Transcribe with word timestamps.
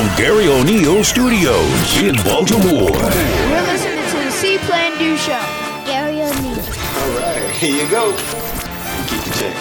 from 0.00 0.16
Garry 0.16 0.48
O'Neal 0.48 1.04
Studios 1.04 1.98
in 1.98 2.14
Baltimore. 2.24 2.88
You're 2.88 3.62
listening 3.68 4.02
to 4.08 4.16
the 4.24 4.30
See 4.30 4.56
Plan 4.56 4.96
Do 4.96 5.14
Show. 5.18 5.38
Garry 5.84 6.22
O'Neal. 6.22 6.58
All 6.58 7.10
right, 7.18 7.50
here 7.50 7.84
you 7.84 7.90
go. 7.90 8.16
Keep 9.08 9.24
the 9.24 9.30
check. 9.38 9.54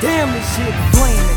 Damn, 0.00 0.32
this 0.32 0.56
shit 0.56 0.74
flaming. 0.94 1.36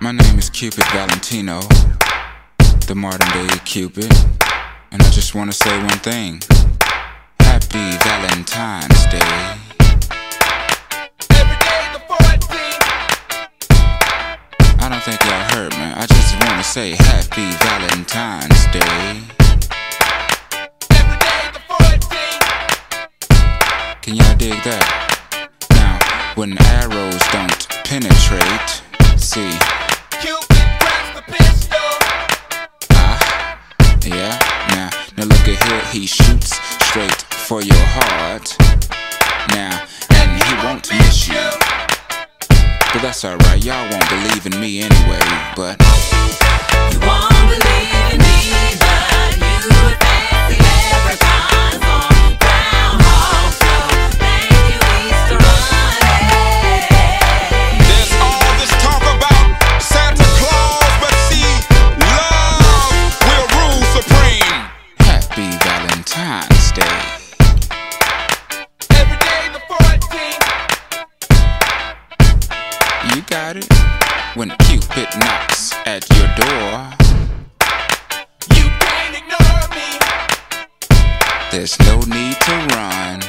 My 0.00 0.12
name 0.12 0.38
is 0.38 0.48
Cupid 0.48 0.84
Valentino, 0.92 1.60
the 2.86 2.94
modern 2.94 3.28
day 3.30 3.48
Cupid, 3.64 4.12
and 4.92 5.02
I 5.02 5.10
just 5.10 5.34
want 5.34 5.50
to 5.50 5.56
say 5.56 5.76
one 5.76 5.98
thing. 5.98 6.40
Happy 7.56 7.88
Valentine's 8.04 9.06
Day. 9.06 9.32
Every 11.30 11.56
day 11.64 11.88
before 11.94 12.20
I 14.78 14.88
don't 14.90 15.02
think 15.02 15.24
y'all 15.24 15.46
heard 15.56 15.72
me. 15.72 15.88
I 15.96 16.04
just 16.06 16.34
want 16.38 16.58
to 16.62 16.62
say 16.62 16.90
Happy 16.98 17.48
Valentine's 17.64 18.66
Day. 18.76 19.22
Every 21.00 21.16
day 21.16 21.48
the 21.54 21.60
14th. 21.64 22.44
Can 24.02 24.16
y'all 24.16 24.36
dig 24.36 24.62
that? 24.64 24.84
Now, 25.70 25.98
when 26.34 26.58
arrows 26.60 27.24
don't 27.32 27.68
penetrate, 27.84 28.82
see. 29.18 29.56
Cupid 30.20 30.60
drops 30.78 31.10
the 31.16 31.22
pistol. 31.32 31.88
Ah, 32.90 33.16
yeah, 34.04 34.36
now, 34.76 34.90
now 35.16 35.24
look 35.24 35.48
at 35.48 35.56
here, 35.64 35.84
he 35.90 36.06
shoots 36.06 36.52
straight 36.84 37.35
for 37.46 37.62
your 37.62 37.76
heart. 37.78 38.56
Now, 39.54 39.86
and 40.18 40.42
he 40.42 40.54
won't 40.66 40.90
miss 40.90 41.28
you. 41.28 41.48
But 42.92 43.02
that's 43.02 43.24
alright, 43.24 43.64
y'all 43.64 43.88
won't 43.88 44.08
believe 44.08 44.46
in 44.46 44.58
me 44.60 44.80
anyway, 44.82 45.22
but. 45.54 45.78
You 46.90 46.98
won't 47.06 47.38
believe 47.46 48.10
in 48.10 48.18
me, 48.18 48.74
but 48.82 49.38
you 49.38 49.62
would 49.62 49.94
fancy 49.94 50.58
every 50.58 51.18
time 51.22 51.86
on 51.86 52.34
Groundhog 52.42 53.54
Show. 53.62 53.94
Thank 54.18 54.50
you, 54.66 54.82
Easter 55.06 55.38
Bunny. 55.38 56.90
There's 57.78 58.10
all 58.26 58.50
this 58.58 58.74
talk 58.82 59.06
about 59.06 59.46
Santa 59.78 60.26
Claus, 60.34 60.92
but 60.98 61.14
see, 61.30 61.46
love 62.10 62.90
will 63.22 63.46
rule 63.54 63.86
supreme. 63.94 64.66
Happy 64.98 65.46
Valentine's 65.62 66.65
got 73.26 73.56
it. 73.56 73.66
When 74.34 74.50
Cupid 74.66 75.08
knocks 75.18 75.72
at 75.86 76.08
your 76.10 76.28
door, 76.36 76.92
you 78.54 78.66
can't 78.80 79.16
ignore 79.16 79.66
me. 79.74 79.88
There's 81.50 81.78
no 81.80 82.00
need 82.00 82.36
to 82.40 82.56
run. 82.74 83.22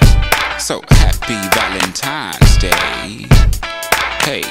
So 0.59 0.81
happy 0.89 1.39
Valentine's 1.55 2.57
Day. 2.57 3.25
Hey. 4.23 4.43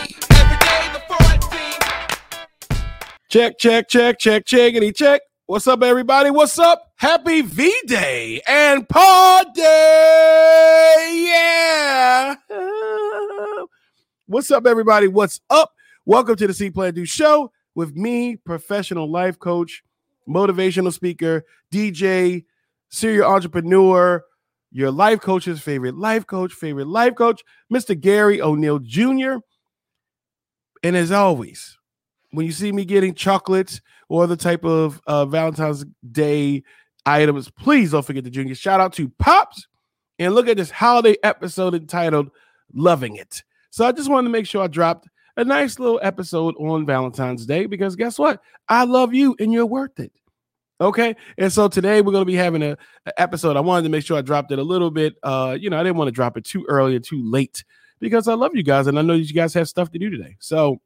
Check, 3.29 3.59
check, 3.59 3.89
check, 3.89 4.19
check, 4.19 4.45
checkity 4.45 4.95
check. 4.95 5.21
What's 5.47 5.67
up, 5.67 5.83
everybody? 5.83 6.31
What's 6.31 6.59
up? 6.59 6.93
Happy 6.97 7.43
V 7.43 7.73
Day 7.87 8.41
and 8.49 8.89
Pod 8.89 9.47
Day. 9.55 11.27
Yeah. 11.29 12.37
What's 14.29 14.51
up, 14.51 14.67
everybody? 14.67 15.07
What's 15.07 15.41
up? 15.51 15.73
Welcome 16.05 16.35
to 16.35 16.49
the 16.49 16.53
See 16.53 16.69
Plan 16.69 16.95
Do 16.95 17.05
Show 17.05 17.53
with 17.77 17.95
me, 17.95 18.35
professional 18.35 19.09
life 19.09 19.39
coach, 19.39 19.85
motivational 20.29 20.93
speaker, 20.93 21.45
DJ, 21.73 22.45
serial 22.89 23.31
entrepreneur, 23.31 24.25
your 24.73 24.91
life 24.91 25.21
coach's 25.21 25.61
favorite 25.61 25.97
life 25.97 26.27
coach, 26.27 26.53
favorite 26.53 26.89
life 26.89 27.15
coach, 27.15 27.45
Mr. 27.73 27.99
Garry 27.99 28.43
O'Neal 28.43 28.81
Jr. 28.81 29.37
And 30.83 30.97
as 30.97 31.13
always, 31.13 31.79
when 32.33 32.47
you 32.47 32.53
see 32.53 32.73
me 32.73 32.85
getting 32.85 33.15
chocolates 33.15 33.81
or 34.09 34.25
other 34.25 34.35
type 34.35 34.65
of 34.65 35.01
uh, 35.07 35.25
Valentine's 35.27 35.85
Day 36.11 36.65
items, 37.07 37.49
please 37.49 37.93
don't 37.93 38.05
forget 38.05 38.25
the 38.25 38.31
junior. 38.31 38.57
Shout 38.57 38.81
out 38.81 38.93
to 38.95 39.09
Pops 39.21 39.69
and 40.19 40.35
look 40.35 40.49
at 40.49 40.57
this 40.57 40.73
holiday 40.73 41.15
episode 41.23 41.77
entitled 41.77 42.33
Loving 42.75 43.15
It. 43.15 43.45
So 43.77 43.85
I 43.85 43.93
just 43.93 44.09
wanted 44.09 44.29
to 44.29 44.33
make 44.33 44.47
sure 44.47 44.63
I 44.63 44.69
dropped 44.69 45.07
a 45.37 45.45
nice 45.45 45.79
little 45.79 46.01
episode 46.03 46.55
on 46.57 46.87
Valentine's 46.87 47.45
Day 47.45 47.67
because 47.67 47.95
guess 47.95 48.19
what? 48.19 48.41
I 48.71 48.85
love 48.85 49.13
you 49.13 49.37
and 49.39 49.53
you're 49.53 49.67
worth 49.67 50.01
it. 50.01 50.13
Okay. 50.81 51.15
And 51.37 51.53
so 51.53 51.69
today 51.69 52.01
we're 52.01 52.13
going 52.13 52.23
to 52.23 52.25
be 52.25 52.37
having 52.37 52.63
a, 52.63 52.79
a 53.05 53.21
episode. 53.21 53.55
I 53.55 53.61
wanted 53.61 53.83
to 53.83 53.91
make 53.91 54.03
sure 54.03 54.17
I 54.17 54.23
dropped 54.23 54.51
it 54.51 54.59
a 54.59 54.63
little 54.63 54.91
bit. 54.91 55.17
Uh, 55.23 55.59
you 55.61 55.69
know, 55.69 55.79
I 55.79 55.83
didn't 55.83 55.97
want 55.97 56.09
to 56.09 56.13
drop 56.13 56.39
it 56.39 56.47
too 56.47 56.65
early 56.71 56.97
or 56.97 57.01
too 57.01 57.23
late 57.23 57.65
because 58.01 58.29
I 58.29 58.33
love 58.33 58.57
you 58.57 58.63
guys 58.63 58.87
and 58.87 58.99
I 58.99 59.03
know 59.03 59.13
you 59.13 59.31
guys 59.35 59.53
have 59.53 59.69
stuff 59.69 59.91
to 59.91 59.99
do 59.99 60.09
today. 60.09 60.37
So 60.39 60.81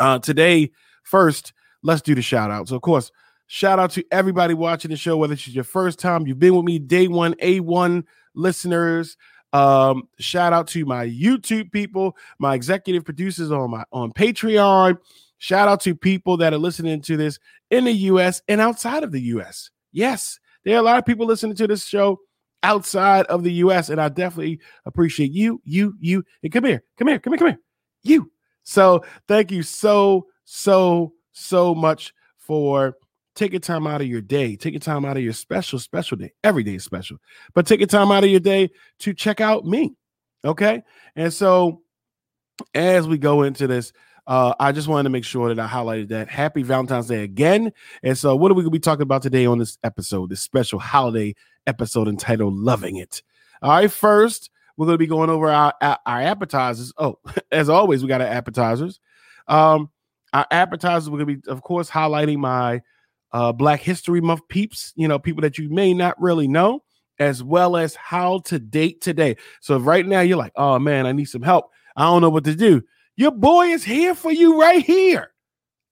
uh 0.00 0.18
today, 0.18 0.72
first, 1.04 1.52
let's 1.84 2.02
do 2.02 2.16
the 2.16 2.22
shout 2.22 2.50
out. 2.50 2.66
So 2.66 2.74
of 2.74 2.82
course, 2.82 3.12
shout 3.46 3.78
out 3.78 3.92
to 3.92 4.04
everybody 4.10 4.54
watching 4.54 4.90
the 4.90 4.96
show, 4.96 5.16
whether 5.16 5.34
it's 5.34 5.46
your 5.46 5.62
first 5.62 6.00
time, 6.00 6.26
you've 6.26 6.40
been 6.40 6.56
with 6.56 6.64
me 6.64 6.80
day 6.80 7.06
one, 7.06 7.34
A1 7.34 8.02
listeners. 8.34 9.16
Um, 9.52 10.08
shout 10.18 10.52
out 10.52 10.68
to 10.68 10.84
my 10.84 11.06
YouTube 11.06 11.72
people, 11.72 12.16
my 12.38 12.54
executive 12.54 13.04
producers 13.04 13.50
on 13.50 13.70
my 13.70 13.84
on 13.92 14.12
Patreon. 14.12 14.98
Shout 15.38 15.68
out 15.68 15.80
to 15.80 15.94
people 15.94 16.36
that 16.36 16.52
are 16.52 16.58
listening 16.58 17.00
to 17.02 17.16
this 17.16 17.38
in 17.70 17.84
the 17.84 17.92
US 17.92 18.42
and 18.48 18.60
outside 18.60 19.02
of 19.02 19.12
the 19.12 19.20
US. 19.22 19.70
Yes, 19.92 20.38
there 20.64 20.76
are 20.76 20.80
a 20.80 20.82
lot 20.82 20.98
of 20.98 21.06
people 21.06 21.26
listening 21.26 21.56
to 21.56 21.66
this 21.66 21.84
show 21.84 22.20
outside 22.62 23.26
of 23.26 23.42
the 23.42 23.52
US, 23.54 23.88
and 23.88 24.00
I 24.00 24.08
definitely 24.08 24.60
appreciate 24.84 25.32
you, 25.32 25.60
you, 25.64 25.94
you. 25.98 26.24
And 26.42 26.52
come 26.52 26.64
here, 26.64 26.82
come 26.98 27.08
here, 27.08 27.18
come 27.18 27.32
here, 27.32 27.38
come 27.38 27.48
here. 27.48 27.60
You. 28.02 28.30
So 28.62 29.04
thank 29.26 29.50
you 29.50 29.62
so, 29.62 30.26
so, 30.44 31.14
so 31.32 31.74
much 31.74 32.12
for 32.38 32.96
taking 33.40 33.60
time 33.60 33.86
out 33.86 34.02
of 34.02 34.06
your 34.06 34.20
day, 34.20 34.54
taking 34.54 34.80
time 34.80 35.06
out 35.06 35.16
of 35.16 35.22
your 35.22 35.32
special, 35.32 35.78
special 35.78 36.18
day. 36.18 36.30
Every 36.44 36.62
day 36.62 36.74
is 36.74 36.84
special, 36.84 37.16
but 37.54 37.66
taking 37.66 37.86
time 37.86 38.12
out 38.12 38.22
of 38.22 38.28
your 38.28 38.38
day 38.38 38.68
to 38.98 39.14
check 39.14 39.40
out 39.40 39.64
me. 39.64 39.94
Okay. 40.44 40.82
And 41.16 41.32
so 41.32 41.80
as 42.74 43.08
we 43.08 43.16
go 43.16 43.42
into 43.42 43.66
this, 43.66 43.94
uh, 44.26 44.52
I 44.60 44.72
just 44.72 44.88
wanted 44.88 45.04
to 45.04 45.10
make 45.10 45.24
sure 45.24 45.52
that 45.52 45.58
I 45.58 45.66
highlighted 45.66 46.08
that. 46.08 46.28
Happy 46.28 46.62
Valentine's 46.62 47.06
Day 47.06 47.24
again. 47.24 47.72
And 48.02 48.16
so, 48.16 48.36
what 48.36 48.50
are 48.50 48.54
we 48.54 48.62
going 48.62 48.70
to 48.70 48.78
be 48.78 48.78
talking 48.78 49.02
about 49.02 49.22
today 49.22 49.46
on 49.46 49.58
this 49.58 49.78
episode, 49.82 50.28
this 50.28 50.42
special 50.42 50.78
holiday 50.78 51.34
episode 51.66 52.06
entitled 52.06 52.54
Loving 52.54 52.96
It? 52.96 53.22
All 53.62 53.70
right. 53.70 53.90
First, 53.90 54.50
we're 54.76 54.84
going 54.84 54.94
to 54.94 54.98
be 54.98 55.06
going 55.06 55.30
over 55.30 55.50
our, 55.50 55.72
our, 55.80 55.98
our 56.04 56.20
appetizers. 56.20 56.92
Oh, 56.98 57.18
as 57.50 57.70
always, 57.70 58.02
we 58.02 58.08
got 58.08 58.20
our 58.20 58.26
appetizers. 58.26 59.00
Um, 59.48 59.90
our 60.34 60.46
appetizers, 60.50 61.08
we're 61.08 61.24
going 61.24 61.36
to 61.36 61.42
be, 61.42 61.50
of 61.50 61.62
course, 61.62 61.90
highlighting 61.90 62.36
my 62.36 62.82
uh, 63.32 63.52
Black 63.52 63.80
History 63.80 64.20
Month 64.20 64.48
peeps, 64.48 64.92
you 64.96 65.08
know, 65.08 65.18
people 65.18 65.42
that 65.42 65.58
you 65.58 65.68
may 65.68 65.94
not 65.94 66.20
really 66.20 66.48
know, 66.48 66.82
as 67.18 67.42
well 67.42 67.76
as 67.76 67.94
how 67.94 68.40
to 68.40 68.58
date 68.58 69.00
today. 69.00 69.36
So 69.60 69.78
right 69.78 70.06
now 70.06 70.20
you're 70.20 70.36
like, 70.36 70.52
oh 70.56 70.78
man, 70.78 71.06
I 71.06 71.12
need 71.12 71.26
some 71.26 71.42
help. 71.42 71.70
I 71.96 72.04
don't 72.04 72.22
know 72.22 72.30
what 72.30 72.44
to 72.44 72.54
do. 72.54 72.82
Your 73.16 73.32
boy 73.32 73.66
is 73.66 73.84
here 73.84 74.14
for 74.14 74.32
you 74.32 74.60
right 74.60 74.82
here. 74.82 75.32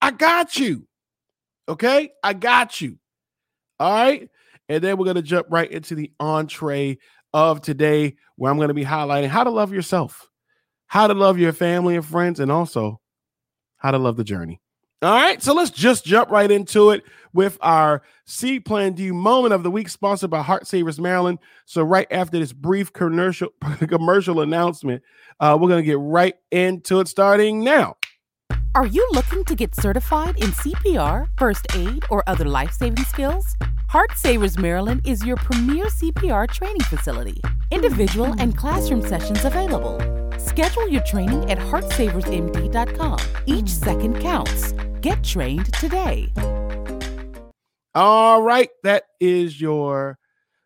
I 0.00 0.10
got 0.10 0.58
you. 0.58 0.86
Okay. 1.68 2.10
I 2.22 2.32
got 2.32 2.80
you. 2.80 2.98
All 3.78 3.92
right. 3.92 4.30
And 4.68 4.82
then 4.82 4.96
we're 4.96 5.04
going 5.04 5.16
to 5.16 5.22
jump 5.22 5.46
right 5.50 5.70
into 5.70 5.94
the 5.94 6.12
entree 6.18 6.98
of 7.34 7.60
today, 7.60 8.16
where 8.36 8.50
I'm 8.50 8.56
going 8.56 8.68
to 8.68 8.74
be 8.74 8.84
highlighting 8.84 9.28
how 9.28 9.44
to 9.44 9.50
love 9.50 9.72
yourself, 9.72 10.28
how 10.86 11.06
to 11.06 11.14
love 11.14 11.38
your 11.38 11.52
family 11.52 11.96
and 11.96 12.04
friends, 12.04 12.40
and 12.40 12.50
also 12.50 13.00
how 13.76 13.90
to 13.90 13.98
love 13.98 14.16
the 14.16 14.24
journey. 14.24 14.60
All 15.00 15.12
right, 15.12 15.40
so 15.40 15.54
let's 15.54 15.70
just 15.70 16.04
jump 16.04 16.28
right 16.30 16.50
into 16.50 16.90
it 16.90 17.04
with 17.32 17.56
our 17.60 18.02
C 18.24 18.58
Plan 18.58 18.94
D 18.94 19.12
moment 19.12 19.54
of 19.54 19.62
the 19.62 19.70
week, 19.70 19.88
sponsored 19.88 20.30
by 20.30 20.42
Heart 20.42 20.66
Savers 20.66 20.98
Maryland. 20.98 21.38
So, 21.66 21.82
right 21.82 22.08
after 22.10 22.36
this 22.36 22.52
brief 22.52 22.92
commercial 22.92 23.50
commercial 23.78 24.40
announcement, 24.40 25.04
uh, 25.38 25.56
we're 25.60 25.68
gonna 25.68 25.82
get 25.82 26.00
right 26.00 26.34
into 26.50 26.98
it, 26.98 27.06
starting 27.06 27.62
now. 27.62 27.96
Are 28.74 28.86
you 28.86 29.08
looking 29.12 29.44
to 29.44 29.54
get 29.54 29.74
certified 29.76 30.36
in 30.38 30.50
CPR, 30.50 31.28
first 31.38 31.66
aid, 31.76 32.04
or 32.10 32.24
other 32.26 32.44
life 32.44 32.72
saving 32.72 33.04
skills? 33.04 33.56
Heart 33.88 34.12
Savers 34.16 34.58
Maryland 34.58 35.02
is 35.04 35.24
your 35.24 35.36
premier 35.36 35.86
CPR 35.86 36.50
training 36.50 36.82
facility. 36.82 37.40
Individual 37.70 38.34
and 38.38 38.56
classroom 38.56 39.02
sessions 39.02 39.44
available. 39.44 39.98
Schedule 40.38 40.88
your 40.88 41.02
training 41.04 41.50
at 41.50 41.58
heartsaversmd.com. 41.58 43.18
Each 43.46 43.68
second 43.68 44.20
counts. 44.20 44.74
Get 45.08 45.24
trained 45.24 45.72
today. 45.72 46.30
All 47.94 48.42
right, 48.42 48.68
that 48.82 49.04
is 49.20 49.58
your 49.58 50.18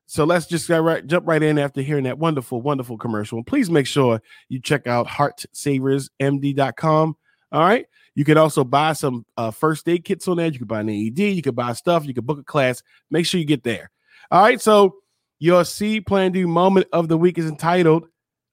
So 0.07 0.25
let's 0.25 0.47
just 0.47 0.69
right, 0.69 1.07
jump 1.07 1.29
right 1.29 1.45
in 1.45 1.61
after 1.61 1.81
hearing 1.81 2.03
that 2.05 2.19
wonderful, 2.19 2.61
wonderful 2.61 2.99
commercial. 2.99 3.39
And 3.39 3.47
please 3.47 3.71
make 3.71 3.87
sure 3.87 4.21
you 4.49 4.61
check 4.61 4.89
out 4.89 5.07
heartsaversmd.com. 5.07 7.17
All 7.53 7.61
right. 7.61 7.87
You 8.17 8.25
can 8.25 8.37
also 8.37 8.65
buy 8.65 8.95
some 8.95 9.25
uh, 9.37 9.53
first 9.53 9.89
aid 9.89 10.05
kits 10.05 10.27
on 10.27 10.39
there. 10.39 10.49
You 10.49 10.59
can 10.59 10.67
buy 10.67 10.81
an 10.81 10.91
AED. 10.91 11.21
You 11.21 11.43
can 11.43 11.55
buy 11.55 11.73
stuff. 11.75 12.05
You 12.05 12.13
can 12.13 12.25
book 12.25 12.41
a 12.41 12.45
class. 12.45 12.83
Make 13.13 13.27
sure 13.27 13.39
you 13.39 13.47
get 13.47 13.63
there. 13.63 13.93
All 14.33 14.43
right. 14.43 14.61
So 14.61 14.97
your 15.39 15.65
C 15.65 16.01
Plan 16.01 16.33
D 16.33 16.45
moment 16.47 16.89
of 16.93 17.07
the 17.07 17.17
week 17.17 17.39
is 17.39 17.47
entitled 17.47 18.09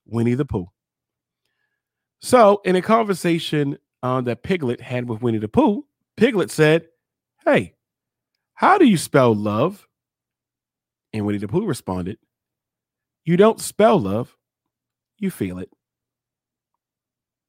Winnie 0.06 0.36
the 0.36 0.46
Pooh. 0.46 0.68
So 2.22 2.62
in 2.64 2.76
a 2.76 2.82
conversation 2.84 3.80
uh, 4.04 4.22
that 4.22 4.44
Piglet 4.44 4.82
had 4.82 5.08
with 5.08 5.22
Winnie 5.22 5.38
the 5.38 5.48
Pooh, 5.48 5.86
Piglet 6.18 6.52
said, 6.52 6.88
Hey, 7.46 7.74
how 8.54 8.78
do 8.78 8.86
you 8.86 8.98
spell 8.98 9.34
love? 9.34 9.88
And 11.14 11.26
Winnie 11.26 11.40
the 11.40 11.48
Pooh 11.48 11.66
responded, 11.66 12.18
You 13.26 13.38
don't 13.38 13.60
spell 13.60 14.00
love, 14.00 14.36
you 15.18 15.32
feel 15.32 15.60
it. 15.60 15.70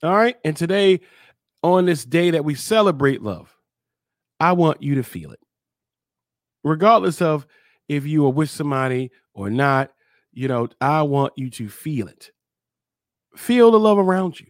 All 0.02 0.16
right. 0.16 0.36
And 0.44 0.56
today, 0.56 1.00
on 1.62 1.84
this 1.84 2.04
day 2.04 2.30
that 2.30 2.44
we 2.44 2.54
celebrate 2.54 3.22
love, 3.22 3.54
I 4.38 4.52
want 4.52 4.82
you 4.82 4.94
to 4.94 5.02
feel 5.02 5.30
it. 5.30 5.40
Regardless 6.64 7.20
of 7.20 7.46
if 7.88 8.06
you 8.06 8.24
are 8.26 8.32
with 8.32 8.48
somebody 8.48 9.10
or 9.34 9.50
not, 9.50 9.92
you 10.32 10.48
know, 10.48 10.68
I 10.80 11.02
want 11.02 11.34
you 11.36 11.50
to 11.50 11.68
feel 11.68 12.08
it. 12.08 12.30
Feel 13.36 13.70
the 13.70 13.78
love 13.78 13.98
around 13.98 14.40
you. 14.40 14.46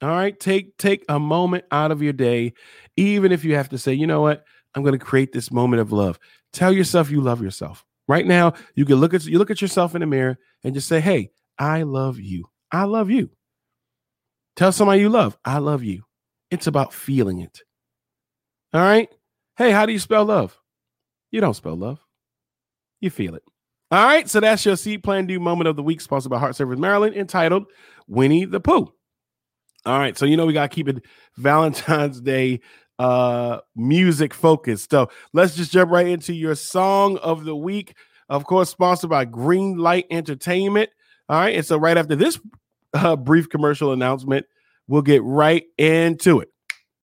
All 0.00 0.08
right. 0.08 0.38
Take 0.38 0.76
take 0.78 1.04
a 1.08 1.18
moment 1.18 1.64
out 1.70 1.90
of 1.90 2.02
your 2.02 2.12
day, 2.12 2.52
even 2.96 3.32
if 3.32 3.44
you 3.44 3.54
have 3.56 3.68
to 3.70 3.78
say, 3.78 3.92
you 3.92 4.06
know 4.06 4.20
what, 4.20 4.44
I'm 4.74 4.82
going 4.82 4.98
to 4.98 5.04
create 5.04 5.32
this 5.32 5.50
moment 5.50 5.80
of 5.80 5.92
love. 5.92 6.18
Tell 6.52 6.72
yourself 6.72 7.10
you 7.10 7.20
love 7.20 7.42
yourself. 7.42 7.84
Right 8.06 8.26
now, 8.26 8.54
you 8.74 8.84
can 8.84 8.96
look 8.96 9.12
at 9.12 9.24
you 9.24 9.38
look 9.38 9.50
at 9.50 9.60
yourself 9.60 9.94
in 9.94 10.00
the 10.00 10.06
mirror 10.06 10.38
and 10.64 10.74
just 10.74 10.88
say, 10.88 11.00
"Hey, 11.00 11.30
I 11.58 11.82
love 11.82 12.18
you. 12.18 12.46
I 12.72 12.84
love 12.84 13.10
you." 13.10 13.30
Tell 14.56 14.72
somebody 14.72 15.00
you 15.00 15.08
love, 15.08 15.36
"I 15.44 15.58
love 15.58 15.82
you." 15.82 16.04
It's 16.50 16.66
about 16.66 16.94
feeling 16.94 17.40
it. 17.40 17.62
All 18.72 18.80
right? 18.80 19.08
Hey, 19.56 19.72
how 19.72 19.84
do 19.84 19.92
you 19.92 19.98
spell 19.98 20.24
love? 20.24 20.58
You 21.30 21.40
don't 21.40 21.54
spell 21.54 21.76
love. 21.76 21.98
You 23.00 23.10
feel 23.10 23.34
it. 23.34 23.42
All 23.90 24.04
right, 24.04 24.28
so 24.28 24.40
that's 24.40 24.64
your 24.66 24.76
seed 24.76 25.02
plan 25.02 25.26
do 25.26 25.40
moment 25.40 25.68
of 25.68 25.76
the 25.76 25.82
week, 25.82 26.00
sponsored 26.00 26.30
by 26.30 26.38
Heart 26.38 26.56
Savers 26.56 26.78
Maryland, 26.78 27.16
entitled 27.16 27.66
Winnie 28.06 28.44
the 28.44 28.60
Pooh. 28.60 28.92
All 29.88 29.98
right, 29.98 30.18
so 30.18 30.26
you 30.26 30.36
know 30.36 30.44
we 30.44 30.52
gotta 30.52 30.68
keep 30.68 30.86
it 30.86 31.02
Valentine's 31.38 32.20
Day 32.20 32.60
uh 32.98 33.60
music 33.74 34.34
focused. 34.34 34.90
So 34.90 35.08
let's 35.32 35.56
just 35.56 35.72
jump 35.72 35.90
right 35.90 36.06
into 36.06 36.34
your 36.34 36.54
song 36.54 37.16
of 37.18 37.46
the 37.46 37.56
week. 37.56 37.94
Of 38.28 38.44
course, 38.44 38.68
sponsored 38.68 39.08
by 39.08 39.24
Greenlight 39.24 40.04
Entertainment. 40.10 40.90
All 41.30 41.38
right, 41.38 41.56
and 41.56 41.64
so 41.64 41.78
right 41.78 41.96
after 41.96 42.14
this 42.16 42.38
uh, 42.92 43.16
brief 43.16 43.48
commercial 43.48 43.92
announcement, 43.92 44.44
we'll 44.88 45.00
get 45.00 45.22
right 45.22 45.64
into 45.78 46.40
it. 46.40 46.50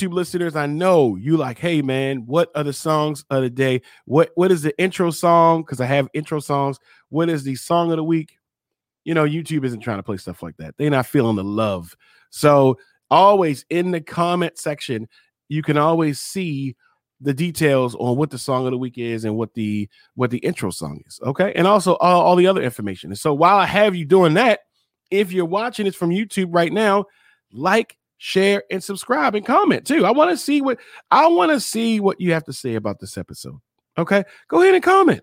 YouTube 0.00 0.12
listeners, 0.12 0.56
I 0.56 0.66
know 0.66 1.16
you 1.16 1.36
like, 1.36 1.58
hey, 1.58 1.82
man, 1.82 2.24
what 2.26 2.50
are 2.54 2.64
the 2.64 2.72
songs 2.72 3.24
of 3.30 3.42
the 3.42 3.50
day? 3.50 3.82
What 4.06 4.30
What 4.34 4.50
is 4.50 4.62
the 4.62 4.78
intro 4.78 5.10
song? 5.10 5.62
Because 5.62 5.80
I 5.80 5.86
have 5.86 6.08
intro 6.14 6.40
songs. 6.40 6.78
What 7.08 7.28
is 7.28 7.44
the 7.44 7.54
song 7.54 7.90
of 7.90 7.96
the 7.96 8.04
week? 8.04 8.38
You 9.04 9.14
know, 9.14 9.24
YouTube 9.24 9.64
isn't 9.64 9.80
trying 9.80 9.98
to 9.98 10.02
play 10.02 10.16
stuff 10.16 10.42
like 10.42 10.56
that. 10.58 10.74
They're 10.78 10.90
not 10.90 11.06
feeling 11.06 11.36
the 11.36 11.44
love. 11.44 11.94
So, 12.30 12.78
always 13.10 13.64
in 13.70 13.90
the 13.90 14.00
comment 14.00 14.58
section, 14.58 15.08
you 15.48 15.62
can 15.62 15.76
always 15.76 16.20
see 16.20 16.76
the 17.20 17.34
details 17.34 17.94
on 17.96 18.16
what 18.16 18.30
the 18.30 18.38
song 18.38 18.66
of 18.66 18.70
the 18.70 18.78
week 18.78 18.96
is 18.96 19.24
and 19.24 19.36
what 19.36 19.52
the 19.54 19.88
what 20.14 20.30
the 20.30 20.38
intro 20.38 20.70
song 20.70 21.02
is. 21.06 21.20
Okay, 21.24 21.52
and 21.54 21.66
also 21.66 21.96
all, 21.96 22.22
all 22.22 22.36
the 22.36 22.46
other 22.46 22.62
information. 22.62 23.10
And 23.10 23.18
so, 23.18 23.34
while 23.34 23.56
I 23.56 23.66
have 23.66 23.94
you 23.94 24.04
doing 24.04 24.34
that, 24.34 24.60
if 25.10 25.32
you're 25.32 25.44
watching 25.44 25.86
this 25.86 25.96
from 25.96 26.10
YouTube 26.10 26.54
right 26.54 26.72
now, 26.72 27.06
like, 27.52 27.96
share, 28.22 28.62
and 28.70 28.84
subscribe 28.84 29.34
and 29.34 29.46
comment 29.46 29.86
too. 29.86 30.04
I 30.04 30.10
want 30.10 30.30
to 30.30 30.36
see 30.36 30.60
what 30.60 30.78
I 31.10 31.26
want 31.26 31.50
to 31.50 31.58
see 31.58 32.00
what 32.00 32.20
you 32.20 32.32
have 32.34 32.44
to 32.44 32.52
say 32.52 32.74
about 32.74 33.00
this 33.00 33.16
episode. 33.16 33.58
Okay, 33.98 34.22
go 34.48 34.60
ahead 34.60 34.74
and 34.74 34.84
comment. 34.84 35.22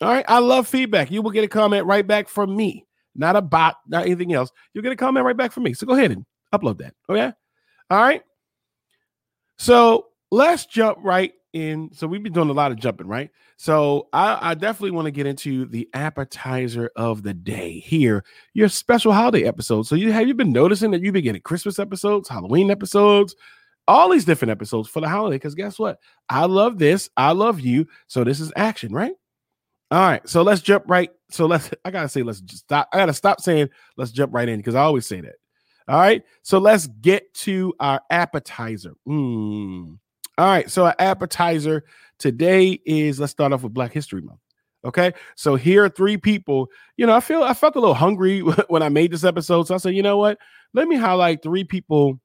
All 0.00 0.08
right, 0.08 0.24
I 0.28 0.40
love 0.40 0.66
feedback. 0.66 1.10
You 1.10 1.22
will 1.22 1.30
get 1.30 1.44
a 1.44 1.48
comment 1.48 1.86
right 1.86 2.06
back 2.06 2.28
from 2.28 2.54
me, 2.54 2.84
not 3.14 3.36
a 3.36 3.40
bot, 3.40 3.76
not 3.86 4.06
anything 4.06 4.32
else. 4.32 4.50
You'll 4.74 4.82
get 4.82 4.92
a 4.92 4.96
comment 4.96 5.24
right 5.24 5.36
back 5.36 5.52
from 5.52 5.62
me. 5.62 5.72
So 5.72 5.86
go 5.86 5.94
ahead 5.94 6.10
and 6.10 6.26
upload 6.52 6.78
that. 6.78 6.94
Okay, 7.08 7.32
all 7.88 8.00
right. 8.00 8.22
So 9.56 10.08
let's 10.32 10.66
jump 10.66 10.98
right 11.00 11.32
in. 11.52 11.90
So 11.92 12.06
we've 12.06 12.22
been 12.22 12.32
doing 12.32 12.50
a 12.50 12.54
lot 12.54 12.72
of 12.72 12.78
jumping, 12.78 13.06
right? 13.06 13.30
So 13.56 14.08
I, 14.12 14.50
I 14.50 14.54
definitely 14.54 14.92
want 14.92 15.06
to 15.06 15.10
get 15.10 15.26
into 15.26 15.66
the 15.66 15.88
appetizer 15.94 16.90
of 16.96 17.22
the 17.22 17.34
day 17.34 17.78
here, 17.78 18.24
your 18.54 18.68
special 18.68 19.12
holiday 19.12 19.44
episode. 19.44 19.86
So 19.86 19.94
you 19.94 20.12
have 20.12 20.26
you 20.26 20.34
been 20.34 20.52
noticing 20.52 20.90
that 20.92 21.02
you've 21.02 21.14
been 21.14 21.24
getting 21.24 21.42
Christmas 21.42 21.78
episodes, 21.78 22.28
Halloween 22.28 22.70
episodes, 22.70 23.34
all 23.88 24.10
these 24.10 24.24
different 24.24 24.50
episodes 24.50 24.88
for 24.88 25.00
the 25.00 25.08
holiday? 25.08 25.36
Because 25.36 25.54
guess 25.54 25.78
what? 25.78 25.98
I 26.28 26.46
love 26.46 26.78
this. 26.78 27.10
I 27.16 27.32
love 27.32 27.60
you. 27.60 27.86
So 28.06 28.24
this 28.24 28.40
is 28.40 28.52
action, 28.56 28.92
right? 28.92 29.12
All 29.90 30.00
right. 30.00 30.26
So 30.26 30.42
let's 30.42 30.62
jump 30.62 30.84
right. 30.86 31.10
So 31.30 31.46
let's 31.46 31.70
I 31.84 31.90
gotta 31.90 32.08
say, 32.08 32.22
let's 32.22 32.40
just 32.40 32.64
stop. 32.64 32.88
I 32.92 32.96
gotta 32.96 33.12
stop 33.12 33.40
saying 33.40 33.68
let's 33.96 34.10
jump 34.10 34.34
right 34.34 34.48
in 34.48 34.58
because 34.58 34.74
I 34.74 34.82
always 34.82 35.06
say 35.06 35.20
that. 35.20 35.34
All 35.88 35.98
right. 35.98 36.22
So 36.42 36.58
let's 36.58 36.86
get 36.86 37.32
to 37.34 37.74
our 37.78 38.00
appetizer. 38.10 38.94
Mm. 39.06 39.98
All 40.42 40.48
right, 40.48 40.68
so 40.68 40.86
our 40.86 40.96
appetizer 40.98 41.84
today 42.18 42.80
is 42.84 43.20
let's 43.20 43.30
start 43.30 43.52
off 43.52 43.62
with 43.62 43.74
Black 43.74 43.92
History 43.92 44.22
Month. 44.22 44.40
Okay, 44.84 45.12
so 45.36 45.54
here 45.54 45.84
are 45.84 45.88
three 45.88 46.16
people. 46.16 46.66
You 46.96 47.06
know, 47.06 47.14
I 47.14 47.20
feel 47.20 47.44
I 47.44 47.54
felt 47.54 47.76
a 47.76 47.78
little 47.78 47.94
hungry 47.94 48.40
when 48.66 48.82
I 48.82 48.88
made 48.88 49.12
this 49.12 49.22
episode, 49.22 49.68
so 49.68 49.76
I 49.76 49.78
said, 49.78 49.94
you 49.94 50.02
know 50.02 50.16
what? 50.16 50.38
Let 50.74 50.88
me 50.88 50.96
highlight 50.96 51.44
three 51.44 51.62
people 51.62 52.20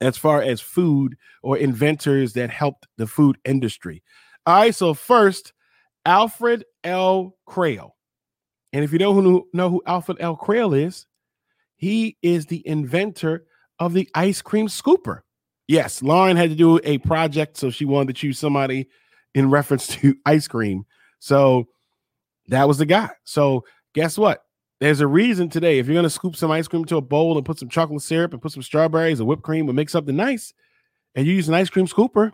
as 0.00 0.18
far 0.18 0.42
as 0.42 0.60
food 0.60 1.16
or 1.44 1.56
inventors 1.56 2.32
that 2.32 2.50
helped 2.50 2.88
the 2.96 3.06
food 3.06 3.38
industry. 3.44 4.02
All 4.44 4.56
right, 4.56 4.74
so 4.74 4.92
first, 4.92 5.52
Alfred 6.04 6.64
L. 6.82 7.36
Cralle. 7.46 7.94
And 8.72 8.82
if 8.82 8.92
you 8.92 8.98
don't 8.98 9.44
know 9.54 9.70
who 9.70 9.82
Alfred 9.86 10.16
L. 10.18 10.34
Cralle 10.34 10.74
is, 10.74 11.06
he 11.76 12.16
is 12.22 12.46
the 12.46 12.66
inventor 12.66 13.44
of 13.78 13.94
the 13.94 14.08
ice 14.16 14.42
cream 14.42 14.66
scooper. 14.66 15.20
Yes, 15.70 16.02
Lauren 16.02 16.36
had 16.36 16.50
to 16.50 16.56
do 16.56 16.80
a 16.82 16.98
project, 16.98 17.56
so 17.56 17.70
she 17.70 17.84
wanted 17.84 18.08
to 18.08 18.20
choose 18.20 18.40
somebody 18.40 18.88
in 19.36 19.50
reference 19.50 19.86
to 19.86 20.16
ice 20.26 20.48
cream. 20.48 20.84
So 21.20 21.68
that 22.48 22.66
was 22.66 22.78
the 22.78 22.86
guy. 22.86 23.10
So 23.22 23.64
guess 23.94 24.18
what? 24.18 24.42
There's 24.80 24.98
a 24.98 25.06
reason 25.06 25.48
today. 25.48 25.78
If 25.78 25.86
you're 25.86 25.94
gonna 25.94 26.10
scoop 26.10 26.34
some 26.34 26.50
ice 26.50 26.66
cream 26.66 26.82
into 26.82 26.96
a 26.96 27.00
bowl 27.00 27.36
and 27.36 27.46
put 27.46 27.60
some 27.60 27.68
chocolate 27.68 28.02
syrup 28.02 28.32
and 28.32 28.42
put 28.42 28.50
some 28.50 28.64
strawberries 28.64 29.20
or 29.20 29.26
whipped 29.26 29.44
cream 29.44 29.68
and 29.68 29.76
make 29.76 29.90
something 29.90 30.16
nice, 30.16 30.52
and 31.14 31.24
you 31.24 31.34
use 31.34 31.48
an 31.48 31.54
ice 31.54 31.70
cream 31.70 31.86
scooper, 31.86 32.32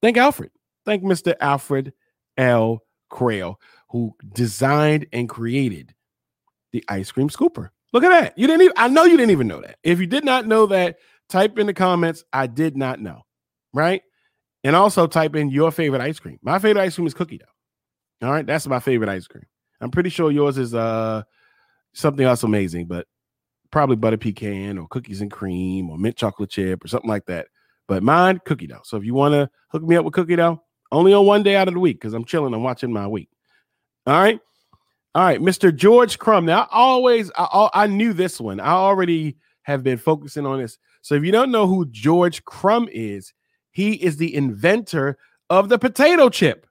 thank 0.00 0.16
Alfred. 0.16 0.52
Thank 0.86 1.02
Mr. 1.02 1.34
Alfred 1.40 1.92
L. 2.36 2.84
Cralle, 3.08 3.58
who 3.88 4.14
designed 4.32 5.08
and 5.12 5.28
created 5.28 5.92
the 6.70 6.84
ice 6.86 7.10
cream 7.10 7.30
scooper. 7.30 7.70
Look 7.92 8.04
at 8.04 8.10
that. 8.10 8.38
You 8.38 8.46
didn't 8.46 8.62
even, 8.62 8.74
I 8.76 8.86
know 8.86 9.02
you 9.02 9.16
didn't 9.16 9.32
even 9.32 9.48
know 9.48 9.60
that. 9.60 9.78
If 9.82 9.98
you 9.98 10.06
did 10.06 10.24
not 10.24 10.46
know 10.46 10.66
that, 10.66 10.98
type 11.30 11.58
in 11.58 11.66
the 11.66 11.74
comments, 11.74 12.24
I 12.32 12.46
did 12.46 12.76
not 12.76 13.00
know. 13.00 13.22
Right. 13.72 14.02
And 14.64 14.76
also 14.76 15.06
type 15.06 15.36
in 15.36 15.50
your 15.50 15.70
favorite 15.70 16.02
ice 16.02 16.18
cream. 16.18 16.38
My 16.42 16.58
favorite 16.58 16.82
ice 16.82 16.96
cream 16.96 17.06
is 17.06 17.14
cookie 17.14 17.38
dough. 17.38 18.26
All 18.26 18.32
right. 18.32 18.46
That's 18.46 18.66
my 18.66 18.80
favorite 18.80 19.08
ice 19.08 19.26
cream. 19.26 19.44
I'm 19.80 19.90
pretty 19.90 20.10
sure 20.10 20.30
yours 20.30 20.58
is 20.58 20.74
uh 20.74 21.22
something 21.94 22.26
else 22.26 22.42
amazing, 22.42 22.86
but 22.86 23.06
probably 23.70 23.96
butter 23.96 24.18
pecan 24.18 24.78
or 24.78 24.86
cookies 24.88 25.20
and 25.20 25.30
cream 25.30 25.88
or 25.88 25.96
mint 25.96 26.16
chocolate 26.16 26.50
chip 26.50 26.84
or 26.84 26.88
something 26.88 27.08
like 27.08 27.26
that. 27.26 27.46
But 27.88 28.02
mine, 28.02 28.40
cookie 28.44 28.66
dough. 28.66 28.82
So 28.84 28.96
if 28.96 29.04
you 29.04 29.14
want 29.14 29.32
to 29.32 29.48
hook 29.68 29.82
me 29.82 29.96
up 29.96 30.04
with 30.04 30.14
cookie 30.14 30.36
dough, 30.36 30.62
only 30.92 31.14
on 31.14 31.24
one 31.24 31.42
day 31.42 31.56
out 31.56 31.68
of 31.68 31.74
the 31.74 31.80
week 31.80 32.00
because 32.00 32.14
I'm 32.14 32.24
chilling 32.24 32.52
I'm 32.52 32.62
watching 32.62 32.92
my 32.92 33.06
week. 33.06 33.28
All 34.06 34.20
right. 34.20 34.38
All 35.12 35.24
right, 35.24 35.40
Mr. 35.40 35.74
George 35.74 36.20
Crum. 36.20 36.46
Now, 36.46 36.68
I 36.70 36.78
always, 36.78 37.32
I, 37.36 37.68
I 37.74 37.86
knew 37.88 38.12
this 38.12 38.40
one. 38.40 38.60
I 38.60 38.70
already 38.70 39.36
have 39.62 39.82
been 39.82 39.98
focusing 39.98 40.46
on 40.46 40.60
this. 40.60 40.78
So, 41.02 41.14
if 41.14 41.24
you 41.24 41.32
don't 41.32 41.50
know 41.50 41.66
who 41.66 41.86
George 41.86 42.44
Crum 42.44 42.88
is, 42.92 43.32
he 43.72 43.94
is 43.94 44.16
the 44.16 44.34
inventor 44.34 45.18
of 45.48 45.68
the 45.68 45.78
potato 45.78 46.28
chip. 46.28 46.66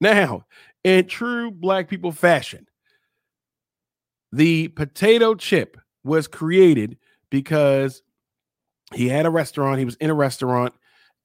Now, 0.00 0.44
in 0.84 1.06
true 1.06 1.50
black 1.50 1.88
people 1.88 2.12
fashion, 2.12 2.66
the 4.32 4.68
potato 4.68 5.34
chip 5.34 5.76
was 6.04 6.28
created 6.28 6.98
because 7.30 8.02
he 8.94 9.08
had 9.08 9.26
a 9.26 9.30
restaurant, 9.30 9.78
he 9.78 9.84
was 9.84 9.96
in 9.96 10.10
a 10.10 10.14
restaurant, 10.14 10.74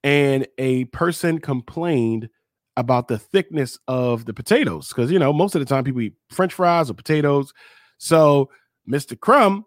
and 0.03 0.47
a 0.57 0.85
person 0.85 1.39
complained 1.39 2.29
about 2.75 3.07
the 3.07 3.19
thickness 3.19 3.77
of 3.87 4.25
the 4.25 4.33
potatoes 4.33 4.89
because 4.89 5.11
you 5.11 5.19
know 5.19 5.31
most 5.31 5.53
of 5.53 5.59
the 5.59 5.65
time 5.65 5.83
people 5.83 6.01
eat 6.01 6.15
french 6.29 6.53
fries 6.53 6.89
or 6.89 6.95
potatoes 6.95 7.53
so 7.99 8.49
mr 8.89 9.19
Crum 9.19 9.63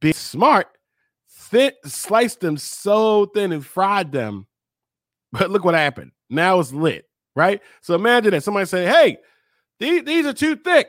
being 0.00 0.14
smart 0.14 0.77
thin 1.48 1.72
sliced 1.84 2.40
them 2.40 2.56
so 2.56 3.26
thin 3.26 3.52
and 3.52 3.64
fried 3.64 4.12
them. 4.12 4.46
But 5.32 5.50
look 5.50 5.64
what 5.64 5.74
happened. 5.74 6.12
Now 6.30 6.58
it's 6.60 6.72
lit 6.72 7.08
right? 7.38 7.62
So 7.80 7.94
imagine 7.94 8.32
that. 8.32 8.42
Somebody 8.42 8.66
say 8.66 8.84
hey 8.84 9.18
these, 9.78 10.04
these 10.04 10.26
are 10.26 10.34
too 10.34 10.56
thick. 10.56 10.88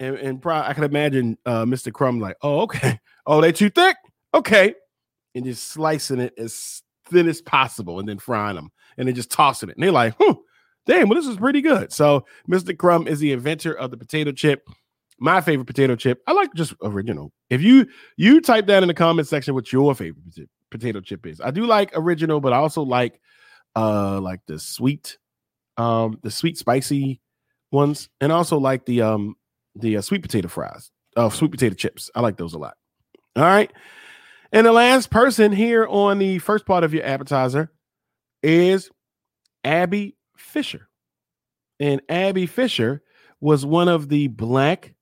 And, 0.00 0.16
and 0.16 0.40
pro- 0.40 0.62
i 0.62 0.72
can 0.72 0.84
imagine 0.84 1.36
uh, 1.44 1.66
mr 1.66 1.92
Crum 1.92 2.18
like 2.18 2.36
oh 2.42 2.62
okay. 2.62 2.98
Oh 3.26 3.40
they 3.40 3.52
too 3.52 3.70
thick? 3.70 3.96
Okay. 4.32 4.74
And 5.34 5.44
just 5.44 5.68
slicing 5.68 6.18
it 6.18 6.32
as 6.38 6.82
thin 7.04 7.28
as 7.28 7.42
possible 7.42 8.00
and 8.00 8.08
then 8.08 8.18
frying 8.18 8.56
them. 8.56 8.72
And 8.96 9.06
then 9.06 9.14
just 9.14 9.30
tossing 9.30 9.68
it. 9.68 9.76
And 9.76 9.84
they're 9.84 9.92
like 9.92 10.14
hmm 10.18 10.32
damn, 10.86 11.08
well, 11.08 11.20
this 11.20 11.28
is 11.28 11.36
pretty 11.36 11.60
good. 11.60 11.92
So 11.92 12.24
Mr. 12.48 12.76
Crum 12.76 13.06
is 13.06 13.20
the 13.20 13.32
inventor 13.32 13.74
of 13.74 13.90
the 13.90 13.98
potato 13.98 14.32
chip. 14.32 14.66
My 15.20 15.40
favorite 15.42 15.66
potato 15.66 15.96
chip. 15.96 16.22
I 16.26 16.32
like 16.32 16.52
just 16.54 16.74
original. 16.82 17.32
If 17.50 17.60
you 17.60 17.86
you 18.16 18.40
type 18.40 18.66
that 18.66 18.82
in 18.82 18.88
the 18.88 18.94
comment 18.94 19.28
section 19.28 19.54
what 19.54 19.72
your 19.72 19.94
favorite 19.94 20.48
potato 20.70 21.00
chip 21.00 21.26
is. 21.26 21.40
I 21.40 21.50
do 21.50 21.66
like 21.66 21.90
original, 21.94 22.40
but 22.40 22.52
I 22.52 22.56
also 22.56 22.82
like 22.82 23.20
uh 23.76 24.20
like 24.20 24.40
the 24.46 24.58
sweet 24.58 25.18
um 25.76 26.18
the 26.22 26.30
sweet 26.30 26.58
spicy 26.58 27.20
ones 27.70 28.08
and 28.20 28.32
also 28.32 28.58
like 28.58 28.86
the 28.86 29.02
um 29.02 29.36
the 29.76 29.98
uh, 29.98 30.00
sweet 30.00 30.22
potato 30.22 30.48
fries. 30.48 30.90
Uh 31.16 31.28
sweet 31.28 31.50
potato 31.50 31.74
chips. 31.74 32.10
I 32.14 32.20
like 32.20 32.36
those 32.36 32.54
a 32.54 32.58
lot. 32.58 32.76
All 33.36 33.44
right. 33.44 33.70
And 34.52 34.66
the 34.66 34.72
last 34.72 35.10
person 35.10 35.52
here 35.52 35.86
on 35.86 36.18
the 36.18 36.38
first 36.38 36.66
part 36.66 36.82
of 36.82 36.92
your 36.92 37.04
appetizer 37.04 37.70
is 38.42 38.90
Abby 39.64 40.16
Fisher. 40.36 40.88
And 41.78 42.00
Abby 42.08 42.46
Fisher 42.46 43.02
was 43.40 43.64
one 43.64 43.88
of 43.88 44.08
the 44.08 44.26
black 44.28 44.94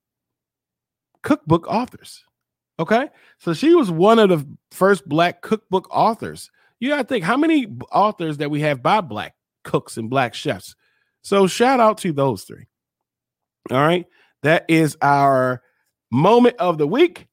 cookbook 1.23 1.67
authors. 1.69 2.25
Okay. 2.79 3.09
So 3.39 3.55
she 3.55 3.75
was 3.75 3.91
one 3.91 4.19
of 4.19 4.29
the 4.29 4.47
first 4.71 5.09
black 5.09 5.43
cookbook 5.43 5.89
authors. 5.91 6.51
You 6.81 6.91
got 6.91 6.99
to 6.99 7.05
think 7.05 7.25
how 7.25 7.37
many 7.37 7.67
authors 7.91 8.39
that 8.39 8.51
we 8.51 8.61
have 8.61 8.83
by 8.83 9.01
black 9.01 9.35
cooks 9.65 9.97
and 9.97 10.09
black 10.09 10.35
chefs. 10.35 10.77
So 11.23 11.47
shout 11.47 11.81
out 11.81 11.99
to 11.99 12.13
those 12.13 12.45
three. 12.45 12.67
All 13.71 13.79
right. 13.79 14.07
That 14.43 14.65
is 14.69 14.97
our 15.03 15.63
moment 16.11 16.57
of 16.59 16.79
the 16.79 16.87
week. 16.87 17.27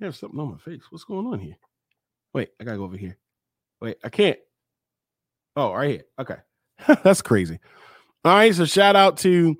I 0.00 0.04
have 0.04 0.16
something 0.16 0.38
on 0.38 0.52
my 0.52 0.58
face. 0.58 0.82
What's 0.90 1.04
going 1.04 1.26
on 1.26 1.38
here? 1.38 1.56
Wait, 2.34 2.50
I 2.60 2.64
got 2.64 2.72
to 2.72 2.78
go 2.78 2.84
over 2.84 2.98
here. 2.98 3.16
Wait, 3.80 3.96
I 4.04 4.10
can't. 4.10 4.38
Oh, 5.56 5.72
right 5.72 5.90
here. 5.90 6.02
Okay. 6.18 6.36
That's 7.02 7.22
crazy. 7.22 7.58
All 8.24 8.34
right. 8.34 8.54
So 8.54 8.66
shout 8.66 8.94
out 8.94 9.16
to 9.18 9.56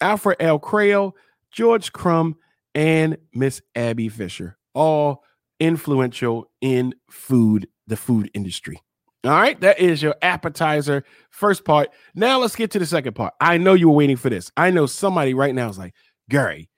Alfred 0.00 0.36
L. 0.40 0.58
Cralle, 0.58 1.16
George 1.50 1.92
Crum, 1.92 2.36
and 2.78 3.18
Miss 3.34 3.60
Abby 3.74 4.08
Fisher, 4.08 4.56
all 4.72 5.24
influential 5.58 6.48
in 6.60 6.94
food, 7.10 7.66
the 7.88 7.96
food 7.96 8.30
industry. 8.34 8.80
All 9.24 9.32
right, 9.32 9.60
that 9.62 9.80
is 9.80 10.00
your 10.00 10.14
appetizer 10.22 11.02
first 11.30 11.64
part. 11.64 11.88
Now 12.14 12.38
let's 12.38 12.54
get 12.54 12.70
to 12.70 12.78
the 12.78 12.86
second 12.86 13.14
part. 13.14 13.34
I 13.40 13.58
know 13.58 13.74
you 13.74 13.88
were 13.88 13.96
waiting 13.96 14.16
for 14.16 14.30
this. 14.30 14.52
I 14.56 14.70
know 14.70 14.86
somebody 14.86 15.34
right 15.34 15.52
now 15.52 15.68
is 15.68 15.76
like, 15.76 15.92
Garry, 16.30 16.70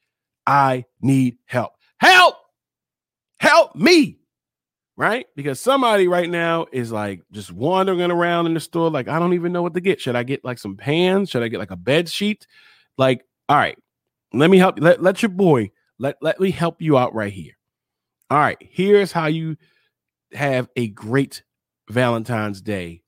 I 0.47 0.87
need 1.03 1.37
help. 1.45 1.73
Help! 1.99 2.37
Help 3.39 3.77
me! 3.77 4.17
right? 4.97 5.25
Because 5.35 5.59
somebody 5.59 6.09
right 6.09 6.29
now 6.29 6.67
is 6.73 6.93
like 6.93 7.23
just 7.33 7.51
wandering 7.51 8.11
around 8.11 8.45
in 8.45 8.53
the 8.53 8.61
store, 8.61 8.91
like, 8.91 9.09
I 9.09 9.19
don't 9.19 9.33
even 9.33 9.51
know 9.51 9.63
what 9.63 9.73
to 9.73 9.81
get. 9.81 9.99
Should 9.99 10.15
I 10.15 10.25
get 10.25 10.45
like 10.45 10.59
some 10.59 10.77
pans? 10.77 11.31
Should 11.31 11.43
I 11.43 11.49
get 11.49 11.59
like 11.59 11.71
a 11.71 11.77
bed 11.77 12.07
sheet? 12.07 12.47
Like, 12.99 13.25
all 13.49 13.57
right, 13.57 13.79
let 14.35 14.51
me 14.51 14.59
help 14.59 14.79
let, 14.79 15.03
let 15.03 15.23
your 15.23 15.31
boy 15.31 15.71
let, 16.01 16.17
let 16.21 16.41
me 16.41 16.51
help 16.51 16.83
you 16.83 16.99
out 16.99 17.15
right 17.15 17.33
here. 17.33 17.53
All 18.31 18.39
right, 18.39 18.59
here's 18.61 19.13
how 19.13 19.27
you 19.27 19.57
have 20.33 20.69
a 20.77 20.89
great 20.89 21.43
Valentine's 21.89 22.61
Day. 22.61 23.03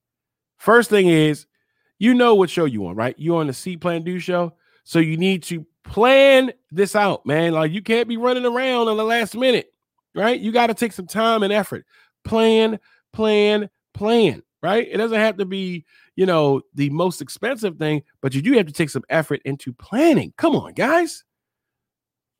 First 0.58 0.90
thing 0.90 1.08
is, 1.08 1.46
you 1.98 2.14
know 2.14 2.34
what 2.34 2.50
show 2.50 2.64
you 2.64 2.86
on, 2.86 2.94
right? 2.94 3.18
You 3.18 3.36
on 3.36 3.48
the 3.48 3.52
See 3.52 3.76
Plan 3.76 4.04
Do 4.04 4.18
show. 4.18 4.54
So 4.84 4.98
you 4.98 5.16
need 5.16 5.42
to 5.44 5.66
plan 5.84 6.52
this 6.70 6.94
out, 6.94 7.26
man. 7.26 7.52
Like 7.52 7.72
you 7.72 7.82
can't 7.82 8.08
be 8.08 8.16
running 8.16 8.46
around 8.46 8.88
in 8.88 8.96
the 8.96 9.04
last 9.04 9.36
minute 9.36 9.72
right? 10.14 10.38
You 10.38 10.52
got 10.52 10.68
to 10.68 10.74
take 10.74 10.92
some 10.92 11.06
time 11.06 11.42
and 11.42 11.52
effort. 11.52 11.84
Plan, 12.24 12.78
plan, 13.12 13.70
plan, 13.94 14.42
right? 14.62 14.86
It 14.90 14.96
doesn't 14.96 15.18
have 15.18 15.36
to 15.38 15.44
be, 15.44 15.84
you 16.16 16.26
know, 16.26 16.62
the 16.74 16.90
most 16.90 17.20
expensive 17.20 17.78
thing, 17.78 18.02
but 18.20 18.34
you 18.34 18.42
do 18.42 18.52
have 18.54 18.66
to 18.66 18.72
take 18.72 18.90
some 18.90 19.04
effort 19.08 19.40
into 19.44 19.72
planning. 19.72 20.32
Come 20.36 20.54
on, 20.56 20.74
guys. 20.74 21.24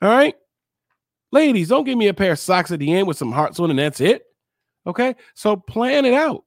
All 0.00 0.09
right. 0.09 0.35
Ladies, 1.33 1.69
don't 1.69 1.85
give 1.85 1.99
me 1.99 2.09
a 2.09 2.15
pair 2.15 2.33
of 2.33 2.39
socks 2.39 2.71
at 2.71 2.79
the 2.79 2.93
end 2.93 3.09
with 3.09 3.17
some 3.17 3.33
hearts 3.33 3.59
on 3.59 3.71
and 3.71 3.79
that's 3.79 4.01
it. 4.01 4.25
Okay. 4.87 5.17
So 5.35 5.57
plan 5.57 6.05
it 6.05 6.15
out. 6.15 6.45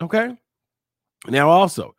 Okay. 0.00 0.36
Now, 1.26 1.48
also, 1.48 1.94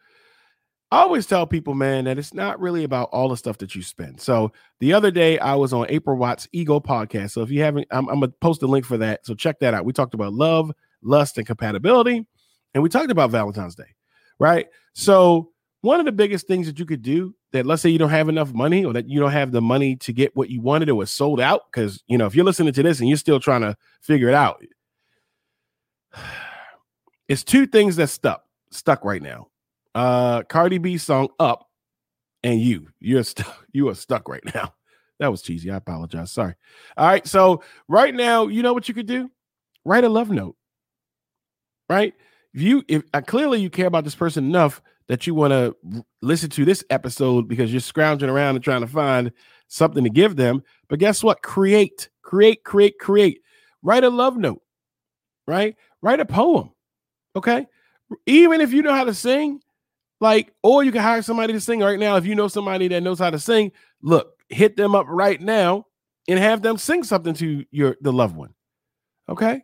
I 0.91 1.01
always 1.01 1.27
tell 1.27 1.45
people, 1.45 1.75
man, 1.75 2.05
that 2.05 2.17
it's 2.17 2.33
not 2.33 2.59
really 2.59 2.83
about 2.83 3.09
all 3.11 3.29
the 3.29 3.37
stuff 3.37 3.57
that 3.59 3.75
you 3.75 3.83
spend. 3.83 4.19
So 4.19 4.51
the 4.79 4.93
other 4.93 5.11
day, 5.11 5.37
I 5.37 5.53
was 5.55 5.71
on 5.71 5.85
April 5.89 6.17
Watts 6.17 6.47
Ego 6.51 6.79
podcast. 6.79 7.31
So 7.31 7.41
if 7.41 7.51
you 7.51 7.61
haven't, 7.61 7.87
I'm, 7.91 8.07
I'm 8.09 8.19
gonna 8.19 8.31
post 8.41 8.63
a 8.63 8.67
link 8.67 8.85
for 8.85 8.97
that. 8.97 9.25
So 9.25 9.35
check 9.35 9.59
that 9.59 9.73
out. 9.73 9.85
We 9.85 9.93
talked 9.93 10.15
about 10.15 10.33
love, 10.33 10.71
lust, 11.03 11.37
and 11.37 11.45
compatibility, 11.45 12.25
and 12.73 12.81
we 12.81 12.89
talked 12.89 13.11
about 13.11 13.29
Valentine's 13.29 13.75
Day, 13.75 13.95
right? 14.39 14.67
So 14.93 15.51
one 15.81 15.99
of 15.99 16.07
the 16.07 16.11
biggest 16.11 16.47
things 16.47 16.65
that 16.65 16.79
you 16.79 16.85
could 16.85 17.03
do 17.03 17.35
that, 17.51 17.65
let's 17.65 17.81
say 17.81 17.89
you 17.89 17.97
don't 17.97 18.09
have 18.09 18.29
enough 18.29 18.53
money, 18.53 18.85
or 18.85 18.93
that 18.93 19.09
you 19.09 19.19
don't 19.19 19.31
have 19.31 19.51
the 19.51 19.61
money 19.61 19.95
to 19.97 20.13
get 20.13 20.35
what 20.35 20.49
you 20.49 20.61
wanted, 20.61 20.89
or 20.89 20.95
was 20.95 21.11
sold 21.11 21.39
out, 21.39 21.63
because 21.71 22.03
you 22.07 22.17
know 22.17 22.25
if 22.25 22.35
you're 22.35 22.45
listening 22.45 22.73
to 22.73 22.83
this 22.83 22.99
and 22.99 23.09
you're 23.09 23.17
still 23.17 23.39
trying 23.39 23.61
to 23.61 23.75
figure 24.01 24.29
it 24.29 24.35
out, 24.35 24.63
it's 27.27 27.43
two 27.43 27.65
things 27.67 27.95
that 27.97 28.09
stuck 28.09 28.43
stuck 28.71 29.03
right 29.03 29.21
now. 29.21 29.47
Uh 29.95 30.43
Cardi 30.43 30.77
B 30.77 30.97
song 30.97 31.29
Up 31.39 31.67
and 32.43 32.59
you. 32.59 32.87
You're 32.99 33.23
stuck. 33.23 33.55
You 33.71 33.89
are 33.89 33.95
stuck 33.95 34.27
right 34.27 34.43
now. 34.55 34.73
That 35.19 35.29
was 35.29 35.43
cheesy. 35.43 35.69
I 35.69 35.75
apologize. 35.75 36.31
Sorry. 36.31 36.55
All 36.97 37.05
right. 37.05 37.27
So 37.27 37.61
right 37.87 38.15
now, 38.15 38.47
you 38.47 38.63
know 38.63 38.73
what 38.73 38.87
you 38.87 38.95
could 38.95 39.05
do? 39.05 39.29
Write 39.85 40.05
a 40.05 40.09
love 40.09 40.31
note. 40.31 40.55
Right? 41.87 42.15
If 42.53 42.61
you 42.61 42.83
if 42.87 43.03
uh, 43.13 43.21
clearly 43.21 43.61
you 43.61 43.69
care 43.69 43.85
about 43.85 44.05
this 44.05 44.15
person 44.15 44.45
enough 44.45 44.81
that 45.09 45.27
you 45.27 45.35
want 45.35 45.51
to 45.51 45.75
listen 46.21 46.49
to 46.51 46.63
this 46.63 46.83
episode 46.89 47.47
because 47.47 47.71
you're 47.73 47.81
scrounging 47.81 48.29
around 48.29 48.55
and 48.55 48.63
trying 48.63 48.81
to 48.81 48.87
find 48.87 49.31
something 49.67 50.03
to 50.03 50.09
give 50.09 50.35
them. 50.35 50.63
But 50.87 50.99
guess 50.99 51.23
what? 51.23 51.41
Create, 51.41 52.09
create, 52.21 52.63
create, 52.63 52.99
create. 52.99 53.41
Write 53.81 54.03
a 54.03 54.09
love 54.09 54.37
note, 54.37 54.61
right? 55.47 55.75
Write 56.01 56.19
a 56.19 56.25
poem. 56.25 56.71
Okay. 57.35 57.67
Even 58.27 58.61
if 58.61 58.71
you 58.71 58.81
know 58.81 58.93
how 58.93 59.03
to 59.03 59.13
sing, 59.13 59.61
like, 60.21 60.53
or 60.63 60.83
you 60.83 60.91
can 60.91 61.01
hire 61.01 61.21
somebody 61.21 61.53
to 61.53 61.59
sing 61.59 61.79
right 61.79 61.99
now. 61.99 62.15
If 62.15 62.25
you 62.25 62.35
know 62.35 62.47
somebody 62.47 62.87
that 62.89 63.01
knows 63.01 63.19
how 63.19 63.29
to 63.29 63.39
sing, 63.39 63.71
look, 64.01 64.33
hit 64.49 64.77
them 64.77 64.95
up 64.95 65.05
right 65.09 65.41
now 65.41 65.85
and 66.27 66.37
have 66.37 66.61
them 66.61 66.77
sing 66.77 67.03
something 67.03 67.33
to 67.35 67.65
your 67.71 67.97
the 68.01 68.13
loved 68.13 68.35
one. 68.35 68.53
Okay. 69.27 69.61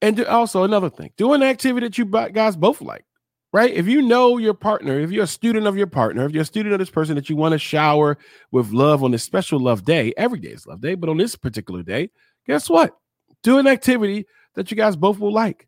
And 0.00 0.24
also 0.24 0.62
another 0.62 0.90
thing, 0.90 1.10
do 1.16 1.32
an 1.32 1.42
activity 1.42 1.86
that 1.86 1.98
you 1.98 2.04
guys 2.06 2.56
both 2.56 2.80
like, 2.80 3.04
right? 3.52 3.72
If 3.72 3.86
you 3.86 4.02
know 4.02 4.38
your 4.38 4.54
partner, 4.54 4.98
if 5.00 5.10
you're 5.10 5.24
a 5.24 5.28
student 5.28 5.66
of 5.66 5.76
your 5.76 5.86
partner, 5.86 6.24
if 6.26 6.32
you're 6.32 6.42
a 6.42 6.46
student 6.46 6.72
of 6.74 6.78
this 6.78 6.90
person 6.90 7.14
that 7.14 7.30
you 7.30 7.36
want 7.36 7.52
to 7.52 7.58
shower 7.58 8.18
with 8.50 8.72
love 8.72 9.02
on 9.02 9.10
this 9.10 9.22
special 9.22 9.58
love 9.58 9.84
day, 9.84 10.12
every 10.16 10.38
day 10.38 10.50
is 10.50 10.66
love 10.66 10.80
day, 10.80 10.94
but 10.94 11.08
on 11.08 11.16
this 11.16 11.36
particular 11.36 11.82
day, 11.82 12.10
guess 12.46 12.68
what? 12.68 12.96
Do 13.42 13.58
an 13.58 13.66
activity 13.66 14.26
that 14.54 14.70
you 14.70 14.76
guys 14.76 14.96
both 14.96 15.18
will 15.18 15.32
like. 15.32 15.66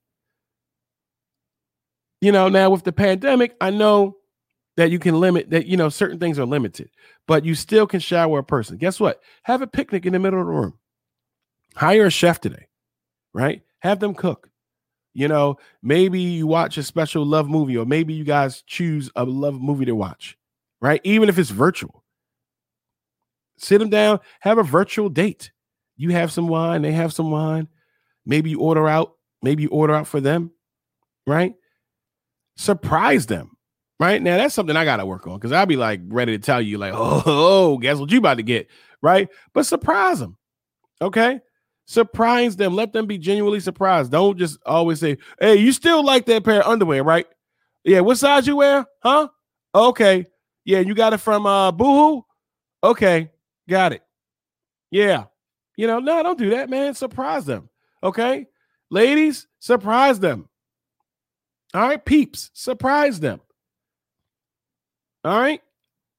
You 2.20 2.32
know, 2.32 2.48
now 2.48 2.68
with 2.68 2.84
the 2.84 2.92
pandemic, 2.92 3.56
I 3.60 3.70
know 3.70 4.16
that 4.76 4.90
you 4.90 4.98
can 4.98 5.18
limit 5.18 5.50
that, 5.50 5.66
you 5.66 5.76
know, 5.76 5.88
certain 5.88 6.18
things 6.18 6.38
are 6.38 6.44
limited, 6.44 6.90
but 7.26 7.44
you 7.44 7.54
still 7.54 7.86
can 7.86 8.00
shower 8.00 8.40
a 8.40 8.44
person. 8.44 8.76
Guess 8.76 9.00
what? 9.00 9.22
Have 9.44 9.62
a 9.62 9.66
picnic 9.66 10.04
in 10.04 10.12
the 10.12 10.18
middle 10.18 10.40
of 10.40 10.46
the 10.46 10.52
room. 10.52 10.78
Hire 11.74 12.06
a 12.06 12.10
chef 12.10 12.40
today, 12.40 12.66
right? 13.32 13.62
Have 13.78 14.00
them 14.00 14.14
cook. 14.14 14.49
You 15.20 15.28
know, 15.28 15.58
maybe 15.82 16.18
you 16.18 16.46
watch 16.46 16.78
a 16.78 16.82
special 16.82 17.26
love 17.26 17.46
movie, 17.46 17.76
or 17.76 17.84
maybe 17.84 18.14
you 18.14 18.24
guys 18.24 18.62
choose 18.62 19.10
a 19.14 19.22
love 19.22 19.60
movie 19.60 19.84
to 19.84 19.94
watch, 19.94 20.38
right? 20.80 20.98
Even 21.04 21.28
if 21.28 21.38
it's 21.38 21.50
virtual. 21.50 22.02
Sit 23.58 23.80
them 23.80 23.90
down, 23.90 24.20
have 24.40 24.56
a 24.56 24.62
virtual 24.62 25.10
date. 25.10 25.52
You 25.98 26.08
have 26.12 26.32
some 26.32 26.48
wine, 26.48 26.80
they 26.80 26.92
have 26.92 27.12
some 27.12 27.30
wine. 27.30 27.68
Maybe 28.24 28.48
you 28.48 28.60
order 28.60 28.88
out, 28.88 29.12
maybe 29.42 29.62
you 29.64 29.68
order 29.68 29.94
out 29.94 30.06
for 30.06 30.22
them, 30.22 30.52
right? 31.26 31.52
Surprise 32.56 33.26
them, 33.26 33.58
right? 33.98 34.22
Now 34.22 34.38
that's 34.38 34.54
something 34.54 34.74
I 34.74 34.86
gotta 34.86 35.04
work 35.04 35.26
on 35.26 35.34
because 35.34 35.52
I'll 35.52 35.66
be 35.66 35.76
like 35.76 36.00
ready 36.06 36.32
to 36.32 36.42
tell 36.42 36.62
you, 36.62 36.78
like, 36.78 36.94
oh, 36.96 37.22
oh, 37.26 37.76
guess 37.76 37.98
what 37.98 38.10
you 38.10 38.20
about 38.20 38.38
to 38.38 38.42
get, 38.42 38.68
right? 39.02 39.28
But 39.52 39.66
surprise 39.66 40.18
them, 40.18 40.38
okay? 41.02 41.42
Surprise 41.90 42.54
them. 42.54 42.76
Let 42.76 42.92
them 42.92 43.06
be 43.06 43.18
genuinely 43.18 43.58
surprised. 43.58 44.12
Don't 44.12 44.38
just 44.38 44.60
always 44.64 45.00
say, 45.00 45.18
"Hey, 45.40 45.56
you 45.56 45.72
still 45.72 46.04
like 46.04 46.24
that 46.26 46.44
pair 46.44 46.60
of 46.60 46.70
underwear, 46.70 47.02
right? 47.02 47.26
Yeah, 47.82 47.98
what 47.98 48.16
size 48.16 48.46
you 48.46 48.54
wear? 48.54 48.86
Huh? 49.02 49.26
Okay. 49.74 50.24
Yeah, 50.64 50.78
you 50.78 50.94
got 50.94 51.14
it 51.14 51.18
from 51.18 51.46
uh 51.46 51.72
Boohoo? 51.72 52.22
Okay, 52.84 53.32
got 53.68 53.92
it. 53.92 54.02
Yeah. 54.92 55.24
You 55.76 55.88
know, 55.88 55.98
no, 55.98 56.22
don't 56.22 56.38
do 56.38 56.50
that, 56.50 56.70
man. 56.70 56.94
Surprise 56.94 57.44
them. 57.44 57.68
Okay. 58.04 58.46
Ladies, 58.92 59.48
surprise 59.58 60.20
them. 60.20 60.48
All 61.74 61.88
right, 61.88 62.04
peeps, 62.04 62.52
surprise 62.54 63.18
them. 63.18 63.40
All 65.24 65.40
right. 65.40 65.60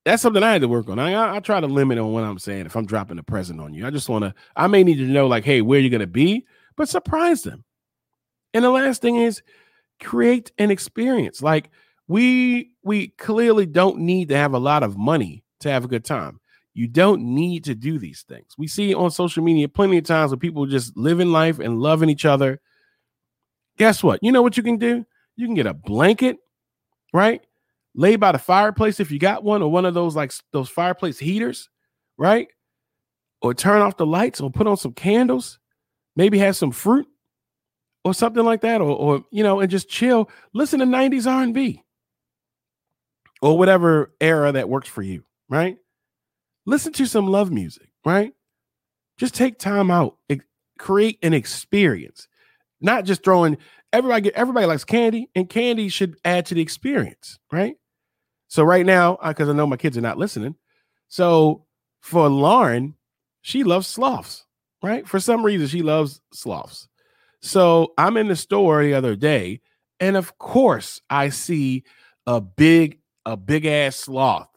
That's 0.03 0.22
something 0.22 0.41
I 0.41 0.53
had 0.53 0.62
to 0.62 0.67
work 0.67 0.89
on. 0.89 0.97
I, 0.97 1.36
I, 1.36 1.39
try 1.41 1.60
to 1.60 1.67
limit 1.67 1.99
on 1.99 2.12
what 2.12 2.23
I'm 2.23 2.39
saying 2.39 2.65
if 2.65 2.76
I'm 2.76 2.88
dropping 2.88 3.19
a 3.19 3.23
present 3.23 3.62
on 3.62 3.73
you. 3.73 3.86
I 3.86 3.91
just 3.91 4.10
want 4.10 4.23
to, 4.23 4.34
I 4.56 4.65
may 4.65 4.84
need 4.84 4.97
to 4.97 5.04
know, 5.04 5.28
like, 5.28 5.45
hey, 5.45 5.62
where 5.62 5.80
you're 5.80 5.91
going 5.91 5.99
to 5.99 6.08
be, 6.08 6.47
but 6.76 6.89
surprise 6.89 7.43
them. 7.43 7.63
And 8.54 8.65
the 8.65 8.71
last 8.71 9.02
thing 9.02 9.17
is 9.17 9.43
create 10.02 10.52
an 10.58 10.71
experience. 10.71 11.41
Like, 11.41 11.69
we 12.08 12.71
we 12.84 13.10
clearly 13.10 13.65
don't 13.65 13.99
need 13.99 14.30
to 14.30 14.36
have 14.36 14.54
a 14.54 14.60
lot 14.60 14.84
of 14.84 14.97
money 14.97 15.43
to 15.62 15.69
have 15.69 15.86
a 15.86 15.88
good 15.88 16.04
time. 16.04 16.41
You 16.73 16.88
don't 16.88 17.21
need 17.21 17.63
to 17.65 17.76
do 17.76 17.99
these 17.99 18.23
things. 18.28 18.56
We 18.58 18.67
see 18.67 18.93
on 18.93 19.12
social 19.12 19.43
media 19.43 19.69
plenty 19.69 19.97
of 19.97 20.06
times 20.06 20.32
where 20.32 20.38
people 20.38 20.65
just 20.65 20.97
living 20.97 21.32
life 21.32 21.60
and 21.60 21.80
loving 21.80 22.10
each 22.10 22.26
other. 22.26 22.60
Guess 23.78 24.04
what? 24.04 24.19
You 24.21 24.32
know 24.32 24.41
what 24.41 24.58
you 24.58 24.63
can 24.63 24.78
do? 24.78 25.06
You 25.36 25.47
can 25.47 25.56
get 25.56 25.67
a 25.67 25.73
blanket, 25.73 26.38
right? 27.13 27.41
Lay 27.93 28.15
by 28.15 28.32
the 28.32 28.39
fireplace 28.39 28.99
if 28.99 29.12
you 29.12 29.19
got 29.19 29.43
one, 29.43 29.62
or 29.62 29.71
one 29.71 29.86
of 29.86 29.93
those 29.93 30.15
like 30.15 30.32
those 30.51 30.69
fireplace 30.69 31.19
heaters, 31.19 31.69
right? 32.17 32.47
Or 33.41 33.54
turn 33.54 33.82
off 33.82 33.97
the 33.97 34.06
lights, 34.06 34.39
or 34.39 34.49
put 34.49 34.67
on 34.67 34.77
some 34.77 34.93
candles. 34.93 35.60
Maybe 36.15 36.38
have 36.39 36.56
some 36.56 36.71
fruit, 36.71 37.08
or 38.04 38.13
something 38.13 38.43
like 38.43 38.62
that, 38.62 38.82
or 38.82 38.95
or 38.95 39.25
you 39.32 39.43
know, 39.43 39.60
and 39.60 39.69
just 39.69 39.89
chill. 39.89 40.30
Listen 40.54 40.80
to 40.80 40.86
'90s 40.86 41.30
R&B, 41.30 41.84
or 43.41 43.58
whatever 43.58 44.13
era 44.21 44.51
that 44.51 44.69
works 44.69 44.89
for 44.89 45.01
you, 45.01 45.23
right? 45.49 45.77
Listen 46.65 46.93
to 46.93 47.06
some 47.06 47.27
love 47.27 47.51
music, 47.51 47.89
right? 48.06 48.34
Just 49.17 49.36
take 49.36 49.60
time 49.60 49.91
out, 49.91 50.17
create 50.77 51.19
an 51.23 51.34
experience, 51.34 52.27
not 52.80 53.06
just 53.06 53.23
throwing. 53.23 53.58
Everybody 53.93 54.21
get 54.21 54.34
everybody 54.36 54.65
likes 54.65 54.86
candy, 54.86 55.30
and 55.36 55.49
candy 55.49 55.89
should 55.89 56.15
add 56.23 56.45
to 56.47 56.56
the 56.56 56.62
experience, 56.62 57.38
right? 57.51 57.75
So 58.52 58.64
right 58.64 58.86
now, 58.86 59.16
uh, 59.22 59.30
because 59.30 59.48
I 59.48 59.54
know 59.54 59.66
my 59.66 59.78
kids 59.78 59.98
are 59.98 60.02
not 60.02 60.18
listening, 60.18 60.56
so 61.08 61.64
for 62.02 62.28
Lauren, 62.28 62.96
she 63.44 63.64
loves 63.64 63.88
sloths, 63.88 64.46
right? 64.84 65.08
For 65.08 65.22
some 65.22 65.42
reason, 65.42 65.68
she 65.68 65.82
loves 65.82 66.20
sloths. 66.34 66.90
So 67.42 67.94
I'm 67.98 68.18
in 68.18 68.28
the 68.28 68.36
store 68.36 68.84
the 68.84 68.94
other 68.94 69.16
day, 69.16 69.62
and 70.02 70.18
of 70.18 70.38
course, 70.38 71.00
I 71.10 71.30
see 71.30 71.86
a 72.28 72.42
big, 72.42 73.00
a 73.26 73.38
big 73.38 73.66
ass 73.66 73.96
sloth 73.96 74.50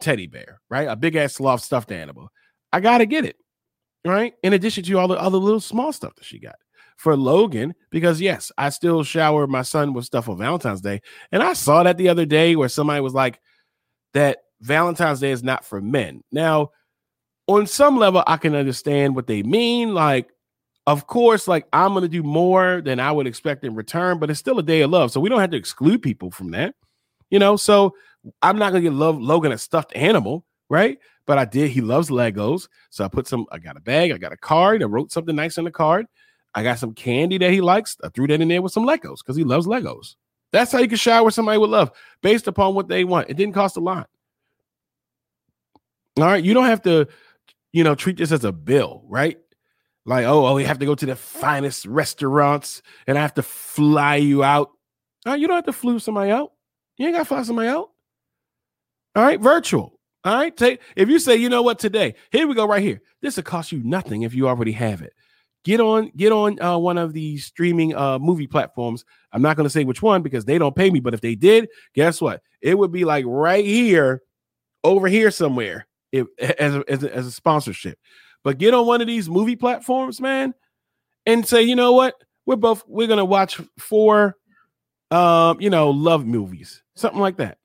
teddy 0.00 0.26
bear, 0.26 0.62
right? 0.70 0.88
A 0.88 0.96
big 0.96 1.14
ass 1.14 1.34
sloth 1.34 1.60
stuffed 1.60 1.92
animal. 1.92 2.30
I 2.72 2.80
gotta 2.80 3.04
get 3.04 3.26
it, 3.26 3.36
right? 4.06 4.32
In 4.42 4.54
addition 4.54 4.84
to 4.84 4.98
all 4.98 5.06
the 5.06 5.20
other 5.20 5.36
little 5.36 5.60
small 5.60 5.92
stuff 5.92 6.14
that 6.14 6.24
she 6.24 6.38
got 6.38 6.56
for 6.98 7.16
Logan, 7.16 7.74
because 7.90 8.20
yes, 8.20 8.52
I 8.58 8.68
still 8.70 9.04
shower 9.04 9.46
my 9.46 9.62
son 9.62 9.94
with 9.94 10.04
stuff 10.04 10.28
on 10.28 10.36
Valentine's 10.36 10.80
Day. 10.80 11.00
And 11.32 11.42
I 11.42 11.52
saw 11.52 11.84
that 11.84 11.96
the 11.96 12.08
other 12.08 12.26
day 12.26 12.56
where 12.56 12.68
somebody 12.68 13.00
was 13.00 13.14
like, 13.14 13.40
that 14.14 14.38
Valentine's 14.60 15.20
Day 15.20 15.30
is 15.30 15.44
not 15.44 15.64
for 15.64 15.80
men. 15.80 16.24
Now, 16.32 16.72
on 17.46 17.68
some 17.68 17.96
level, 17.96 18.24
I 18.26 18.36
can 18.36 18.56
understand 18.56 19.14
what 19.14 19.28
they 19.28 19.44
mean. 19.44 19.94
Like, 19.94 20.28
of 20.88 21.06
course, 21.06 21.46
like 21.46 21.66
I'm 21.72 21.94
gonna 21.94 22.08
do 22.08 22.24
more 22.24 22.82
than 22.84 22.98
I 22.98 23.12
would 23.12 23.28
expect 23.28 23.64
in 23.64 23.76
return, 23.76 24.18
but 24.18 24.28
it's 24.28 24.40
still 24.40 24.58
a 24.58 24.62
day 24.62 24.80
of 24.80 24.90
love. 24.90 25.12
So 25.12 25.20
we 25.20 25.28
don't 25.28 25.40
have 25.40 25.50
to 25.50 25.56
exclude 25.56 26.02
people 26.02 26.32
from 26.32 26.50
that, 26.50 26.74
you 27.30 27.38
know. 27.38 27.56
So 27.56 27.94
I'm 28.42 28.58
not 28.58 28.72
gonna 28.72 28.82
get 28.82 28.92
love 28.92 29.20
Logan 29.20 29.52
a 29.52 29.58
stuffed 29.58 29.94
animal, 29.94 30.44
right? 30.68 30.98
But 31.26 31.38
I 31.38 31.44
did. 31.44 31.70
He 31.70 31.80
loves 31.80 32.08
Legos, 32.10 32.68
so 32.90 33.04
I 33.04 33.08
put 33.08 33.28
some. 33.28 33.46
I 33.52 33.58
got 33.58 33.76
a 33.76 33.80
bag. 33.80 34.10
I 34.10 34.18
got 34.18 34.32
a 34.32 34.36
card. 34.36 34.82
I 34.82 34.86
wrote 34.86 35.12
something 35.12 35.36
nice 35.36 35.58
on 35.58 35.64
the 35.64 35.70
card. 35.70 36.06
I 36.54 36.62
got 36.62 36.78
some 36.78 36.94
candy 36.94 37.38
that 37.38 37.50
he 37.50 37.60
likes. 37.60 37.96
I 38.02 38.08
threw 38.08 38.26
that 38.26 38.40
in 38.40 38.48
there 38.48 38.62
with 38.62 38.72
some 38.72 38.86
Legos 38.86 39.18
because 39.18 39.36
he 39.36 39.44
loves 39.44 39.66
Legos. 39.66 40.16
That's 40.52 40.72
how 40.72 40.78
you 40.78 40.88
can 40.88 40.96
shower 40.96 41.30
somebody 41.30 41.58
with 41.58 41.70
love 41.70 41.92
based 42.22 42.46
upon 42.46 42.74
what 42.74 42.88
they 42.88 43.04
want. 43.04 43.28
It 43.28 43.36
didn't 43.36 43.54
cost 43.54 43.76
a 43.76 43.80
lot. 43.80 44.08
All 46.16 46.24
right, 46.24 46.42
you 46.42 46.54
don't 46.54 46.66
have 46.66 46.82
to, 46.82 47.06
you 47.72 47.84
know, 47.84 47.94
treat 47.94 48.16
this 48.16 48.32
as 48.32 48.44
a 48.44 48.52
bill, 48.52 49.04
right? 49.06 49.38
Like, 50.04 50.24
oh, 50.24 50.46
oh, 50.46 50.54
we 50.54 50.64
have 50.64 50.78
to 50.78 50.86
go 50.86 50.94
to 50.94 51.06
the 51.06 51.14
finest 51.14 51.84
restaurants 51.84 52.82
and 53.06 53.18
I 53.18 53.20
have 53.20 53.34
to 53.34 53.42
fly 53.42 54.16
you 54.16 54.42
out. 54.42 54.70
All 55.26 55.32
right, 55.32 55.40
you 55.40 55.46
don't 55.46 55.56
have 55.56 55.66
to 55.66 55.72
flew 55.72 55.98
somebody 55.98 56.30
out. 56.30 56.52
You 56.96 57.06
ain't 57.06 57.14
got 57.14 57.20
to 57.20 57.24
fly 57.26 57.42
somebody 57.42 57.68
out. 57.68 57.90
All 59.14 59.22
right, 59.22 59.38
virtual. 59.38 60.00
All 60.24 60.34
right, 60.34 60.56
take 60.56 60.80
if 60.96 61.08
you 61.08 61.18
say, 61.18 61.36
you 61.36 61.48
know 61.48 61.62
what, 61.62 61.78
today, 61.78 62.14
here 62.32 62.48
we 62.48 62.54
go, 62.54 62.66
right 62.66 62.82
here. 62.82 63.00
This 63.22 63.36
will 63.36 63.44
cost 63.44 63.70
you 63.70 63.82
nothing 63.84 64.22
if 64.22 64.34
you 64.34 64.48
already 64.48 64.72
have 64.72 65.02
it. 65.02 65.12
Get 65.68 65.80
on, 65.80 66.10
get 66.16 66.32
on 66.32 66.58
uh, 66.62 66.78
one 66.78 66.96
of 66.96 67.12
these 67.12 67.44
streaming 67.44 67.94
uh, 67.94 68.18
movie 68.18 68.46
platforms. 68.46 69.04
I'm 69.32 69.42
not 69.42 69.54
going 69.54 69.66
to 69.66 69.70
say 69.70 69.84
which 69.84 70.00
one 70.00 70.22
because 70.22 70.46
they 70.46 70.56
don't 70.56 70.74
pay 70.74 70.88
me, 70.88 70.98
but 70.98 71.12
if 71.12 71.20
they 71.20 71.34
did, 71.34 71.68
guess 71.94 72.22
what? 72.22 72.40
It 72.62 72.78
would 72.78 72.90
be 72.90 73.04
like 73.04 73.26
right 73.28 73.62
here, 73.62 74.22
over 74.82 75.08
here 75.08 75.30
somewhere, 75.30 75.86
if, 76.10 76.26
as 76.38 76.74
a, 76.74 76.84
as 76.88 77.04
a, 77.04 77.14
as 77.14 77.26
a 77.26 77.30
sponsorship. 77.30 77.98
But 78.42 78.56
get 78.56 78.72
on 78.72 78.86
one 78.86 79.02
of 79.02 79.06
these 79.06 79.28
movie 79.28 79.56
platforms, 79.56 80.22
man, 80.22 80.54
and 81.26 81.46
say, 81.46 81.64
you 81.64 81.76
know 81.76 81.92
what? 81.92 82.14
We're 82.46 82.56
both 82.56 82.82
we're 82.88 83.06
gonna 83.06 83.26
watch 83.26 83.60
four, 83.76 84.36
um, 85.10 85.60
you 85.60 85.68
know, 85.68 85.90
love 85.90 86.24
movies, 86.24 86.82
something 86.96 87.20
like 87.20 87.36
that. 87.36 87.58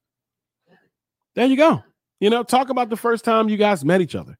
There 1.35 1.45
you 1.45 1.55
go. 1.55 1.81
You 2.19 2.31
know, 2.31 2.43
talk 2.43 2.69
about 2.69 2.89
the 2.89 2.97
first 2.97 3.23
time 3.23 3.47
you 3.47 3.55
guys 3.55 3.85
met 3.85 4.01
each 4.01 4.15
other. 4.15 4.37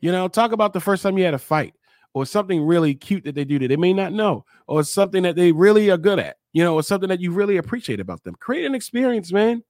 You 0.00 0.12
know, 0.12 0.28
talk 0.28 0.52
about 0.52 0.74
the 0.74 0.82
first 0.82 1.02
time 1.02 1.16
you 1.16 1.24
had 1.24 1.32
a 1.32 1.38
fight 1.38 1.72
or 2.14 2.24
something 2.26 2.64
really 2.64 2.94
cute 2.94 3.24
that 3.24 3.34
they 3.34 3.44
do 3.44 3.58
that 3.58 3.68
they 3.68 3.76
may 3.76 3.92
not 3.92 4.12
know 4.12 4.44
or 4.66 4.82
something 4.84 5.22
that 5.22 5.36
they 5.36 5.52
really 5.52 5.90
are 5.90 5.98
good 5.98 6.18
at. 6.18 6.36
you 6.56 6.64
know, 6.64 6.74
or 6.74 6.82
something 6.82 7.10
that 7.10 7.20
you 7.20 7.32
really 7.32 7.58
appreciate 7.58 8.00
about 8.00 8.22
them. 8.24 8.34
Create 8.40 8.64
an 8.64 8.74
experience, 8.74 9.30
man. 9.30 9.62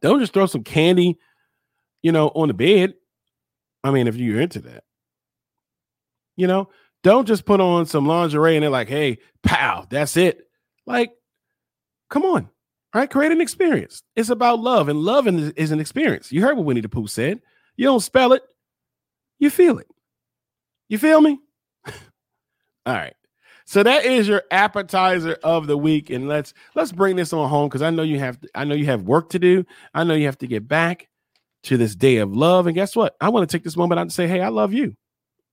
Don't 0.00 0.18
just 0.18 0.32
throw 0.32 0.46
some 0.46 0.64
candy, 0.64 1.16
you 2.02 2.10
know, 2.10 2.32
on 2.34 2.48
the 2.48 2.54
bed. 2.54 2.94
I 3.84 3.92
mean, 3.92 4.08
if 4.08 4.16
you're 4.16 4.40
into 4.40 4.58
that, 4.62 4.82
you 6.34 6.48
know, 6.48 6.70
don't 7.04 7.28
just 7.28 7.44
put 7.44 7.60
on 7.60 7.86
some 7.86 8.04
lingerie 8.04 8.56
and 8.56 8.64
they're 8.64 8.70
like, 8.70 8.88
hey, 8.88 9.18
pow, 9.44 9.86
that's 9.88 10.16
it. 10.16 10.40
Like, 10.86 11.12
come 12.10 12.24
on, 12.24 12.48
right? 12.92 13.08
Create 13.08 13.30
an 13.30 13.40
experience. 13.40 14.02
It's 14.16 14.30
about 14.30 14.58
love, 14.58 14.88
and 14.88 14.98
love 15.02 15.28
is 15.28 15.52
is 15.52 15.70
an 15.70 15.78
experience. 15.78 16.32
You 16.32 16.42
heard 16.42 16.56
what 16.56 16.66
Winnie 16.66 16.80
the 16.80 16.88
Pooh 16.88 17.06
said. 17.06 17.40
You 17.76 17.84
don't 17.84 18.00
spell 18.00 18.32
it, 18.32 18.42
you 19.38 19.50
feel 19.50 19.78
it. 19.78 19.86
You 20.88 20.98
feel 20.98 21.20
me? 21.20 21.38
All 21.86 22.94
right. 22.94 23.14
So 23.66 23.82
that 23.82 24.04
is 24.04 24.28
your 24.28 24.42
appetizer 24.50 25.38
of 25.42 25.66
the 25.66 25.76
week, 25.76 26.10
and 26.10 26.28
let's 26.28 26.52
let's 26.74 26.92
bring 26.92 27.16
this 27.16 27.32
on 27.32 27.48
home 27.48 27.68
because 27.68 27.80
I 27.80 27.90
know 27.90 28.02
you 28.02 28.18
have 28.18 28.38
I 28.54 28.64
know 28.64 28.74
you 28.74 28.84
have 28.86 29.02
work 29.02 29.30
to 29.30 29.38
do. 29.38 29.64
I 29.94 30.04
know 30.04 30.14
you 30.14 30.26
have 30.26 30.38
to 30.38 30.46
get 30.46 30.68
back 30.68 31.08
to 31.64 31.78
this 31.78 31.96
day 31.96 32.18
of 32.18 32.36
love, 32.36 32.66
and 32.66 32.74
guess 32.74 32.94
what? 32.94 33.16
I 33.20 33.30
want 33.30 33.48
to 33.48 33.56
take 33.56 33.64
this 33.64 33.76
moment 33.76 33.98
out 33.98 34.02
and 34.02 34.12
say, 34.12 34.28
hey, 34.28 34.42
I 34.42 34.48
love 34.48 34.74
you. 34.74 34.94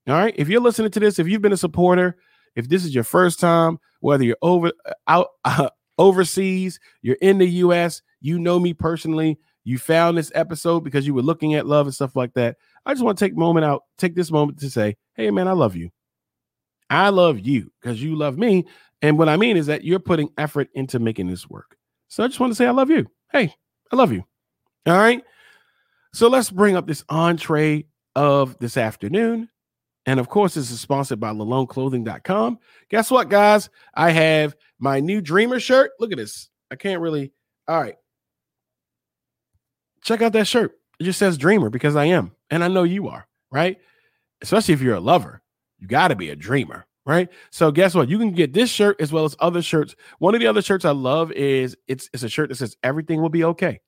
All 0.08 0.16
right. 0.16 0.34
If 0.38 0.50
you're 0.50 0.62
listening 0.62 0.92
to 0.92 1.00
this, 1.00 1.20
if 1.20 1.28
you've 1.28 1.42
been 1.42 1.54
a 1.54 1.58
supporter, 1.58 2.18
if 2.56 2.68
this 2.68 2.84
is 2.84 2.94
your 2.94 3.06
first 3.06 3.40
time, 3.40 3.80
whether 4.02 4.26
you're 4.26 4.38
over 4.42 4.74
out 5.08 5.30
uh, 5.46 5.70
overseas, 5.98 6.80
you're 7.02 7.18
in 7.22 7.38
the 7.38 7.48
U.S., 7.48 8.02
you 8.20 8.40
know 8.40 8.60
me 8.60 8.74
personally. 8.74 9.40
You 9.64 9.78
found 9.78 10.18
this 10.18 10.32
episode 10.36 10.82
because 10.82 11.06
you 11.06 11.14
were 11.14 11.22
looking 11.22 11.54
at 11.54 11.68
love 11.68 11.86
and 11.86 11.94
stuff 11.94 12.16
like 12.16 12.34
that. 12.34 12.58
I 12.86 12.94
just 12.94 13.04
want 13.04 13.18
to 13.18 13.26
take 13.26 13.34
a 13.34 13.40
moment 13.40 13.66
out, 13.66 13.84
take 13.98 14.16
this 14.16 14.32
moment 14.32 14.60
to 14.60 14.70
say, 14.70 14.96
hey 15.16 15.30
man, 15.32 15.48
I 15.48 15.54
love 15.54 15.76
you. 15.76 15.90
I 16.90 17.10
love 17.10 17.40
you 17.40 17.72
because 17.82 18.02
you 18.02 18.16
love 18.16 18.38
me. 18.38 18.66
And 19.02 19.18
what 19.18 19.30
I 19.30 19.38
mean 19.38 19.58
is 19.58 19.68
that 19.68 19.84
you're 19.84 20.00
putting 20.00 20.30
effort 20.38 20.70
into 20.74 21.00
making 21.00 21.28
this 21.28 21.50
work. 21.50 21.78
So 22.10 22.24
I 22.24 22.28
just 22.28 22.40
want 22.40 22.52
to 22.52 22.56
say 22.56 22.68
I 22.68 22.72
love 22.72 22.90
you. 22.90 23.08
Hey, 23.32 23.54
I 23.92 23.96
love 23.96 24.12
you. 24.12 24.24
All 24.86 24.98
right. 24.98 25.24
So 26.14 26.28
let's 26.28 26.52
bring 26.52 26.76
up 26.76 26.88
this 26.88 27.04
entree 27.08 27.86
of 28.16 28.58
this 28.60 28.76
afternoon. 28.76 29.50
And 30.06 30.20
of 30.20 30.28
course, 30.28 30.56
this 30.56 30.72
is 30.72 30.82
sponsored 30.82 31.20
by 31.20 31.32
LaloneClothing.com. 31.32 32.60
Guess 32.90 33.12
what, 33.12 33.30
guys? 33.30 33.70
I 33.94 34.12
have 34.12 34.56
my 34.80 35.00
new 35.00 35.22
Dreamer 35.22 35.60
shirt. 35.60 35.92
Look 36.00 36.12
at 36.12 36.18
this. 36.18 36.50
I 36.72 36.76
can't 36.76 37.02
really. 37.02 37.32
All 37.68 37.80
right. 37.80 37.96
Check 40.04 40.22
out 40.22 40.34
that 40.34 40.48
shirt. 40.48 40.81
It 41.02 41.06
just 41.06 41.18
says 41.18 41.36
Dreamer 41.36 41.72
because 41.72 41.96
I 41.96 42.06
am. 42.06 42.32
And 42.52 42.64
I 42.64 42.68
know 42.68 42.84
you 42.84 43.08
are, 43.08 43.28
right? 43.50 43.80
Especially 44.44 44.76
if 44.76 44.82
you're 44.82 44.94
a 44.94 45.00
lover. 45.00 45.42
You 45.80 45.88
got 45.88 46.10
to 46.10 46.16
be 46.16 46.30
a 46.30 46.36
dreamer, 46.36 46.86
right? 47.08 47.28
So 47.50 47.72
guess 47.72 47.96
what? 47.96 48.08
You 48.08 48.20
can 48.20 48.34
get 48.34 48.54
this 48.54 48.70
shirt 48.70 49.02
as 49.02 49.12
well 49.12 49.26
as 49.26 49.36
other 49.40 49.64
shirts. 49.64 49.96
One 50.20 50.36
of 50.36 50.42
the 50.42 50.46
other 50.46 50.62
shirts 50.62 50.86
I 50.86 50.92
love 50.92 51.32
is 51.32 51.76
it's 51.88 52.08
it's 52.14 52.22
a 52.22 52.30
shirt 52.30 52.50
that 52.50 52.56
says 52.56 52.78
everything 52.84 53.20
will 53.20 53.30
be 53.30 53.44
okay. 53.46 53.82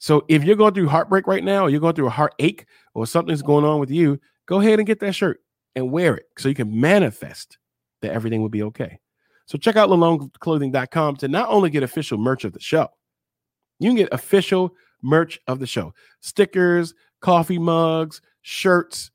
So 0.00 0.24
if 0.26 0.42
you're 0.42 0.56
going 0.56 0.74
through 0.74 0.88
heartbreak 0.88 1.28
right 1.28 1.44
now, 1.44 1.66
or 1.66 1.70
you're 1.70 1.78
going 1.78 1.94
through 1.94 2.08
a 2.08 2.10
heartache, 2.10 2.66
or 2.92 3.06
something's 3.06 3.42
going 3.42 3.64
on 3.64 3.78
with 3.78 3.92
you, 3.92 4.18
go 4.46 4.58
ahead 4.58 4.80
and 4.80 4.86
get 4.88 4.98
that 4.98 5.14
shirt 5.14 5.40
and 5.76 5.92
wear 5.92 6.16
it 6.16 6.24
so 6.38 6.48
you 6.48 6.56
can 6.56 6.80
manifest 6.80 7.56
that 8.02 8.10
everything 8.10 8.42
will 8.42 8.48
be 8.48 8.64
okay. 8.64 8.98
So 9.46 9.56
check 9.58 9.76
out 9.76 9.90
laloneclothing.com 9.90 11.18
to 11.18 11.28
not 11.28 11.48
only 11.50 11.70
get 11.70 11.84
official 11.84 12.18
merch 12.18 12.42
of 12.42 12.52
the 12.52 12.58
show, 12.58 12.88
you 13.78 13.90
can 13.90 13.96
get 13.96 14.08
official 14.10 14.74
merch 15.02 15.40
of 15.46 15.58
the 15.58 15.66
show, 15.66 15.94
stickers, 16.20 16.94
coffee 17.20 17.58
mugs, 17.58 18.20
shirts, 18.42 19.10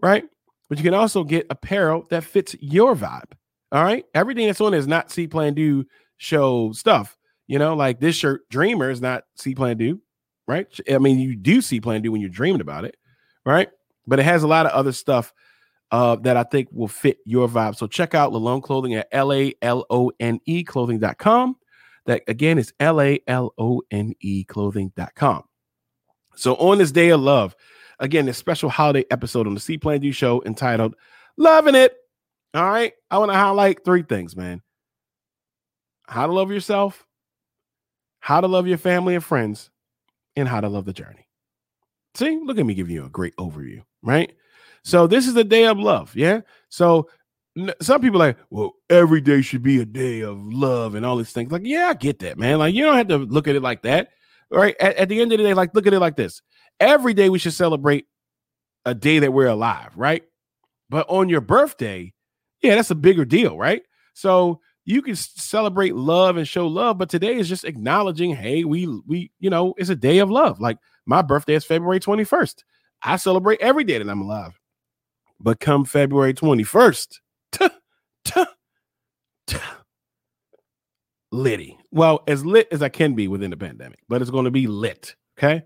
right? 0.00 0.24
But 0.68 0.78
you 0.78 0.84
can 0.84 0.94
also 0.94 1.24
get 1.24 1.46
apparel 1.50 2.06
that 2.10 2.24
fits 2.24 2.56
your 2.60 2.94
vibe. 2.94 3.32
All 3.72 3.82
right. 3.82 4.04
Everything 4.14 4.46
that's 4.46 4.60
on 4.60 4.74
is 4.74 4.86
not 4.86 5.10
See 5.10 5.26
Plan 5.26 5.54
Do 5.54 5.84
show 6.16 6.72
stuff. 6.72 7.16
You 7.46 7.58
know, 7.58 7.74
like 7.74 8.00
this 8.00 8.16
shirt, 8.16 8.48
Dreamer, 8.48 8.90
is 8.90 9.00
not 9.00 9.24
See 9.36 9.54
Plan 9.54 9.76
Do, 9.76 10.00
right? 10.48 10.66
I 10.90 10.98
mean, 10.98 11.18
you 11.18 11.36
do 11.36 11.60
See 11.60 11.80
Plan 11.80 12.02
Do 12.02 12.12
when 12.12 12.20
you're 12.20 12.30
dreaming 12.30 12.60
about 12.60 12.84
it, 12.84 12.96
right? 13.44 13.68
But 14.06 14.18
it 14.18 14.24
has 14.24 14.42
a 14.42 14.48
lot 14.48 14.66
of 14.66 14.72
other 14.72 14.92
stuff 14.92 15.32
uh, 15.90 16.16
that 16.16 16.36
I 16.36 16.42
think 16.42 16.68
will 16.72 16.88
fit 16.88 17.18
your 17.24 17.48
vibe. 17.48 17.76
So 17.76 17.86
check 17.86 18.14
out 18.14 18.32
Lalone 18.32 18.62
Clothing 18.62 18.94
at 18.94 19.08
L 19.12 19.32
A 19.32 19.54
L 19.62 19.84
O 19.90 20.10
N 20.18 20.40
E 20.46 20.64
clothing.com. 20.64 21.56
That 22.06 22.22
again 22.28 22.58
is 22.58 22.72
L 22.80 23.00
A 23.00 23.20
L 23.26 23.52
O 23.58 23.82
N 23.90 24.14
E 24.20 24.44
clothing.com. 24.44 25.44
So 26.36 26.54
on 26.56 26.78
this 26.78 26.92
day 26.92 27.10
of 27.10 27.20
love, 27.20 27.56
again, 27.98 28.26
this 28.26 28.38
special 28.38 28.70
holiday 28.70 29.04
episode 29.10 29.46
on 29.46 29.54
the 29.54 29.60
C 29.60 29.78
Plan 29.78 30.00
D 30.00 30.12
show 30.12 30.42
entitled 30.44 30.94
Loving 31.36 31.74
It. 31.74 31.96
All 32.54 32.64
right. 32.64 32.92
I 33.10 33.18
want 33.18 33.30
to 33.30 33.36
highlight 33.36 33.84
three 33.84 34.02
things, 34.02 34.36
man. 34.36 34.62
How 36.08 36.26
to 36.26 36.32
love 36.32 36.52
yourself, 36.52 37.04
how 38.20 38.40
to 38.40 38.46
love 38.46 38.66
your 38.68 38.78
family 38.78 39.14
and 39.16 39.24
friends, 39.24 39.70
and 40.36 40.46
how 40.46 40.60
to 40.60 40.68
love 40.68 40.84
the 40.84 40.92
journey. 40.92 41.28
See, 42.14 42.38
look 42.44 42.58
at 42.58 42.64
me 42.64 42.74
giving 42.74 42.94
you 42.94 43.04
a 43.04 43.10
great 43.10 43.36
overview, 43.36 43.82
right? 44.02 44.32
So 44.84 45.06
this 45.06 45.26
is 45.26 45.34
the 45.34 45.44
day 45.44 45.66
of 45.66 45.78
love, 45.78 46.14
yeah. 46.14 46.42
So 46.68 47.08
some 47.80 48.00
people 48.00 48.18
like, 48.18 48.36
well, 48.50 48.72
every 48.90 49.20
day 49.20 49.40
should 49.42 49.62
be 49.62 49.80
a 49.80 49.86
day 49.86 50.20
of 50.20 50.38
love 50.52 50.94
and 50.94 51.06
all 51.06 51.16
these 51.16 51.32
things. 51.32 51.50
Like, 51.50 51.62
yeah, 51.64 51.88
I 51.88 51.94
get 51.94 52.18
that, 52.20 52.38
man. 52.38 52.58
Like, 52.58 52.74
you 52.74 52.84
don't 52.84 52.96
have 52.96 53.08
to 53.08 53.18
look 53.18 53.48
at 53.48 53.56
it 53.56 53.62
like 53.62 53.82
that, 53.82 54.08
right? 54.50 54.76
At, 54.80 54.96
at 54.96 55.08
the 55.08 55.20
end 55.20 55.32
of 55.32 55.38
the 55.38 55.44
day, 55.44 55.54
like, 55.54 55.74
look 55.74 55.86
at 55.86 55.94
it 55.94 56.00
like 56.00 56.16
this: 56.16 56.42
every 56.80 57.14
day 57.14 57.28
we 57.28 57.38
should 57.38 57.54
celebrate 57.54 58.06
a 58.84 58.94
day 58.94 59.18
that 59.18 59.32
we're 59.32 59.46
alive, 59.46 59.92
right? 59.96 60.22
But 60.88 61.06
on 61.08 61.28
your 61.28 61.40
birthday, 61.40 62.12
yeah, 62.62 62.74
that's 62.76 62.90
a 62.90 62.94
bigger 62.94 63.24
deal, 63.24 63.58
right? 63.58 63.82
So 64.14 64.60
you 64.84 65.02
can 65.02 65.16
celebrate 65.16 65.94
love 65.96 66.36
and 66.36 66.46
show 66.46 66.66
love, 66.68 66.96
but 66.96 67.10
today 67.10 67.34
is 67.34 67.48
just 67.48 67.64
acknowledging, 67.64 68.34
hey, 68.34 68.64
we 68.64 68.86
we 69.06 69.32
you 69.40 69.50
know, 69.50 69.74
it's 69.78 69.90
a 69.90 69.96
day 69.96 70.18
of 70.18 70.30
love. 70.30 70.60
Like 70.60 70.78
my 71.06 71.22
birthday 71.22 71.54
is 71.54 71.64
February 71.64 72.00
21st. 72.00 72.62
I 73.02 73.16
celebrate 73.16 73.60
every 73.60 73.84
day 73.84 73.98
that 73.98 74.08
I'm 74.08 74.20
alive. 74.20 74.58
But 75.38 75.60
come 75.60 75.84
February 75.84 76.32
21st, 76.32 77.18
litty. 81.32 81.78
Well, 81.90 82.22
as 82.26 82.44
lit 82.44 82.68
as 82.70 82.82
I 82.82 82.88
can 82.88 83.14
be 83.14 83.28
within 83.28 83.50
the 83.50 83.56
pandemic, 83.56 84.00
but 84.08 84.20
it's 84.22 84.30
going 84.30 84.44
to 84.44 84.50
be 84.50 84.66
lit. 84.66 85.14
Okay. 85.38 85.62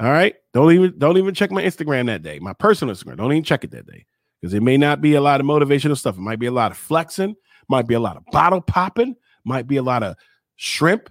All 0.00 0.10
right. 0.10 0.34
Don't 0.52 0.72
even 0.72 0.98
don't 0.98 1.18
even 1.18 1.34
check 1.34 1.50
my 1.50 1.62
Instagram 1.62 2.06
that 2.06 2.22
day, 2.22 2.38
my 2.38 2.52
personal 2.52 2.94
Instagram. 2.94 3.16
Don't 3.16 3.32
even 3.32 3.44
check 3.44 3.64
it 3.64 3.70
that 3.70 3.86
day 3.86 4.06
because 4.40 4.54
it 4.54 4.62
may 4.62 4.76
not 4.76 5.00
be 5.00 5.14
a 5.14 5.20
lot 5.20 5.40
of 5.40 5.46
motivational 5.46 5.96
stuff. 5.96 6.16
It 6.16 6.20
might 6.20 6.38
be 6.38 6.46
a 6.46 6.52
lot 6.52 6.72
of 6.72 6.78
flexing, 6.78 7.36
might 7.68 7.86
be 7.86 7.94
a 7.94 8.00
lot 8.00 8.16
of 8.16 8.24
bottle 8.26 8.60
popping, 8.60 9.14
might 9.44 9.66
be 9.66 9.76
a 9.76 9.82
lot 9.82 10.02
of 10.02 10.16
shrimp 10.56 11.10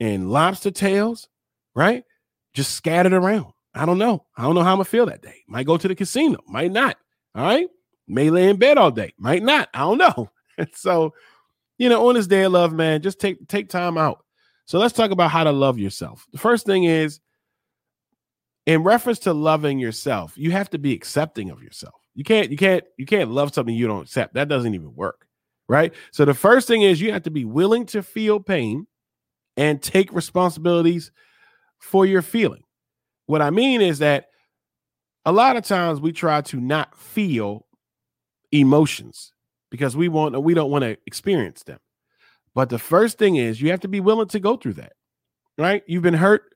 and 0.00 0.30
lobster 0.30 0.70
tails, 0.70 1.28
right? 1.74 2.04
Just 2.54 2.74
scattered 2.74 3.12
around. 3.12 3.52
I 3.74 3.86
don't 3.86 3.98
know. 3.98 4.26
I 4.36 4.42
don't 4.42 4.54
know 4.54 4.62
how 4.62 4.72
I'm 4.72 4.76
gonna 4.76 4.84
feel 4.84 5.06
that 5.06 5.22
day. 5.22 5.42
Might 5.46 5.66
go 5.66 5.76
to 5.76 5.88
the 5.88 5.94
casino, 5.94 6.38
might 6.48 6.72
not. 6.72 6.96
All 7.34 7.44
right. 7.44 7.68
May 8.08 8.30
lay 8.30 8.48
in 8.48 8.56
bed 8.56 8.78
all 8.78 8.90
day, 8.90 9.12
might 9.18 9.42
not. 9.42 9.68
I 9.72 9.80
don't 9.80 9.98
know. 9.98 10.30
so, 10.74 11.14
you 11.78 11.88
know, 11.88 12.08
on 12.08 12.14
this 12.14 12.26
day 12.26 12.42
of 12.42 12.52
love, 12.52 12.72
man, 12.72 13.02
just 13.02 13.20
take 13.20 13.46
take 13.48 13.68
time 13.68 13.96
out. 13.96 14.24
So 14.64 14.78
let's 14.78 14.94
talk 14.94 15.10
about 15.10 15.30
how 15.30 15.44
to 15.44 15.52
love 15.52 15.78
yourself. 15.78 16.26
The 16.32 16.38
first 16.38 16.66
thing 16.66 16.84
is 16.84 17.20
in 18.66 18.82
reference 18.82 19.18
to 19.20 19.32
loving 19.32 19.78
yourself, 19.78 20.34
you 20.36 20.50
have 20.52 20.70
to 20.70 20.78
be 20.78 20.92
accepting 20.92 21.50
of 21.50 21.62
yourself. 21.62 21.94
You 22.14 22.24
can't, 22.24 22.50
you 22.50 22.56
can't, 22.56 22.84
you 22.96 23.06
can't 23.06 23.30
love 23.30 23.54
something 23.54 23.74
you 23.74 23.86
don't 23.86 24.02
accept. 24.02 24.34
That 24.34 24.48
doesn't 24.48 24.74
even 24.74 24.94
work. 24.94 25.26
Right. 25.68 25.94
So 26.10 26.24
the 26.24 26.34
first 26.34 26.68
thing 26.68 26.82
is 26.82 27.00
you 27.00 27.12
have 27.12 27.22
to 27.22 27.30
be 27.30 27.44
willing 27.44 27.86
to 27.86 28.02
feel 28.02 28.40
pain 28.40 28.86
and 29.56 29.82
take 29.82 30.12
responsibilities 30.12 31.12
for 31.78 32.04
your 32.04 32.22
feeling. 32.22 32.62
What 33.26 33.42
I 33.42 33.50
mean 33.50 33.80
is 33.80 33.98
that 34.00 34.26
a 35.24 35.32
lot 35.32 35.56
of 35.56 35.64
times 35.64 36.00
we 36.00 36.12
try 36.12 36.40
to 36.42 36.60
not 36.60 36.96
feel 36.96 37.66
emotions 38.52 39.32
because 39.70 39.96
we 39.96 40.08
want 40.08 40.40
we 40.42 40.54
don't 40.54 40.70
want 40.70 40.82
to 40.82 40.96
experience 41.06 41.62
them. 41.64 41.78
But 42.54 42.68
the 42.68 42.78
first 42.78 43.18
thing 43.18 43.36
is 43.36 43.60
you 43.60 43.70
have 43.70 43.80
to 43.80 43.88
be 43.88 44.00
willing 44.00 44.28
to 44.28 44.40
go 44.40 44.56
through 44.56 44.74
that. 44.74 44.92
Right? 45.58 45.82
You've 45.86 46.02
been 46.02 46.14
hurt. 46.14 46.54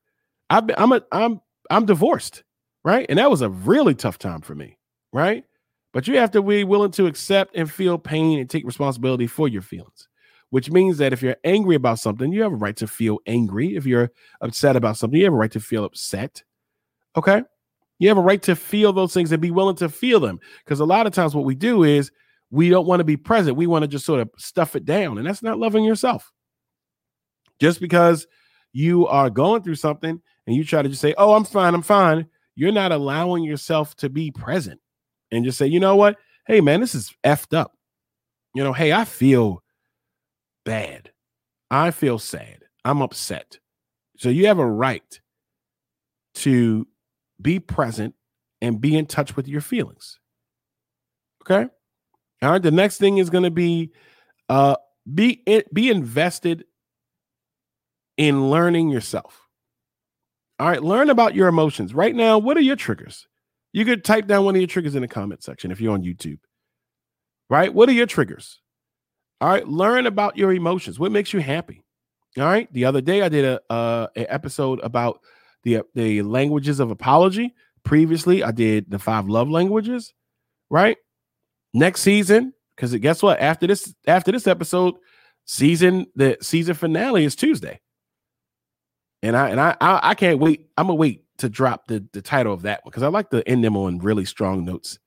I've 0.49 0.67
been, 0.67 0.77
I'm 0.79 0.93
a 0.93 1.03
I'm 1.11 1.41
I'm 1.71 1.87
divorced, 1.87 2.45
right? 2.85 3.07
And 3.09 3.19
that 3.19 3.31
was 3.31 3.43
a 3.43 3.51
really 3.51 3.95
tough 3.95 4.19
time 4.19 4.41
for 4.41 4.55
me, 4.55 4.79
right? 5.13 5.45
But 5.93 6.07
you 6.07 6.19
have 6.19 6.31
to 6.33 6.43
be 6.43 6.65
willing 6.65 6.91
to 6.93 7.07
accept 7.07 7.57
and 7.57 7.71
feel 7.71 7.99
pain 7.99 8.39
and 8.39 8.49
take 8.49 8.65
responsibility 8.67 9.27
for 9.27 9.49
your 9.49 9.63
feelings, 9.63 10.09
which 10.51 10.71
means 10.71 10.99
that 10.99 11.13
if 11.13 11.23
you're 11.23 11.37
angry 11.43 11.75
about 11.75 11.99
something, 11.99 12.33
you 12.33 12.43
have 12.43 12.53
a 12.53 12.57
right 12.57 12.77
to 12.77 12.87
feel 12.87 13.19
angry. 13.27 13.77
If 13.77 13.87
you're 13.87 14.11
upset 14.41 14.77
about 14.77 14.99
something, 14.99 15.19
you 15.19 15.25
have 15.25 15.33
a 15.33 15.37
right 15.37 15.53
to 15.53 15.61
feel 15.61 15.85
upset. 15.85 16.43
Okay. 17.17 17.43
You 17.99 18.09
have 18.09 18.19
a 18.19 18.23
right 18.23 18.43
to 18.43 18.57
feel 18.57 18.93
those 18.93 19.15
things 19.15 19.33
and 19.33 19.41
be 19.41 19.51
willing 19.51 19.77
to 19.77 19.89
feel 19.89 20.21
them. 20.21 20.39
Because 20.65 20.81
a 20.81 20.85
lot 20.85 21.07
of 21.07 21.13
times, 21.13 21.35
what 21.35 21.45
we 21.45 21.55
do 21.55 21.83
is 21.83 22.11
we 22.51 22.69
don't 22.69 22.87
want 22.87 23.01
to 23.01 23.05
be 23.05 23.17
present. 23.17 23.57
We 23.57 23.67
want 23.67 23.83
to 23.83 23.89
just 23.89 24.05
sort 24.05 24.21
of 24.21 24.31
stuff 24.37 24.77
it 24.77 24.85
down. 24.85 25.19
And 25.19 25.27
that's 25.27 25.43
not 25.43 25.59
loving 25.59 25.85
yourself. 25.85 26.33
Just 27.59 27.81
because 27.81 28.27
you 28.73 29.07
are 29.07 29.31
going 29.31 29.63
through 29.63 29.77
something 29.77 30.21
and 30.47 30.57
you 30.57 30.65
try 30.65 30.83
to 30.83 30.89
just 30.89 31.01
say, 31.01 31.15
Oh, 31.17 31.35
I'm 31.35 31.45
fine, 31.45 31.75
I'm 31.75 31.83
fine, 31.83 32.27
you're 32.55 32.73
not 32.73 32.93
allowing 32.93 33.43
yourself 33.45 33.97
to 33.97 34.11
be 34.11 34.31
present 34.31 34.81
and 35.31 35.45
just 35.45 35.59
say, 35.59 35.67
You 35.67 35.81
know 35.81 35.97
what? 35.97 36.19
Hey, 36.47 36.61
man, 36.61 36.81
this 36.81 36.95
is 36.95 37.13
effed 37.25 37.57
up. 37.57 37.73
You 38.55 38.63
know, 38.63 38.73
hey, 38.73 38.93
I 38.93 39.05
feel 39.05 39.63
bad. 40.65 41.11
I 41.71 41.91
feel 41.91 42.19
sad. 42.19 42.65
I'm 42.85 43.03
upset. 43.03 43.59
So 44.19 44.29
you 44.29 44.47
have 44.47 44.59
a 44.59 44.67
right 44.67 45.21
to 46.37 46.87
be 47.40 47.59
present 47.59 48.14
and 48.61 48.81
be 48.81 48.96
in 48.96 49.07
touch 49.07 49.37
with 49.37 49.49
your 49.49 49.61
feelings. 49.61 50.18
Okay? 51.42 51.68
All 52.42 52.51
right, 52.51 52.62
the 52.62 52.70
next 52.70 52.99
thing 52.99 53.18
is 53.18 53.31
going 53.31 53.44
to 53.44 53.51
be 53.51 53.92
uh 54.49 54.77
be 55.12 55.42
be 55.72 55.90
invested 55.90 56.64
in 58.16 58.51
learning 58.51 58.88
yourself. 58.88 59.40
All 60.59 60.68
right, 60.68 60.83
learn 60.83 61.11
about 61.11 61.35
your 61.35 61.49
emotions. 61.49 61.94
Right 61.94 62.14
now, 62.14 62.38
what 62.38 62.57
are 62.57 62.62
your 62.62 62.77
triggers? 62.77 63.29
You 63.72 63.85
could 63.85 64.05
type 64.05 64.27
down 64.27 64.44
one 64.44 64.55
of 64.55 64.61
your 64.61 64.68
triggers 64.68 64.94
in 64.94 65.03
the 65.03 65.09
comment 65.09 65.42
section 65.42 65.70
if 65.70 65.81
you're 65.81 65.92
on 65.92 66.03
YouTube. 66.03 66.38
Right? 67.51 67.72
What 67.72 67.88
are 67.88 67.92
your 67.92 68.07
triggers? 68.07 68.61
All 69.40 69.49
right, 69.49 69.66
learn 69.66 70.07
about 70.07 70.37
your 70.37 70.53
emotions. 70.53 70.99
What 70.99 71.12
makes 71.12 71.33
you 71.33 71.40
happy? 71.40 71.85
All 72.38 72.44
right. 72.44 72.70
The 72.72 72.85
other 72.85 73.01
day 73.01 73.22
I 73.22 73.29
did 73.29 73.44
a 73.44 73.61
uh 73.72 74.09
an 74.16 74.27
episode 74.29 74.81
about 74.81 75.20
the 75.67 75.83
the 75.95 76.23
languages 76.23 76.79
of 76.79 76.93
apology. 76.93 77.53
Previously, 77.83 78.43
I 78.43 78.53
did 78.53 78.89
the 78.89 79.01
five 79.01 79.29
love 79.29 79.51
languages, 79.51 80.15
right? 80.71 80.97
Next 81.75 82.03
season, 82.03 82.55
because 82.75 82.95
guess 82.97 83.21
what? 83.21 83.41
After 83.41 83.67
this, 83.67 83.93
after 84.07 84.31
this 84.31 84.47
episode, 84.47 84.95
season 85.45 86.07
the 86.15 86.39
season 86.41 86.75
finale 86.75 87.25
is 87.25 87.35
Tuesday. 87.35 87.81
And 89.23 89.37
I 89.37 89.51
and 89.51 89.61
I 89.61 89.77
I, 89.81 90.11
I 90.11 90.15
can't 90.15 90.39
wait. 90.39 90.69
I'm 90.77 90.87
gonna 90.87 90.95
wait 90.95 91.25
to 91.39 91.49
drop 91.49 91.89
the 91.89 92.07
the 92.13 92.23
title 92.23 92.53
of 92.55 92.63
that 92.63 92.85
one 92.85 92.91
because 92.91 93.03
I 93.03 93.09
like 93.09 93.31
to 93.31 93.47
end 93.49 93.65
them 93.65 93.77
on 93.77 93.99
really 93.99 94.25
strong 94.25 94.65
notes, 94.65 95.01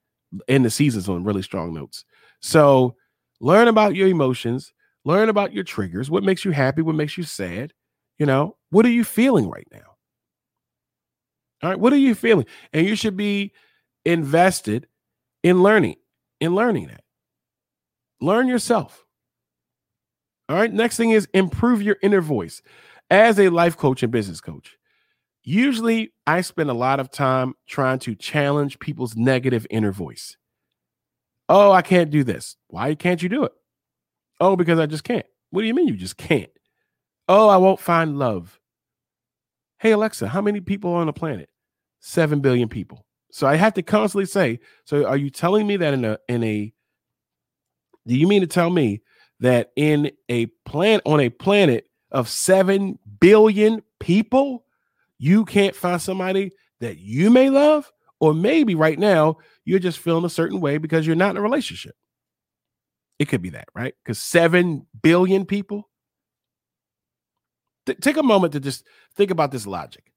end 0.50 0.66
the 0.66 0.70
seasons 0.70 1.08
on 1.08 1.24
really 1.24 1.42
strong 1.42 1.74
notes. 1.74 2.04
So 2.42 2.96
learn 3.40 3.70
about 3.70 3.96
your 3.96 4.10
emotions, 4.10 4.74
learn 5.06 5.30
about 5.30 5.54
your 5.54 5.64
triggers, 5.64 6.12
what 6.12 6.24
makes 6.24 6.44
you 6.44 6.52
happy, 6.52 6.82
what 6.82 6.96
makes 6.96 7.18
you 7.18 7.24
sad. 7.24 7.72
You 8.18 8.26
know, 8.26 8.58
what 8.72 8.86
are 8.86 8.90
you 8.92 9.06
feeling 9.06 9.50
right 9.50 9.68
now? 9.72 9.96
All 11.62 11.70
right, 11.70 11.80
what 11.80 11.94
are 11.94 11.98
you 11.98 12.16
feeling? 12.16 12.46
And 12.74 12.88
you 12.88 12.96
should 12.96 13.18
be 13.18 13.54
invested 14.06 14.88
in 15.44 15.62
learning, 15.62 15.96
in 16.40 16.56
learning 16.56 16.88
that. 16.88 17.04
Learn 18.22 18.48
yourself. 18.48 19.06
All 20.48 20.56
right, 20.56 20.72
next 20.72 20.98
thing 20.98 21.12
is 21.12 21.28
improve 21.34 21.82
your 21.82 21.98
inner 22.02 22.22
voice. 22.22 22.62
As 23.12 23.40
a 23.40 23.50
life 23.50 23.76
coach 23.78 24.04
and 24.04 24.12
business 24.12 24.40
coach, 24.42 24.78
usually 25.44 26.14
I 26.28 26.42
spend 26.42 26.70
a 26.70 26.76
lot 26.76 27.00
of 27.00 27.12
time 27.12 27.56
trying 27.68 28.00
to 28.00 28.16
challenge 28.16 28.80
people's 28.80 29.16
negative 29.16 29.66
inner 29.70 29.92
voice. 29.92 30.38
Oh, 31.48 31.72
I 31.72 31.82
can't 31.82 32.12
do 32.12 32.24
this. 32.24 32.56
Why 32.68 32.94
can't 32.94 33.24
you 33.24 33.30
do 33.30 33.44
it? 33.46 33.52
Oh, 34.40 34.56
because 34.56 34.80
I 34.80 34.86
just 34.86 35.04
can't. 35.04 35.26
What 35.50 35.62
do 35.62 35.68
you 35.68 35.74
mean 35.74 35.88
you 35.88 35.96
just 35.96 36.18
can't? 36.18 36.52
Oh, 37.28 37.50
I 37.50 37.58
won't 37.58 37.80
find 37.80 38.18
love. 38.18 38.59
Hey, 39.80 39.92
Alexa, 39.92 40.28
how 40.28 40.42
many 40.42 40.60
people 40.60 40.92
are 40.92 41.02
on 41.02 41.08
the 41.08 41.14
planet? 41.14 41.50
Seven 42.00 42.42
billion 42.42 42.70
people. 42.70 43.06
So 43.32 43.48
I 43.48 43.56
have 43.56 43.74
to 43.76 43.82
constantly 43.82 44.26
say, 44.26 44.60
so 44.86 45.06
are 45.06 45.18
you 45.18 45.30
telling 45.30 45.68
me 45.68 45.78
that 45.78 45.94
in 45.94 46.06
a 46.06 46.18
in 46.28 46.44
a 46.44 46.74
do 48.08 48.18
you 48.18 48.28
mean 48.28 48.42
to 48.42 48.48
tell 48.48 48.70
me 48.70 49.02
that 49.40 49.72
in 49.76 50.12
a 50.30 50.48
planet 50.66 51.02
on 51.06 51.20
a 51.20 51.30
planet 51.30 51.86
of 52.12 52.28
7 52.28 52.98
billion 53.20 53.82
people, 54.00 54.66
you 55.18 55.46
can't 55.46 55.76
find 55.76 56.02
somebody 56.02 56.52
that 56.80 56.98
you 56.98 57.30
may 57.30 57.50
love? 57.50 57.92
Or 58.20 58.34
maybe 58.34 58.76
right 58.76 59.00
now 59.00 59.38
you're 59.64 59.80
just 59.80 60.00
feeling 60.00 60.26
a 60.26 60.30
certain 60.30 60.60
way 60.60 60.78
because 60.78 61.08
you're 61.08 61.16
not 61.16 61.32
in 61.32 61.38
a 61.38 61.42
relationship. 61.42 61.96
It 63.18 63.30
could 63.30 63.42
be 63.42 63.52
that, 63.52 63.68
right? 63.76 63.94
Because 64.04 64.20
7 64.20 64.86
billion 65.02 65.46
people. 65.46 65.89
Th- 67.90 68.00
take 68.00 68.18
a 68.18 68.24
moment 68.24 68.54
to 68.54 68.60
just 68.60 68.86
think 69.16 69.32
about 69.32 69.52
this 69.52 69.66
logic. 69.66 70.12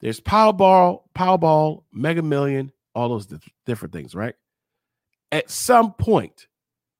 There's 0.00 0.20
Powerball, 0.20 1.02
Powerball, 1.14 1.84
Mega 1.92 2.20
Million, 2.20 2.72
all 2.96 3.08
those 3.08 3.26
di- 3.26 3.38
different 3.64 3.92
things, 3.92 4.12
right? 4.12 4.34
At 5.30 5.50
some 5.50 5.92
point, 5.92 6.48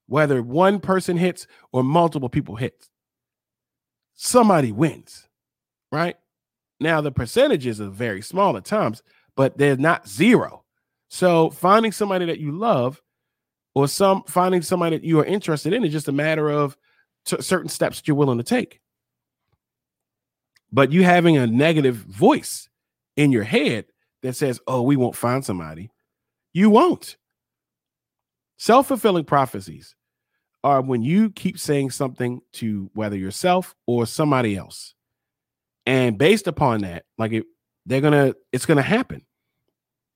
whether 0.06 0.40
one 0.42 0.78
person 0.78 1.16
hits 1.16 1.48
or 1.72 1.82
multiple 1.82 2.28
people 2.28 2.54
hit, 2.54 2.88
somebody 4.14 4.70
wins, 4.70 5.28
right? 5.90 6.14
Now 6.78 7.00
the 7.00 7.10
percentages 7.10 7.80
are 7.80 7.88
very 7.88 8.22
small 8.22 8.56
at 8.56 8.64
times, 8.64 9.02
but 9.36 9.58
they're 9.58 9.76
not 9.76 10.08
zero. 10.08 10.62
So 11.08 11.50
finding 11.50 11.90
somebody 11.90 12.26
that 12.26 12.38
you 12.38 12.52
love 12.52 13.02
or 13.74 13.88
some 13.88 14.22
finding 14.28 14.62
somebody 14.62 14.98
that 14.98 15.04
you 15.04 15.18
are 15.18 15.24
interested 15.24 15.72
in 15.72 15.84
is 15.84 15.92
just 15.92 16.06
a 16.06 16.12
matter 16.12 16.48
of 16.48 16.76
t- 17.24 17.42
certain 17.42 17.68
steps 17.68 17.98
that 17.98 18.06
you're 18.06 18.16
willing 18.16 18.38
to 18.38 18.44
take. 18.44 18.80
But 20.74 20.90
you 20.90 21.04
having 21.04 21.36
a 21.36 21.46
negative 21.46 21.94
voice 21.94 22.68
in 23.16 23.30
your 23.30 23.44
head 23.44 23.86
that 24.22 24.34
says, 24.34 24.60
"Oh, 24.66 24.82
we 24.82 24.96
won't 24.96 25.14
find 25.14 25.44
somebody," 25.44 25.92
you 26.52 26.68
won't. 26.68 27.16
Self-fulfilling 28.56 29.24
prophecies 29.24 29.94
are 30.64 30.80
when 30.82 31.02
you 31.02 31.30
keep 31.30 31.60
saying 31.60 31.90
something 31.90 32.40
to 32.54 32.90
whether 32.94 33.16
yourself 33.16 33.76
or 33.86 34.04
somebody 34.04 34.56
else. 34.56 34.94
And 35.86 36.18
based 36.18 36.48
upon 36.48 36.80
that, 36.80 37.04
like 37.18 37.32
it, 37.32 37.44
they're 37.86 38.00
gonna, 38.00 38.34
it's 38.50 38.66
gonna 38.66 38.82
happen. 38.82 39.24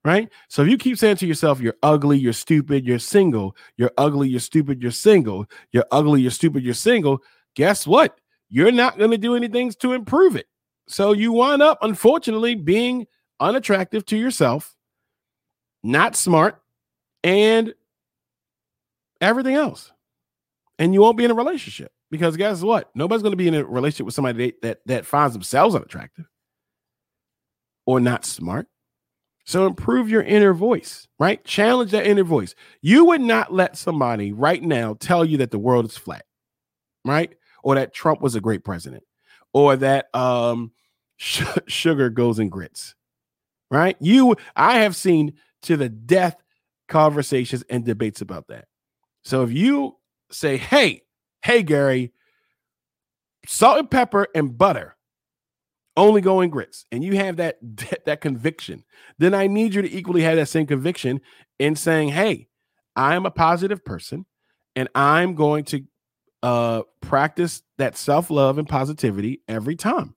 Right. 0.05 0.29
So 0.49 0.63
if 0.63 0.69
you 0.69 0.79
keep 0.79 0.99
saying 0.99 1.17
to 1.17 1.27
yourself, 1.27 1.61
you're 1.61 1.77
ugly, 1.83 2.19
you're 2.19 2.33
stupid, 2.33 2.85
you're 2.85 2.99
single, 2.99 3.55
you're 3.77 3.93
ugly, 3.97 4.29
you're 4.29 4.41
stupid, 4.41 4.83
you're 4.83 4.91
single, 4.91 5.47
you're 5.71 5.87
ugly, 5.93 6.23
you're 6.23 6.31
stupid, 6.33 6.65
you're 6.65 6.75
single, 6.75 7.23
guess 7.55 7.87
what? 7.87 8.19
You're 8.51 8.73
not 8.73 8.99
going 8.99 9.11
to 9.11 9.19
do 9.19 9.35
anything 9.35 9.71
to 9.81 9.93
improve 9.93 10.37
it. 10.37 10.47
So 10.87 11.13
you 11.13 11.33
wind 11.33 11.63
up, 11.63 11.79
unfortunately, 11.83 12.55
being 12.55 13.07
unattractive 13.41 14.07
to 14.07 14.17
yourself, 14.17 14.75
not 15.83 16.17
smart, 16.17 16.61
and 17.23 17.75
everything 19.21 19.55
else 19.55 19.93
and 20.79 20.95
you 20.95 21.01
won't 21.01 21.19
be 21.19 21.25
in 21.25 21.31
a 21.31 21.35
relationship 21.35 21.93
because 22.11 22.37
guess 22.37 22.63
what? 22.63 22.91
Nobody's 22.95 23.23
going 23.23 23.33
to 23.33 23.37
be 23.37 23.49
in 23.49 23.55
a 23.55 23.65
relationship 23.65 24.07
with 24.07 24.15
somebody 24.15 24.55
that, 24.63 24.79
that 24.87 25.07
finds 25.07 25.35
themselves 25.35 25.75
unattractive 25.75 26.27
or 27.87 28.01
not 28.01 28.25
smart. 28.25 28.69
So 29.45 29.67
improve 29.67 30.11
your 30.11 30.23
inner 30.23 30.53
voice, 30.53 31.09
right? 31.19 31.43
Challenge 31.43 31.91
that 31.93 32.07
inner 32.07 32.25
voice. 32.25 32.55
You 32.83 33.07
would 33.07 33.23
not 33.23 33.53
let 33.53 33.77
somebody 33.79 34.33
right 34.33 34.63
now 34.63 34.95
tell 35.01 35.25
you 35.25 35.39
that 35.39 35.51
the 35.51 35.59
world 35.59 35.87
is 35.87 35.97
flat, 35.97 36.27
right? 37.05 37.35
Or 37.63 37.75
that 37.75 37.93
Trump 37.93 38.21
was 38.21 38.35
a 38.35 38.41
great 38.41 38.65
president, 38.65 39.05
or 39.53 39.77
that 39.77 40.15
um 40.15 40.73
sh- 41.17 41.43
sugar 41.67 42.11
goes 42.11 42.39
in 42.39 42.49
grits, 42.49 42.95
right? 43.71 43.97
You, 44.01 44.37
I 44.57 44.79
have 44.79 44.97
seen 44.97 45.35
to 45.63 45.77
the 45.77 45.89
death 45.89 46.37
conversations 46.89 47.65
and 47.69 47.85
debates 47.85 48.21
about 48.21 48.49
that. 48.49 48.67
So 49.23 49.43
if 49.43 49.53
you 49.53 49.97
say, 50.31 50.57
hey, 50.57 51.03
hey, 51.43 51.63
Garry, 51.63 52.13
salt 53.47 53.79
and 53.79 53.91
pepper 53.91 54.27
and 54.35 54.57
butter 54.57 54.97
only 55.97 56.21
go 56.21 56.41
in 56.41 56.51
grits, 56.51 56.87
and 56.93 57.03
you 57.03 57.17
have 57.17 57.37
that 57.37 57.59
that 58.07 58.21
conviction, 58.21 58.85
then 59.19 59.35
I 59.35 59.47
need 59.47 59.75
you 59.75 59.83
to 59.83 59.93
equally 59.93 60.23
have 60.23 60.37
that 60.37 60.49
same 60.49 60.67
conviction 60.67 61.21
in 61.59 61.77
saying, 61.77 62.11
hey, 62.11 62.49
I'm 62.97 63.27
a 63.27 63.31
positive 63.31 63.85
person, 63.85 64.27
and 64.77 64.89
I'm 64.95 65.35
going 65.35 65.65
to 65.65 65.85
uh 66.43 66.83
practice 67.01 67.63
that 67.79 67.97
self-love 67.97 68.59
and 68.59 68.69
positivity 68.69 69.43
every 69.49 69.77
time. 69.77 70.15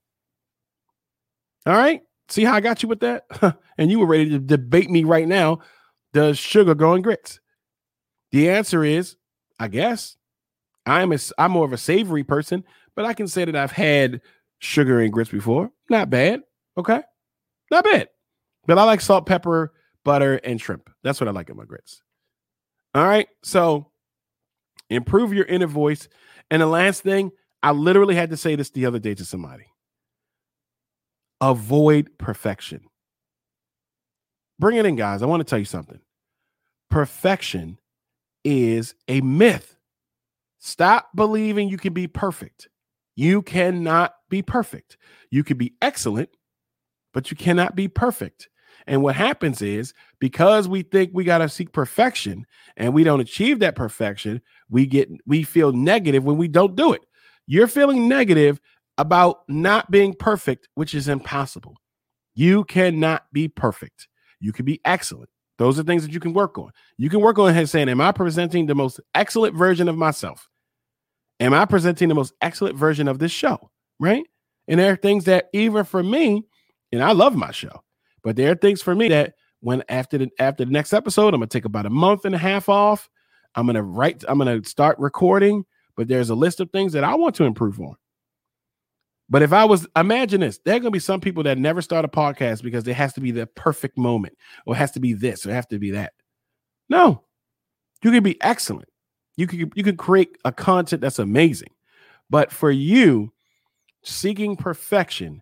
All 1.66 1.74
right. 1.74 2.02
See 2.30 2.44
how 2.44 2.54
I 2.54 2.62
got 2.62 2.82
you 2.82 2.90
with 2.90 3.02
that? 3.02 3.26
and 3.78 3.92
you 3.92 4.00
were 4.00 4.06
ready 4.06 4.30
to 4.30 4.40
debate 4.40 4.90
me 4.90 5.04
right 5.04 5.28
now. 5.28 5.60
Does 6.14 6.38
sugar 6.38 6.76
go 6.76 6.96
in 6.96 7.02
grits? 7.02 7.40
The 8.32 8.50
answer 8.50 8.84
is 8.84 9.16
I 9.60 9.68
guess 9.68 10.18
I'm 10.86 11.12
a, 11.14 11.18
I'm 11.38 11.52
more 11.52 11.66
of 11.66 11.74
a 11.74 11.78
savory 11.78 12.24
person, 12.24 12.64
but 12.96 13.06
I 13.06 13.14
can 13.14 13.28
say 13.28 13.46
that 13.46 13.56
I've 13.56 13.72
had 13.72 14.22
sugar 14.60 15.00
and 15.00 15.14
grits 15.14 15.30
before. 15.30 15.72
Not 15.90 16.10
bad. 16.10 16.42
Okay. 16.78 17.02
Not 17.70 17.84
bad. 17.84 18.10
But 18.66 18.78
I 18.78 18.84
like 18.84 19.02
salt, 19.02 19.26
pepper, 19.26 19.74
butter, 20.04 20.36
and 20.44 20.60
shrimp. 20.60 20.90
That's 21.04 21.20
what 21.20 21.28
I 21.28 21.32
like 21.32 21.50
in 21.50 21.58
my 21.58 21.66
grits. 21.66 22.02
All 22.96 23.06
right. 23.06 23.28
So 23.44 23.91
improve 24.92 25.34
your 25.34 25.46
inner 25.46 25.68
voice. 25.68 26.08
And 26.50 26.62
the 26.62 26.68
last 26.68 27.04
thing, 27.04 27.32
I 27.64 27.72
literally 27.72 28.16
had 28.16 28.30
to 28.32 28.38
say 28.38 28.56
this 28.56 28.70
the 28.72 28.86
other 28.86 29.00
day 29.00 29.16
to 29.16 29.26
somebody 29.26 29.66
avoid 31.42 32.18
perfection. 32.20 32.82
Bring 34.60 34.78
it 34.78 34.86
in, 34.86 34.96
guys. 34.96 35.24
I 35.24 35.26
want 35.26 35.42
to 35.42 35.50
tell 35.50 35.58
you 35.58 35.66
something. 35.66 36.00
Perfection 36.92 37.80
is 38.44 38.94
a 39.08 39.22
myth. 39.22 39.76
Stop 40.60 41.10
believing 41.16 41.68
you 41.68 41.78
can 41.78 41.94
be 41.94 42.08
perfect. 42.08 42.70
You 43.16 43.42
cannot 43.42 44.14
be 44.30 44.44
perfect. 44.44 44.98
You 45.32 45.44
can 45.44 45.58
be 45.58 45.74
excellent, 45.82 46.30
but 47.12 47.32
you 47.32 47.38
cannot 47.38 47.76
be 47.76 47.88
perfect. 47.88 48.48
And 48.88 49.04
what 49.04 49.16
happens 49.16 49.62
is 49.62 49.94
because 50.20 50.68
we 50.68 50.82
think 50.82 51.12
we 51.14 51.24
got 51.24 51.40
to 51.40 51.50
seek 51.50 51.72
perfection 51.72 52.46
and 52.78 52.94
we 52.94 53.04
don't 53.04 53.20
achieve 53.20 53.60
that 53.60 53.76
perfection, 53.76 54.42
we 54.70 54.86
get 54.86 55.10
we 55.26 55.44
feel 55.44 55.72
negative 55.72 56.24
when 56.24 56.38
we 56.38 56.48
don't 56.48 56.76
do 56.76 56.94
it. 56.94 57.02
You're 57.48 57.68
feeling 57.68 58.08
negative 58.08 58.60
about 58.98 59.40
not 59.48 59.90
being 59.92 60.14
perfect, 60.14 60.68
which 60.76 60.94
is 60.94 61.08
impossible. 61.08 61.76
You 62.36 62.64
cannot 62.66 63.24
be 63.34 63.48
perfect. 63.48 64.08
You 64.40 64.52
can 64.52 64.66
be 64.66 64.80
excellent. 64.86 65.30
Those 65.58 65.80
are 65.80 65.84
things 65.84 66.04
that 66.04 66.12
you 66.14 66.20
can 66.20 66.34
work 66.34 66.58
on. 66.58 66.72
You 66.98 67.10
can 67.10 67.22
work 67.22 67.38
on 67.38 67.68
saying, 67.68 67.90
Am 67.90 68.02
I 68.02 68.12
presenting 68.12 68.66
the 68.66 68.76
most 68.76 69.00
excellent 69.14 69.56
version 69.56 69.88
of 69.88 69.98
myself? 69.98 70.50
Am 71.40 71.54
I 71.54 71.66
presenting 71.66 72.10
the 72.10 72.16
most 72.16 72.34
excellent 72.42 72.76
version 72.76 73.08
of 73.08 73.20
this 73.20 73.32
show? 73.32 73.70
Right. 74.00 74.26
And 74.68 74.80
there 74.80 74.94
are 74.94 74.96
things 74.96 75.26
that, 75.26 75.50
even 75.54 75.84
for 75.84 76.02
me, 76.02 76.44
and 76.92 77.04
I 77.04 77.12
love 77.12 77.36
my 77.36 77.52
show, 77.52 77.84
but 78.24 78.36
there 78.36 78.52
are 78.52 78.56
things 78.56 78.82
for 78.82 78.96
me 78.96 79.10
that 79.10 79.36
when 79.62 79.84
after 79.90 80.18
the 80.18 80.30
after 80.40 80.66
the 80.66 80.72
next 80.72 80.94
episode, 80.94 81.34
I'm 81.34 81.40
gonna 81.40 81.48
take 81.48 81.66
about 81.66 81.86
a 81.86 81.90
month 81.90 82.26
and 82.26 82.36
a 82.36 82.40
half 82.40 82.70
off. 82.70 83.10
I'm 83.56 83.66
gonna 83.66 83.84
write, 83.84 84.24
I'm 84.28 84.38
gonna 84.38 84.64
start 84.64 84.98
recording, 85.00 85.66
but 85.96 86.08
there's 86.08 86.30
a 86.30 86.36
list 86.36 86.60
of 86.60 86.72
things 86.72 86.94
that 86.94 87.04
I 87.04 87.16
want 87.16 87.36
to 87.36 87.44
improve 87.44 87.80
on. 87.80 87.96
But 89.30 89.44
if 89.44 89.54
I 89.54 89.64
was, 89.64 89.88
imagine 89.96 90.42
this, 90.42 90.60
there 90.66 90.76
are 90.76 90.80
to 90.82 90.92
be 90.92 91.00
some 91.00 91.22
people 91.22 91.44
that 91.44 91.58
never 91.58 91.82
start 91.82 92.04
a 92.04 92.10
podcast 92.10 92.64
because 92.64 92.86
it 92.86 92.96
has 92.96 93.14
to 93.14 93.22
be 93.22 93.32
the 93.32 93.48
perfect 93.48 93.98
moment 93.98 94.38
or 94.66 94.76
it 94.76 94.78
has 94.78 94.92
to 94.92 95.00
be 95.00 95.14
this 95.14 95.46
or 95.46 95.52
it 95.52 95.54
has 95.54 95.68
to 95.68 95.80
be 95.80 95.92
that. 95.92 96.12
No, 96.90 97.24
you 98.04 98.12
can 98.12 98.24
be 98.24 98.42
excellent. 98.42 98.90
You 99.38 99.48
can 99.48 99.72
you 99.74 99.84
can 99.84 99.96
create 99.96 100.38
a 100.44 100.52
content 100.52 101.02
that's 101.02 101.20
amazing. 101.20 101.70
But 102.30 102.52
for 102.52 102.72
you, 102.72 103.32
seeking 104.04 104.56
perfection 104.56 105.42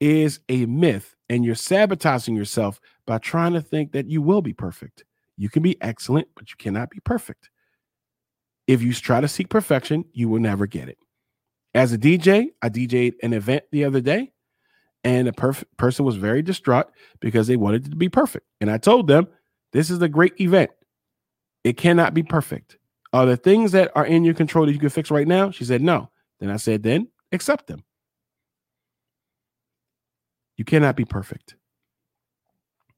is 0.00 0.40
a 0.48 0.66
myth 0.66 1.14
and 1.28 1.44
you're 1.44 1.54
sabotaging 1.54 2.36
yourself 2.36 2.80
by 3.06 3.18
trying 3.18 3.52
to 3.52 3.60
think 3.60 3.92
that 3.92 4.08
you 4.08 4.22
will 4.22 4.42
be 4.42 4.52
perfect. 4.52 5.04
You 5.36 5.48
can 5.48 5.62
be 5.62 5.80
excellent, 5.82 6.28
but 6.36 6.50
you 6.50 6.56
cannot 6.58 6.90
be 6.90 7.00
perfect. 7.00 7.50
If 8.66 8.82
you 8.82 8.92
try 8.94 9.20
to 9.20 9.28
seek 9.28 9.48
perfection, 9.48 10.04
you 10.12 10.28
will 10.28 10.40
never 10.40 10.66
get 10.66 10.88
it. 10.88 10.98
As 11.74 11.92
a 11.92 11.98
DJ, 11.98 12.48
I 12.62 12.68
DJed 12.68 13.14
an 13.22 13.32
event 13.32 13.64
the 13.72 13.84
other 13.84 14.00
day, 14.00 14.32
and 15.02 15.28
a 15.28 15.32
perf- 15.32 15.64
person 15.76 16.04
was 16.04 16.16
very 16.16 16.40
distraught 16.40 16.86
because 17.20 17.46
they 17.46 17.56
wanted 17.56 17.86
it 17.86 17.90
to 17.90 17.96
be 17.96 18.08
perfect. 18.08 18.46
And 18.60 18.70
I 18.70 18.78
told 18.78 19.08
them, 19.08 19.28
this 19.72 19.90
is 19.90 20.00
a 20.00 20.08
great 20.08 20.40
event. 20.40 20.70
It 21.64 21.76
cannot 21.76 22.14
be 22.14 22.22
perfect. 22.22 22.78
Are 23.12 23.26
there 23.26 23.36
things 23.36 23.72
that 23.72 23.90
are 23.94 24.06
in 24.06 24.24
your 24.24 24.34
control 24.34 24.66
that 24.66 24.72
you 24.72 24.78
can 24.78 24.88
fix 24.88 25.10
right 25.10 25.26
now? 25.26 25.50
She 25.50 25.64
said, 25.64 25.82
no. 25.82 26.10
Then 26.40 26.50
I 26.50 26.56
said, 26.56 26.82
then 26.82 27.08
accept 27.32 27.66
them. 27.66 27.84
You 30.56 30.64
cannot 30.64 30.96
be 30.96 31.04
perfect. 31.04 31.56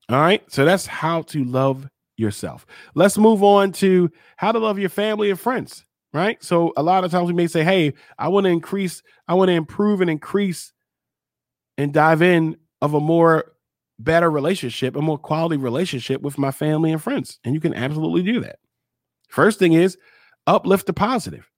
All 0.09 0.21
right. 0.21 0.42
So 0.53 0.64
that's 0.64 0.87
how 0.87 1.23
to 1.23 1.45
love 1.45 1.88
yourself. 2.16 2.66
Let's 2.95 3.19
move 3.19 3.42
on 3.42 3.73
to 3.73 4.11
how 4.37 4.53
to 4.53 4.59
love 4.59 4.79
your 4.79 4.88
family 4.88 5.31
and 5.31 5.38
friends 5.38 5.87
right? 6.16 6.42
So 6.42 6.73
a 6.77 6.83
lot 6.83 7.05
of 7.05 7.11
times 7.11 7.29
we 7.29 7.35
may 7.35 7.47
say, 7.47 7.62
"Hey, 7.62 7.92
I 8.19 8.29
want 8.29 8.45
to 8.45 8.51
increase, 8.51 9.03
I 9.29 9.35
want 9.35 9.49
to 9.51 9.55
improve 9.55 10.01
and 10.01 10.11
increase 10.11 10.73
and 11.77 11.92
dive 11.92 12.23
in 12.23 12.57
of 12.81 12.95
a 12.95 13.01
more 13.01 13.53
better 13.99 14.31
relationship, 14.31 14.97
a 14.97 15.03
more 15.03 15.19
quality 15.19 15.59
relationship 15.59 16.23
with 16.23 16.38
my 16.38 16.51
family 16.51 16.90
and 16.90 17.03
friends." 17.03 17.38
And 17.45 17.55
you 17.55 17.61
can 17.61 17.75
absolutely 17.75 18.23
do 18.23 18.40
that. 18.40 18.59
First 19.29 19.59
thing 19.59 19.75
is 19.75 19.99
uplift 20.47 20.87
the 20.87 20.95
positive. 20.95 21.51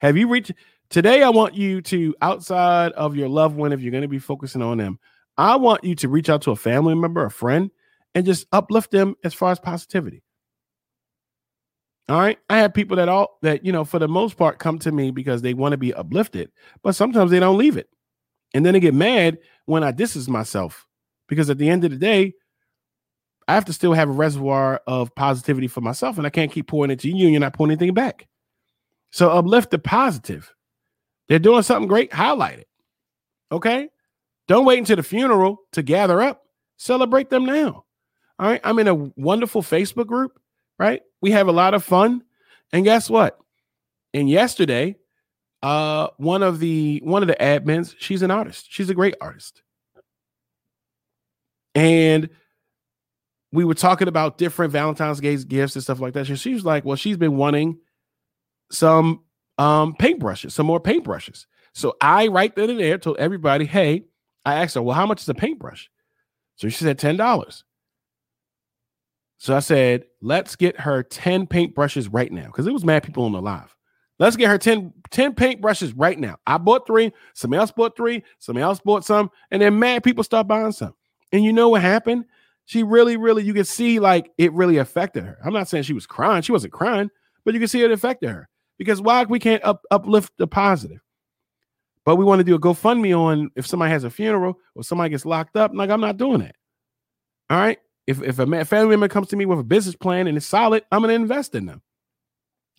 Have 0.00 0.16
you 0.16 0.28
reached 0.28 0.52
today? 0.90 1.22
I 1.24 1.30
want 1.30 1.54
you 1.54 1.82
to 1.82 2.14
outside 2.22 2.92
of 2.92 3.16
your 3.16 3.28
loved 3.28 3.56
one, 3.56 3.72
if 3.72 3.80
you're 3.80 3.90
going 3.90 4.02
to 4.02 4.08
be 4.08 4.18
focusing 4.20 4.62
on 4.62 4.78
them, 4.78 4.98
I 5.36 5.56
want 5.56 5.84
you 5.84 5.94
to 5.96 6.08
reach 6.08 6.28
out 6.28 6.42
to 6.42 6.52
a 6.52 6.56
family 6.56 6.94
member, 6.94 7.24
a 7.24 7.30
friend, 7.30 7.70
and 8.14 8.24
just 8.24 8.46
uplift 8.52 8.90
them 8.90 9.16
as 9.24 9.34
far 9.34 9.50
as 9.50 9.58
positivity. 9.58 10.22
All 12.08 12.18
right. 12.20 12.38
I 12.50 12.58
have 12.58 12.74
people 12.74 12.96
that 12.98 13.08
all 13.08 13.38
that, 13.42 13.64
you 13.64 13.72
know, 13.72 13.84
for 13.84 13.98
the 13.98 14.08
most 14.08 14.36
part 14.36 14.58
come 14.58 14.78
to 14.80 14.92
me 14.92 15.10
because 15.10 15.42
they 15.42 15.54
want 15.54 15.72
to 15.72 15.78
be 15.78 15.94
uplifted, 15.94 16.50
but 16.82 16.94
sometimes 16.94 17.30
they 17.30 17.40
don't 17.40 17.56
leave 17.56 17.76
it. 17.76 17.88
And 18.52 18.64
then 18.64 18.74
they 18.74 18.80
get 18.80 18.94
mad 18.94 19.38
when 19.66 19.82
I 19.82 19.90
distance 19.90 20.28
myself 20.28 20.86
because 21.28 21.48
at 21.48 21.58
the 21.58 21.68
end 21.68 21.84
of 21.84 21.90
the 21.90 21.96
day, 21.96 22.34
I 23.48 23.54
have 23.54 23.64
to 23.66 23.72
still 23.72 23.94
have 23.94 24.08
a 24.08 24.12
reservoir 24.12 24.80
of 24.86 25.14
positivity 25.14 25.66
for 25.66 25.80
myself 25.80 26.18
and 26.18 26.26
I 26.26 26.30
can't 26.30 26.52
keep 26.52 26.68
pouring 26.68 26.90
into 26.90 27.08
you 27.08 27.24
and 27.24 27.32
you're 27.32 27.40
not 27.40 27.54
pouring 27.54 27.72
anything 27.72 27.94
back. 27.94 28.28
So 29.10 29.30
uplift 29.30 29.70
the 29.70 29.78
positive. 29.78 30.54
They're 31.28 31.38
doing 31.38 31.62
something 31.62 31.88
great, 31.88 32.12
highlight 32.12 32.60
it. 32.60 32.68
Okay. 33.50 33.88
Don't 34.48 34.64
wait 34.64 34.78
until 34.78 34.96
the 34.96 35.02
funeral 35.02 35.58
to 35.72 35.82
gather 35.82 36.20
up. 36.20 36.42
Celebrate 36.76 37.30
them 37.30 37.46
now. 37.46 37.84
All 38.38 38.48
right. 38.48 38.60
I'm 38.64 38.78
in 38.78 38.88
a 38.88 38.94
wonderful 38.94 39.62
Facebook 39.62 40.06
group 40.06 40.38
right? 40.78 41.02
We 41.20 41.30
have 41.32 41.48
a 41.48 41.52
lot 41.52 41.74
of 41.74 41.84
fun. 41.84 42.22
And 42.72 42.84
guess 42.84 43.08
what? 43.08 43.38
And 44.12 44.28
yesterday, 44.28 44.96
uh, 45.62 46.08
one 46.18 46.42
of 46.42 46.58
the 46.58 47.00
one 47.04 47.22
of 47.22 47.28
the 47.28 47.36
admins, 47.36 47.94
she's 47.98 48.22
an 48.22 48.30
artist. 48.30 48.66
She's 48.68 48.90
a 48.90 48.94
great 48.94 49.14
artist. 49.20 49.62
And 51.74 52.28
we 53.52 53.64
were 53.64 53.74
talking 53.74 54.08
about 54.08 54.38
different 54.38 54.72
Valentine's 54.72 55.20
Day 55.20 55.36
gifts 55.36 55.74
and 55.74 55.82
stuff 55.82 56.00
like 56.00 56.14
that. 56.14 56.26
She 56.26 56.54
was 56.54 56.64
like, 56.64 56.84
Well, 56.84 56.96
she's 56.96 57.16
been 57.16 57.36
wanting 57.36 57.78
some 58.70 59.22
um 59.58 59.94
paintbrushes, 59.94 60.52
some 60.52 60.66
more 60.66 60.80
paintbrushes. 60.80 61.46
So 61.72 61.96
I 62.00 62.28
right 62.28 62.54
then 62.54 62.70
and 62.70 62.80
there 62.80 62.98
told 62.98 63.16
everybody, 63.18 63.64
Hey, 63.64 64.04
I 64.44 64.62
asked 64.62 64.74
her, 64.74 64.82
Well, 64.82 64.96
how 64.96 65.06
much 65.06 65.22
is 65.22 65.28
a 65.28 65.34
paintbrush? 65.34 65.88
So 66.56 66.68
she 66.68 66.84
said 66.84 66.98
$10. 66.98 67.62
So 69.38 69.54
I 69.54 69.60
said, 69.60 70.04
let's 70.22 70.56
get 70.56 70.80
her 70.80 71.02
10 71.02 71.46
paintbrushes 71.46 72.08
right 72.10 72.32
now 72.32 72.46
because 72.46 72.66
it 72.66 72.72
was 72.72 72.84
mad 72.84 73.02
people 73.02 73.24
on 73.24 73.32
the 73.32 73.42
live. 73.42 73.76
Let's 74.18 74.36
get 74.36 74.48
her 74.48 74.58
10, 74.58 74.92
10 75.10 75.34
paintbrushes 75.34 75.92
right 75.96 76.18
now. 76.18 76.38
I 76.46 76.56
bought 76.56 76.86
three, 76.86 77.12
somebody 77.34 77.60
else 77.60 77.72
bought 77.72 77.96
three, 77.96 78.22
somebody 78.38 78.62
else 78.62 78.80
bought 78.80 79.04
some, 79.04 79.30
and 79.50 79.60
then 79.60 79.78
mad 79.78 80.04
people 80.04 80.24
start 80.24 80.46
buying 80.46 80.72
some. 80.72 80.94
And 81.32 81.44
you 81.44 81.52
know 81.52 81.68
what 81.68 81.82
happened? 81.82 82.24
She 82.66 82.82
really, 82.82 83.16
really, 83.16 83.42
you 83.42 83.52
can 83.52 83.64
see 83.64 83.98
like 83.98 84.30
it 84.38 84.52
really 84.52 84.78
affected 84.78 85.24
her. 85.24 85.36
I'm 85.44 85.52
not 85.52 85.68
saying 85.68 85.82
she 85.82 85.92
was 85.92 86.06
crying, 86.06 86.42
she 86.42 86.52
wasn't 86.52 86.72
crying, 86.72 87.10
but 87.44 87.52
you 87.52 87.60
can 87.60 87.68
see 87.68 87.82
it 87.82 87.90
affected 87.90 88.30
her 88.30 88.48
because 88.78 89.02
why 89.02 89.24
we 89.24 89.38
can't 89.38 89.62
up, 89.62 89.82
uplift 89.90 90.32
the 90.38 90.46
positive. 90.46 91.03
But 92.04 92.16
we 92.16 92.24
want 92.24 92.40
to 92.40 92.44
do 92.44 92.54
a 92.54 92.60
GoFundMe 92.60 93.18
on 93.18 93.50
if 93.56 93.66
somebody 93.66 93.90
has 93.90 94.04
a 94.04 94.10
funeral 94.10 94.58
or 94.74 94.84
somebody 94.84 95.10
gets 95.10 95.24
locked 95.24 95.56
up. 95.56 95.72
Like, 95.74 95.90
I'm 95.90 96.00
not 96.00 96.18
doing 96.18 96.40
that. 96.40 96.56
All 97.50 97.58
right. 97.58 97.78
If 98.06 98.22
if 98.22 98.38
a 98.38 98.64
family 98.64 98.90
member 98.90 99.08
comes 99.08 99.28
to 99.28 99.36
me 99.36 99.46
with 99.46 99.58
a 99.58 99.64
business 99.64 99.96
plan 99.96 100.26
and 100.26 100.36
it's 100.36 100.46
solid, 100.46 100.84
I'm 100.92 101.00
going 101.00 101.08
to 101.08 101.14
invest 101.14 101.54
in 101.54 101.64
them. 101.64 101.80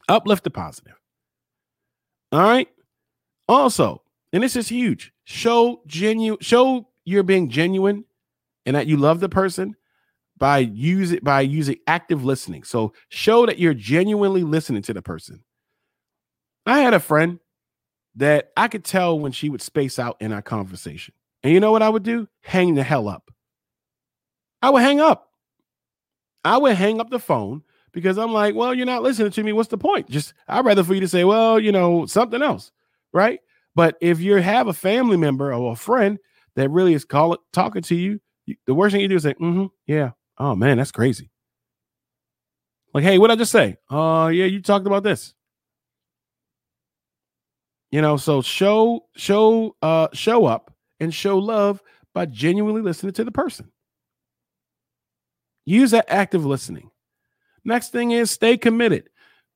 Uplift 0.08 0.44
the 0.44 0.52
positive. 0.52 0.94
All 2.32 2.40
right. 2.40 2.68
Also, 3.48 4.04
and 4.34 4.44
this 4.44 4.56
is 4.56 4.68
huge. 4.68 5.12
Show 5.24 5.82
genuine. 5.88 6.40
Show 6.42 6.88
you're 7.06 7.24
being 7.24 7.50
genuine 7.50 8.06
and 8.66 8.76
that 8.76 8.88
you 8.88 8.98
love 8.98 9.20
the 9.20 9.30
person 9.30 9.76
by 10.38 10.60
use 10.60 11.12
it 11.12 11.24
by 11.24 11.42
using 11.42 11.78
active 11.88 12.24
listening. 12.24 12.64
So 12.64 12.94
show 13.10 13.46
that 13.46 13.58
you're 13.58 13.74
genuinely 13.74 14.44
listening 14.44 14.82
to 14.84 14.94
the 14.94 15.02
person. 15.02 15.44
I 16.66 16.80
had 16.80 16.94
a 16.94 17.00
friend 17.00 17.40
that 18.16 18.52
I 18.56 18.68
could 18.68 18.84
tell 18.84 19.20
when 19.20 19.32
she 19.32 19.50
would 19.50 19.62
space 19.62 20.00
out 20.00 20.18
in 20.20 20.32
our 20.32 20.42
conversation. 20.42 21.14
And 21.44 21.54
you 21.54 21.60
know 21.60 21.72
what 21.72 21.84
I 21.84 21.90
would 21.90 22.04
do? 22.04 22.28
Hang 22.42 22.76
the 22.76 22.84
hell 22.84 23.08
up. 23.08 23.32
I 24.62 24.70
would 24.70 24.82
hang 24.82 25.00
up. 25.00 25.30
I 26.44 26.58
would 26.58 26.76
hang 26.76 27.00
up 27.00 27.10
the 27.10 27.20
phone 27.20 27.64
because 27.92 28.18
I'm 28.18 28.32
like, 28.32 28.56
well, 28.56 28.74
you're 28.74 28.86
not 28.86 29.04
listening 29.04 29.32
to 29.32 29.44
me. 29.44 29.54
What's 29.54 29.70
the 29.70 29.78
point? 29.78 30.10
Just 30.10 30.34
I'd 30.48 30.66
rather 30.66 30.84
for 30.84 30.94
you 30.94 31.02
to 31.02 31.08
say, 31.08 31.24
well, 31.24 31.60
you 31.60 31.72
know, 31.72 32.06
something 32.06 32.42
else, 32.42 32.72
right? 33.14 33.40
But 33.74 33.98
if 34.02 34.20
you 34.20 34.36
have 34.36 34.68
a 34.68 34.74
family 34.74 35.18
member 35.18 35.54
or 35.54 35.74
a 35.74 35.76
friend 35.76 36.18
that 36.56 36.70
really 36.70 36.94
is 36.94 37.06
calling 37.06 37.40
talking 37.52 37.82
to 37.84 37.96
you, 37.96 38.20
the 38.66 38.74
worst 38.74 38.94
thing 38.94 39.02
you 39.02 39.08
do 39.08 39.16
is 39.16 39.24
say, 39.24 39.34
mm-hmm, 39.34 39.66
yeah. 39.88 40.12
Oh 40.38 40.56
man, 40.56 40.78
that's 40.78 40.92
crazy. 40.92 41.32
Like, 42.94 43.04
hey, 43.04 43.18
what 43.18 43.32
I 43.32 43.36
just 43.36 43.52
say? 43.52 43.78
Oh, 43.90 44.22
uh, 44.24 44.28
yeah, 44.30 44.46
you 44.46 44.62
talked 44.62 44.88
about 44.88 45.04
this. 45.04 45.34
You 47.96 48.02
know, 48.02 48.18
so 48.18 48.42
show, 48.42 49.06
show, 49.16 49.78
uh, 49.82 50.10
show 50.12 50.48
up 50.48 50.70
and 51.00 51.14
show 51.14 51.38
love 51.38 51.82
by 52.14 52.26
genuinely 52.26 52.82
listening 52.82 53.14
to 53.14 53.24
the 53.24 53.32
person. 53.32 53.72
Use 55.64 55.92
that 55.92 56.04
active 56.10 56.46
listening. 56.46 56.92
Next 57.64 57.94
thing 57.94 58.12
is 58.12 58.30
stay 58.30 58.58
committed. 58.58 59.08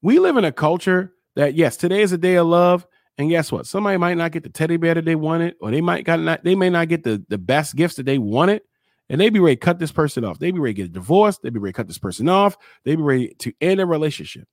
We 0.01 0.19
live 0.19 0.37
in 0.37 0.45
a 0.45 0.53
culture 0.53 1.11
that 1.35 1.55
yes, 1.55 1.75
today 1.75 2.01
is 2.01 2.13
a 2.13 2.17
day 2.17 2.35
of 2.35 2.47
love, 2.47 2.87
and 3.17 3.29
guess 3.29 3.51
what? 3.51 3.67
Somebody 3.67 3.97
might 3.97 4.15
not 4.15 4.31
get 4.31 4.43
the 4.43 4.49
teddy 4.49 4.77
bear 4.77 4.93
that 4.93 5.03
they 5.03 5.15
wanted, 5.15 5.55
or 5.59 5.69
they 5.69 5.81
might 5.81 6.05
got 6.05 6.21
not, 6.21 6.45
they 6.45 6.55
may 6.55 6.69
not 6.69 6.87
get 6.87 7.03
the, 7.03 7.21
the 7.27 7.37
best 7.37 7.75
gifts 7.75 7.95
that 7.95 8.05
they 8.05 8.19
wanted, 8.19 8.61
and 9.09 9.19
they 9.19 9.29
be 9.29 9.41
ready 9.41 9.57
to 9.57 9.59
cut 9.59 9.79
this 9.79 9.91
person 9.91 10.23
off. 10.23 10.39
They 10.39 10.51
be 10.51 10.59
ready 10.59 10.75
to 10.75 10.83
get 10.83 10.93
divorced. 10.93 11.41
They 11.43 11.49
be 11.49 11.59
ready 11.59 11.73
to 11.73 11.75
cut 11.75 11.89
this 11.89 11.97
person 11.97 12.29
off. 12.29 12.55
They 12.85 12.95
be 12.95 13.01
ready 13.01 13.35
to 13.39 13.51
end 13.59 13.81
a 13.81 13.85
relationship. 13.85 14.47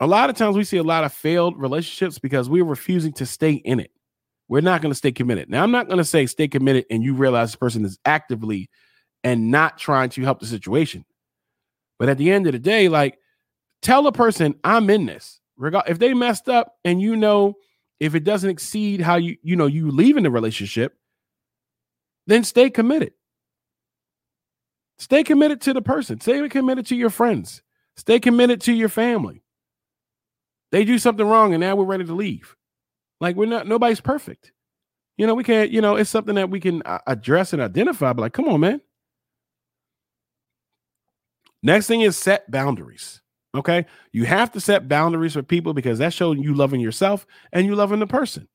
A 0.00 0.06
lot 0.06 0.30
of 0.30 0.36
times 0.36 0.56
we 0.56 0.64
see 0.64 0.76
a 0.76 0.82
lot 0.82 1.04
of 1.04 1.12
failed 1.12 1.58
relationships 1.58 2.18
because 2.18 2.48
we're 2.48 2.64
refusing 2.64 3.12
to 3.14 3.26
stay 3.26 3.52
in 3.52 3.80
it. 3.80 3.90
We're 4.48 4.60
not 4.60 4.80
going 4.80 4.92
to 4.92 4.96
stay 4.96 5.12
committed. 5.12 5.50
Now, 5.50 5.62
I'm 5.62 5.70
not 5.70 5.86
going 5.86 5.98
to 5.98 6.04
say 6.04 6.26
stay 6.26 6.48
committed 6.48 6.86
and 6.90 7.02
you 7.02 7.14
realize 7.14 7.48
this 7.48 7.56
person 7.56 7.84
is 7.84 7.98
actively 8.04 8.70
and 9.24 9.50
not 9.50 9.76
trying 9.76 10.10
to 10.10 10.22
help 10.22 10.40
the 10.40 10.46
situation. 10.46 11.04
But 11.98 12.08
at 12.08 12.18
the 12.18 12.30
end 12.30 12.46
of 12.46 12.52
the 12.52 12.58
day, 12.58 12.88
like 12.88 13.18
tell 13.82 14.06
a 14.06 14.12
person, 14.12 14.54
I'm 14.64 14.88
in 14.88 15.06
this. 15.06 15.40
If 15.60 15.98
they 15.98 16.14
messed 16.14 16.48
up 16.48 16.76
and 16.84 17.02
you 17.02 17.16
know 17.16 17.54
if 17.98 18.14
it 18.14 18.22
doesn't 18.22 18.48
exceed 18.48 19.00
how 19.00 19.16
you 19.16 19.36
you 19.42 19.56
know 19.56 19.66
you 19.66 19.90
leave 19.90 20.16
in 20.16 20.22
the 20.22 20.30
relationship, 20.30 20.94
then 22.28 22.44
stay 22.44 22.70
committed. 22.70 23.12
Stay 24.98 25.24
committed 25.24 25.60
to 25.62 25.72
the 25.72 25.82
person. 25.82 26.20
Stay 26.20 26.48
committed 26.48 26.86
to 26.86 26.96
your 26.96 27.10
friends. 27.10 27.62
Stay 27.96 28.20
committed 28.20 28.60
to 28.62 28.72
your 28.72 28.88
family. 28.88 29.42
They 30.70 30.84
do 30.84 30.98
something 30.98 31.26
wrong 31.26 31.54
and 31.54 31.60
now 31.60 31.76
we're 31.76 31.84
ready 31.84 32.04
to 32.04 32.14
leave. 32.14 32.54
Like 33.20 33.36
we're 33.36 33.46
not 33.46 33.66
nobody's 33.66 34.00
perfect. 34.00 34.52
You 35.16 35.26
know, 35.26 35.34
we 35.34 35.42
can't, 35.42 35.70
you 35.70 35.80
know, 35.80 35.96
it's 35.96 36.10
something 36.10 36.36
that 36.36 36.48
we 36.48 36.60
can 36.60 36.80
uh, 36.84 37.00
address 37.08 37.52
and 37.52 37.60
identify, 37.60 38.12
but 38.12 38.22
like, 38.22 38.32
come 38.32 38.48
on, 38.48 38.60
man. 38.60 38.80
Next 41.60 41.88
thing 41.88 42.02
is 42.02 42.16
set 42.16 42.48
boundaries. 42.50 43.20
Okay. 43.54 43.84
You 44.12 44.24
have 44.26 44.52
to 44.52 44.60
set 44.60 44.88
boundaries 44.88 45.32
for 45.32 45.42
people 45.42 45.74
because 45.74 45.98
that's 45.98 46.14
showing 46.14 46.40
you 46.40 46.54
loving 46.54 46.80
yourself 46.80 47.26
and 47.52 47.66
you 47.66 47.74
loving 47.74 47.98
the 47.98 48.06
person. 48.06 48.48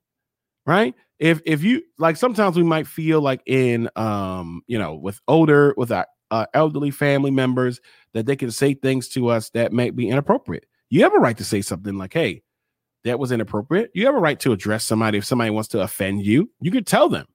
Right. 0.66 0.96
If 1.20 1.42
if 1.46 1.64
you 1.64 1.82
like 1.98 2.16
sometimes 2.16 2.56
we 2.56 2.64
might 2.64 2.88
feel 2.88 3.20
like 3.20 3.42
in 3.46 3.90
um, 3.98 4.62
you 4.68 4.80
know, 4.80 4.96
with 4.96 5.20
older, 5.28 5.74
with 5.76 5.92
our 5.92 6.08
uh, 6.32 6.46
elderly 6.54 6.92
family 6.92 7.32
members 7.32 7.82
that 8.14 8.26
they 8.26 8.36
can 8.36 8.50
say 8.50 8.74
things 8.74 9.10
to 9.10 9.28
us 9.28 9.50
that 9.52 9.74
might 9.74 9.96
be 9.96 10.10
inappropriate. 10.10 10.66
You 10.94 11.02
have 11.02 11.16
a 11.16 11.20
right 11.20 11.36
to 11.38 11.44
say 11.44 11.64
something 11.64 11.98
like, 11.98 12.14
hey, 12.14 12.44
that 13.04 13.18
was 13.18 13.32
inappropriate. 13.32 13.90
You 13.96 14.06
have 14.06 14.14
a 14.14 14.20
right 14.20 14.40
to 14.42 14.52
address 14.52 14.86
somebody 14.86 15.18
if 15.18 15.26
somebody 15.26 15.50
wants 15.50 15.70
to 15.70 15.82
offend 15.82 16.24
you. 16.24 16.52
You 16.62 16.70
can 16.70 16.84
tell 16.84 17.10
them. 17.10 17.26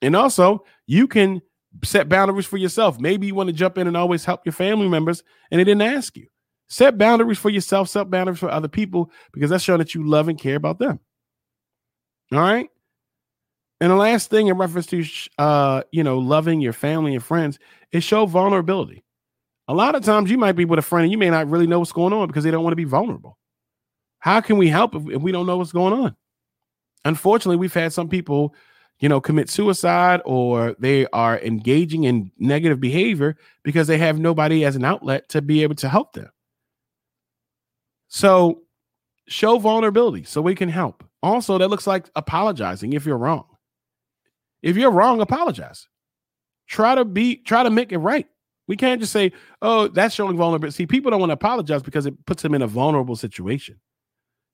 And 0.00 0.16
also, 0.16 0.64
you 0.86 1.06
can 1.06 1.42
set 1.82 2.08
boundaries 2.08 2.46
for 2.46 2.56
yourself. 2.56 2.98
Maybe 2.98 3.26
you 3.26 3.34
want 3.34 3.48
to 3.48 3.52
jump 3.52 3.76
in 3.76 3.86
and 3.86 3.98
always 3.98 4.24
help 4.24 4.46
your 4.46 4.54
family 4.54 4.88
members 4.88 5.22
and 5.50 5.60
they 5.60 5.64
didn't 5.64 5.82
ask 5.82 6.16
you. 6.16 6.26
Set 6.70 6.96
boundaries 6.96 7.36
for 7.36 7.50
yourself, 7.50 7.90
set 7.90 8.08
boundaries 8.08 8.38
for 8.38 8.48
other 8.48 8.68
people 8.68 9.10
because 9.34 9.50
that's 9.50 9.62
showing 9.62 9.80
that 9.80 9.94
you 9.94 10.08
love 10.08 10.28
and 10.28 10.38
care 10.38 10.56
about 10.56 10.78
them. 10.78 11.00
All 12.32 12.40
right. 12.40 12.70
And 13.78 13.90
the 13.90 13.96
last 13.96 14.30
thing 14.30 14.46
in 14.46 14.56
reference 14.56 14.86
to 14.86 15.04
uh, 15.36 15.82
you 15.92 16.02
know, 16.02 16.16
loving 16.16 16.62
your 16.62 16.72
family 16.72 17.14
and 17.14 17.22
friends 17.22 17.58
is 17.92 18.04
show 18.04 18.24
vulnerability. 18.24 19.03
A 19.68 19.74
lot 19.74 19.94
of 19.94 20.04
times 20.04 20.30
you 20.30 20.38
might 20.38 20.52
be 20.52 20.64
with 20.64 20.78
a 20.78 20.82
friend 20.82 21.04
and 21.04 21.12
you 21.12 21.18
may 21.18 21.30
not 21.30 21.48
really 21.48 21.66
know 21.66 21.78
what's 21.78 21.92
going 21.92 22.12
on 22.12 22.26
because 22.26 22.44
they 22.44 22.50
don't 22.50 22.62
want 22.62 22.72
to 22.72 22.76
be 22.76 22.84
vulnerable. 22.84 23.38
How 24.18 24.40
can 24.40 24.58
we 24.58 24.68
help 24.68 24.94
if, 24.94 25.02
we 25.02 25.32
don't 25.32 25.46
know 25.46 25.56
what's 25.56 25.72
going 25.72 25.92
on? 25.92 26.16
Unfortunately, 27.04 27.56
we've 27.56 27.72
had 27.72 27.92
some 27.92 28.08
people, 28.08 28.54
you 28.98 29.08
know, 29.08 29.20
commit 29.20 29.50
suicide 29.50 30.20
or 30.24 30.74
they 30.78 31.06
are 31.08 31.38
engaging 31.40 32.04
in 32.04 32.30
negative 32.38 32.80
behavior 32.80 33.36
because 33.62 33.86
they 33.86 33.98
have 33.98 34.18
nobody 34.18 34.64
as 34.64 34.76
an 34.76 34.84
outlet 34.84 35.28
to 35.30 35.42
be 35.42 35.62
able 35.62 35.74
to 35.76 35.88
help 35.88 36.12
them. 36.12 36.30
So 38.08 38.62
show 39.26 39.58
vulnerability 39.58 40.24
so 40.24 40.40
we 40.40 40.54
can 40.54 40.68
help. 40.68 41.04
Also, 41.22 41.58
that 41.58 41.68
looks 41.68 41.86
like 41.86 42.10
apologizing 42.16 42.92
if 42.92 43.06
you're 43.06 43.18
wrong. 43.18 43.46
If 44.62 44.76
you're 44.76 44.90
wrong, 44.90 45.20
apologize. 45.20 45.88
Try 46.66 46.94
to 46.94 47.04
be 47.04 47.36
try 47.36 47.62
to 47.62 47.70
make 47.70 47.92
it 47.92 47.98
right. 47.98 48.26
We 48.66 48.76
can't 48.76 49.00
just 49.00 49.12
say, 49.12 49.32
"Oh, 49.62 49.88
that's 49.88 50.14
showing 50.14 50.36
vulnerability." 50.36 50.74
See, 50.74 50.86
people 50.86 51.10
don't 51.10 51.20
want 51.20 51.30
to 51.30 51.34
apologize 51.34 51.82
because 51.82 52.06
it 52.06 52.26
puts 52.26 52.42
them 52.42 52.54
in 52.54 52.62
a 52.62 52.66
vulnerable 52.66 53.16
situation. 53.16 53.80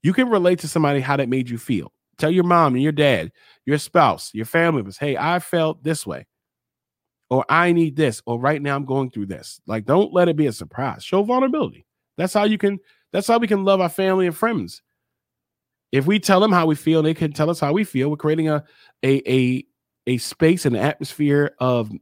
You 0.03 0.13
can 0.13 0.29
relate 0.29 0.59
to 0.61 0.69
somebody 0.69 1.01
how 1.01 1.17
that 1.17 1.29
made 1.29 1.49
you 1.49 1.59
feel. 1.59 1.93
Tell 2.19 2.31
your 2.31 2.45
mom 2.45 2.75
and 2.75 2.83
your 2.83 2.93
dad, 2.93 3.33
your 3.67 3.79
spouse, 3.79 4.35
your 4.35 4.47
family 4.47 4.79
members, 4.79 4.99
"Hey, 4.99 5.17
I 5.17 5.39
felt 5.39 5.83
this 5.85 6.07
way." 6.07 6.27
Or 7.29 7.45
I 7.49 7.71
need 7.71 7.95
this, 7.95 8.21
or 8.27 8.41
right 8.41 8.61
now 8.61 8.75
I'm 8.75 8.85
going 8.85 9.11
through 9.11 9.27
this. 9.27 9.61
Like, 9.67 9.85
don't 9.85 10.13
let 10.13 10.29
it 10.29 10.37
be 10.37 10.49
a 10.49 10.53
surprise. 10.53 11.05
Show 11.05 11.23
vulnerability. 11.23 11.87
That's 12.17 12.35
how 12.35 12.43
you 12.43 12.59
can, 12.59 12.81
that's 13.13 13.29
how 13.29 13.39
we 13.39 13.47
can 13.47 13.65
love 13.65 13.81
our 13.81 13.89
family 13.89 14.27
and 14.27 14.37
friends. 14.37 14.83
If 15.93 16.07
we 16.07 16.19
tell 16.19 16.41
them 16.41 16.51
how 16.53 16.67
we 16.67 16.75
feel, 16.75 17.03
they 17.03 17.15
can 17.15 17.33
tell 17.33 17.49
us 17.49 17.61
how 17.61 17.73
we 17.73 17.85
feel. 17.85 18.11
We're 18.11 18.17
creating 18.17 18.49
a 18.49 18.65
a 19.05 19.23
a 19.33 19.65
a 20.07 20.19
space 20.19 20.67
and 20.67 20.77
atmosphere 20.77 21.55
of 21.61 21.93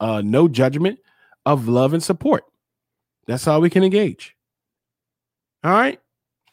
uh, 0.00 0.22
no 0.24 0.48
judgment, 0.48 0.98
of 1.44 1.68
love 1.68 1.92
and 1.92 2.02
support. 2.02 2.44
That's 3.26 3.44
how 3.44 3.60
we 3.60 3.70
can 3.70 3.84
engage. 3.84 4.36
All 5.64 5.72
right. 5.72 6.00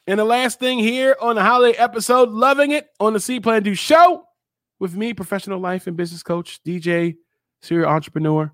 And 0.08 0.20
the 0.20 0.26
last 0.26 0.60
thing 0.60 0.80
here 0.80 1.16
on 1.22 1.36
the 1.36 1.44
holiday 1.44 1.78
episode, 1.78 2.30
loving 2.30 2.72
it 2.72 2.90
on 3.00 3.14
the 3.14 3.20
See 3.20 3.40
Plan 3.40 3.64
Do 3.64 3.76
show 3.76 4.26
with 4.80 4.96
me, 4.96 5.14
professional 5.14 5.60
life 5.60 5.88
and 5.88 5.98
business 5.98 6.24
coach, 6.24 6.62
DJ, 6.64 7.18
serial 7.62 7.90
entrepreneur, 7.90 8.52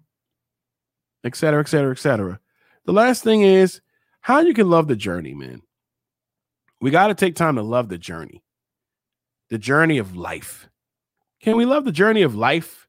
et 1.23 1.35
cetera, 1.35 1.61
et 1.61 1.67
cetera, 1.67 1.91
et 1.91 1.99
cetera. 1.99 2.39
The 2.85 2.93
last 2.93 3.23
thing 3.23 3.41
is 3.41 3.81
how 4.21 4.41
you 4.41 4.53
can 4.53 4.69
love 4.69 4.87
the 4.87 4.95
journey, 4.95 5.33
man. 5.33 5.61
We 6.81 6.91
got 6.91 7.07
to 7.07 7.15
take 7.15 7.35
time 7.35 7.55
to 7.55 7.61
love 7.61 7.89
the 7.89 7.97
journey, 7.97 8.43
the 9.49 9.57
journey 9.57 9.97
of 9.97 10.15
life. 10.15 10.67
Can 11.41 11.57
we 11.57 11.65
love 11.65 11.85
the 11.85 11.91
journey 11.91 12.23
of 12.23 12.35
life? 12.35 12.87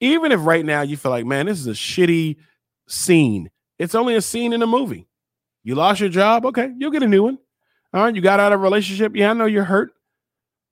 Even 0.00 0.32
if 0.32 0.40
right 0.44 0.64
now 0.64 0.82
you 0.82 0.96
feel 0.96 1.10
like, 1.10 1.26
man, 1.26 1.46
this 1.46 1.60
is 1.60 1.66
a 1.66 1.72
shitty 1.72 2.36
scene. 2.88 3.50
It's 3.78 3.94
only 3.94 4.14
a 4.14 4.22
scene 4.22 4.52
in 4.52 4.62
a 4.62 4.66
movie. 4.66 5.08
You 5.64 5.74
lost 5.74 6.00
your 6.00 6.08
job. 6.08 6.44
Okay, 6.46 6.70
you'll 6.76 6.90
get 6.90 7.02
a 7.02 7.08
new 7.08 7.22
one. 7.22 7.38
All 7.94 8.04
right, 8.04 8.14
you 8.14 8.20
got 8.20 8.40
out 8.40 8.52
of 8.52 8.60
a 8.60 8.62
relationship. 8.62 9.14
Yeah, 9.14 9.30
I 9.30 9.34
know 9.34 9.44
you're 9.44 9.64
hurt. 9.64 9.92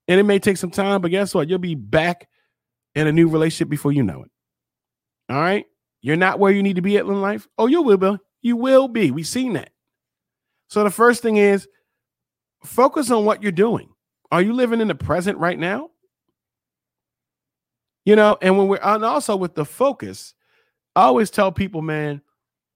And 0.07 0.19
it 0.19 0.23
may 0.23 0.39
take 0.39 0.57
some 0.57 0.71
time, 0.71 1.01
but 1.01 1.11
guess 1.11 1.33
what? 1.33 1.47
You'll 1.47 1.59
be 1.59 1.75
back 1.75 2.27
in 2.95 3.07
a 3.07 3.11
new 3.11 3.29
relationship 3.29 3.69
before 3.69 3.91
you 3.91 4.03
know 4.03 4.23
it. 4.23 4.31
All 5.29 5.39
right. 5.39 5.65
You're 6.01 6.15
not 6.15 6.39
where 6.39 6.51
you 6.51 6.63
need 6.63 6.77
to 6.77 6.81
be 6.81 6.97
at 6.97 7.05
in 7.05 7.21
life. 7.21 7.47
Oh, 7.57 7.67
you 7.67 7.81
will 7.83 7.97
be. 7.97 8.17
You 8.41 8.57
will 8.57 8.87
be. 8.87 9.11
We've 9.11 9.27
seen 9.27 9.53
that. 9.53 9.69
So 10.67 10.83
the 10.83 10.89
first 10.89 11.21
thing 11.21 11.37
is 11.37 11.67
focus 12.63 13.11
on 13.11 13.23
what 13.23 13.43
you're 13.43 13.51
doing. 13.51 13.89
Are 14.31 14.41
you 14.41 14.53
living 14.53 14.81
in 14.81 14.87
the 14.87 14.95
present 14.95 15.37
right 15.37 15.59
now? 15.59 15.89
You 18.03 18.15
know, 18.15 18.37
and 18.41 18.57
when 18.57 18.67
we're 18.67 18.79
and 18.81 19.05
also 19.05 19.35
with 19.35 19.53
the 19.53 19.65
focus, 19.65 20.33
I 20.95 21.03
always 21.03 21.29
tell 21.29 21.51
people, 21.51 21.81
man, 21.81 22.21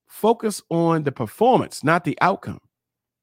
focus 0.06 0.62
on 0.70 1.02
the 1.02 1.12
performance, 1.12 1.84
not 1.84 2.04
the 2.04 2.16
outcome. 2.20 2.60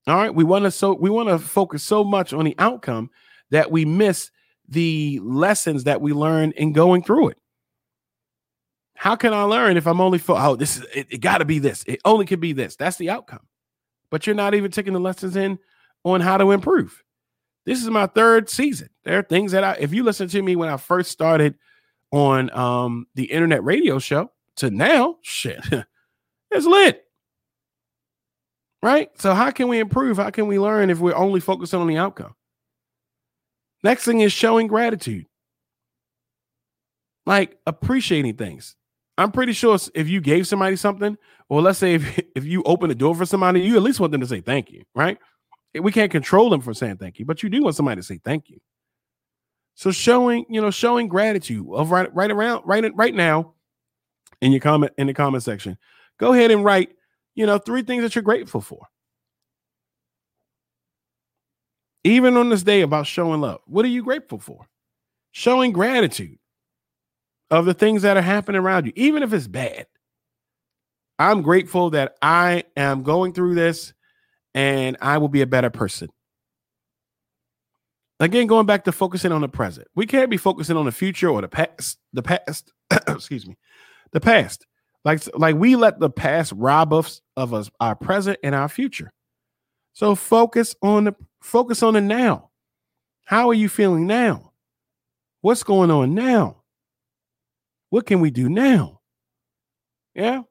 All 0.08 0.16
right. 0.16 0.34
We 0.34 0.44
want 0.44 0.66
to 0.66 0.72
so 0.72 0.94
we 0.94 1.10
want 1.10 1.30
to 1.30 1.40
focus 1.40 1.84
so 1.84 2.04
much 2.04 2.34
on 2.34 2.46
the 2.46 2.56
outcome 2.60 3.10
that 3.52 3.72
we 3.72 3.86
miss 3.86 4.32
the 4.68 5.20
lessons 5.24 5.86
that 5.86 6.02
we 6.02 6.14
learn 6.14 6.52
in 6.52 6.74
going 6.74 7.04
through 7.04 7.30
it. 7.30 7.38
How 8.96 9.16
can 9.16 9.34
I 9.34 9.44
learn 9.44 9.78
if 9.78 9.88
I'm 9.88 10.02
only 10.02 10.18
for 10.18 10.36
oh, 10.38 10.56
this 10.56 10.78
is 10.78 10.86
it, 10.94 11.08
it 11.10 11.18
gotta 11.20 11.46
be 11.46 11.60
this, 11.60 11.84
it 11.88 12.02
only 12.06 12.26
can 12.26 12.40
be 12.40 12.54
this. 12.54 12.76
That's 12.76 12.98
the 12.98 13.10
outcome. 13.10 13.46
But 14.10 14.28
you're 14.28 14.36
not 14.36 14.54
even 14.54 14.72
taking 14.72 14.94
the 14.94 15.00
lessons 15.00 15.36
in 15.36 15.58
on 16.04 16.22
how 16.22 16.38
to 16.38 16.52
improve. 16.52 17.02
This 17.66 17.82
is 17.82 17.90
my 17.90 18.08
third 18.08 18.50
season. 18.50 18.90
There 19.06 19.18
are 19.18 19.24
things 19.24 19.54
that 19.54 19.64
I 19.64 19.74
if 19.80 19.94
you 19.94 20.04
listen 20.04 20.28
to 20.30 20.42
me 20.42 20.56
when 20.56 20.70
I 20.70 20.78
first 20.78 21.12
started 21.12 21.56
on 22.12 22.50
um 22.52 23.08
the 23.16 23.26
internet 23.26 23.64
radio 23.64 24.00
show 24.00 24.32
to 24.58 24.70
now, 24.70 25.18
shit, 25.22 25.60
it's 26.52 26.66
lit. 26.66 27.04
Right? 28.82 29.10
So 29.18 29.34
how 29.34 29.52
can 29.52 29.70
we 29.70 29.80
improve? 29.80 30.18
How 30.18 30.30
can 30.30 30.48
we 30.48 30.60
learn 30.60 30.90
if 30.90 31.00
we're 31.00 31.16
only 31.16 31.40
focusing 31.40 31.80
on 31.80 31.88
the 31.88 31.98
outcome? 31.98 32.36
Next 33.82 34.04
thing 34.04 34.20
is 34.20 34.34
showing 34.34 34.68
gratitude. 34.68 35.26
Like 37.26 37.58
appreciating 37.66 38.36
things. 38.36 38.76
I'm 39.18 39.32
pretty 39.32 39.54
sure 39.54 39.78
if 39.94 40.10
you 40.10 40.20
gave 40.22 40.48
somebody 40.48 40.76
something, 40.76 41.18
or 41.50 41.62
let's 41.62 41.80
say 41.80 41.96
if, 41.96 42.20
if 42.36 42.46
you 42.46 42.64
open 42.64 42.90
the 42.90 42.96
door 42.96 43.16
for 43.16 43.26
somebody, 43.26 43.62
you 43.62 43.76
at 43.76 43.84
least 43.84 44.00
want 44.00 44.12
them 44.12 44.22
to 44.22 44.28
say 44.28 44.42
thank 44.42 44.72
you, 44.72 44.84
right? 44.96 45.18
We 45.80 45.92
can't 45.92 46.12
control 46.12 46.50
them 46.50 46.62
for 46.62 46.74
saying 46.74 46.98
thank 46.98 47.20
you, 47.20 47.26
but 47.26 47.42
you 47.42 47.50
do 47.50 47.64
want 47.64 47.76
somebody 47.76 48.00
to 48.00 48.06
say 48.06 48.20
thank 48.24 48.50
you. 48.50 48.60
So 49.76 49.92
showing, 49.92 50.46
you 50.50 50.62
know, 50.62 50.70
showing 50.70 51.08
gratitude 51.08 51.66
of 51.72 51.90
right, 51.90 52.14
right 52.14 52.30
around, 52.30 52.64
right, 52.66 52.96
right 52.96 53.14
now, 53.14 53.54
in 54.44 54.52
your 54.52 54.62
comment 54.62 54.92
in 54.98 55.08
the 55.08 55.14
comment 55.14 55.42
section, 55.42 55.78
go 56.20 56.34
ahead 56.34 56.52
and 56.52 56.66
write, 56.66 56.92
you 57.34 57.46
know, 57.46 57.58
three 57.58 57.82
things 57.82 58.04
that 58.04 58.14
you're 58.14 58.22
grateful 58.22 58.60
for. 58.60 58.88
Even 62.04 62.36
on 62.36 62.50
this 62.50 62.64
day 62.64 62.82
about 62.82 63.08
showing 63.08 63.40
love, 63.40 63.62
what 63.66 63.86
are 63.86 63.90
you 63.90 64.04
grateful 64.04 64.38
for? 64.38 64.68
Showing 65.32 65.72
gratitude 65.72 66.38
of 67.50 67.64
the 67.66 67.74
things 67.74 68.02
that 68.02 68.18
are 68.18 68.22
happening 68.22 68.60
around 68.60 68.86
you, 68.86 68.92
even 68.98 69.24
if 69.24 69.32
it's 69.32 69.48
bad. 69.48 69.88
I'm 71.18 71.42
grateful 71.42 71.92
that 71.92 72.18
I 72.22 72.66
am 72.76 73.04
going 73.04 73.32
through 73.32 73.56
this 73.56 73.94
and 74.54 74.98
I 75.02 75.20
will 75.20 75.30
be 75.30 75.42
a 75.42 75.48
better 75.48 75.70
person. 75.70 76.10
Again, 78.20 78.48
going 78.48 78.66
back 78.66 78.84
to 78.86 78.92
focusing 78.92 79.32
on 79.32 79.42
the 79.42 79.48
present. 79.48 79.88
We 79.96 80.06
can't 80.06 80.30
be 80.30 80.38
focusing 80.38 80.76
on 80.76 80.86
the 80.86 80.92
future 80.92 81.30
or 81.30 81.42
the 81.42 81.48
past, 81.48 81.98
the 82.12 82.24
past, 82.24 82.74
excuse 83.08 83.48
me, 83.48 83.56
the 84.14 84.22
past. 84.22 84.66
Like, 85.04 85.22
like 85.36 85.56
we 85.58 85.76
let 85.76 86.00
the 86.00 86.10
past 86.10 86.54
rob 86.56 86.94
us 86.94 87.22
of 87.36 87.54
us 87.54 87.70
our 87.80 87.96
present 87.96 88.40
and 88.44 88.56
our 88.56 88.70
future. 88.70 89.12
So 89.92 90.16
focus 90.16 90.76
on 90.82 91.04
the 91.06 91.16
focus 91.42 91.84
on 91.84 91.96
the 91.96 92.02
now. 92.02 92.50
How 93.26 93.50
are 93.50 93.54
you 93.54 93.68
feeling 93.68 94.08
now? 94.08 94.54
What's 95.42 95.64
going 95.64 95.92
on 95.92 96.16
now? 96.16 96.64
What 97.90 98.06
can 98.06 98.22
we 98.22 98.32
do 98.32 98.50
now? 98.50 99.02
Yeah. 100.16 100.44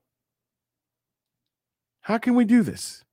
How 2.02 2.18
can 2.18 2.34
we 2.34 2.44
do 2.44 2.62
this? 2.62 3.04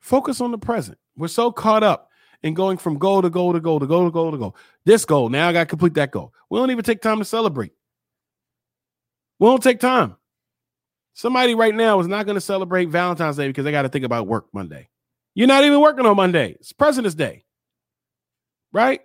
Focus 0.00 0.40
on 0.40 0.50
the 0.50 0.58
present. 0.58 0.98
We're 1.16 1.28
so 1.28 1.52
caught 1.52 1.82
up 1.82 2.10
in 2.42 2.54
going 2.54 2.78
from 2.78 2.98
goal 2.98 3.22
to 3.22 3.30
goal 3.30 3.52
to 3.52 3.60
goal 3.60 3.80
to 3.80 3.86
goal 3.86 4.04
to 4.06 4.10
goal 4.10 4.30
to 4.30 4.38
goal. 4.38 4.56
This 4.84 5.04
goal, 5.04 5.28
now 5.28 5.48
I 5.48 5.52
got 5.52 5.60
to 5.60 5.66
complete 5.66 5.94
that 5.94 6.10
goal. 6.10 6.32
We 6.50 6.58
don't 6.58 6.70
even 6.70 6.84
take 6.84 7.02
time 7.02 7.18
to 7.18 7.24
celebrate. 7.24 7.72
We 9.38 9.46
don't 9.46 9.62
take 9.62 9.80
time. 9.80 10.16
Somebody 11.14 11.54
right 11.54 11.74
now 11.74 11.98
is 12.00 12.06
not 12.06 12.26
going 12.26 12.36
to 12.36 12.40
celebrate 12.40 12.86
Valentine's 12.86 13.36
Day 13.36 13.48
because 13.48 13.64
they 13.64 13.72
got 13.72 13.82
to 13.82 13.88
think 13.88 14.04
about 14.04 14.26
work 14.26 14.46
Monday. 14.52 14.88
You're 15.34 15.48
not 15.48 15.64
even 15.64 15.80
working 15.80 16.06
on 16.06 16.16
Monday. 16.16 16.56
It's 16.60 16.72
President's 16.72 17.14
Day. 17.14 17.44
Right? 18.72 19.00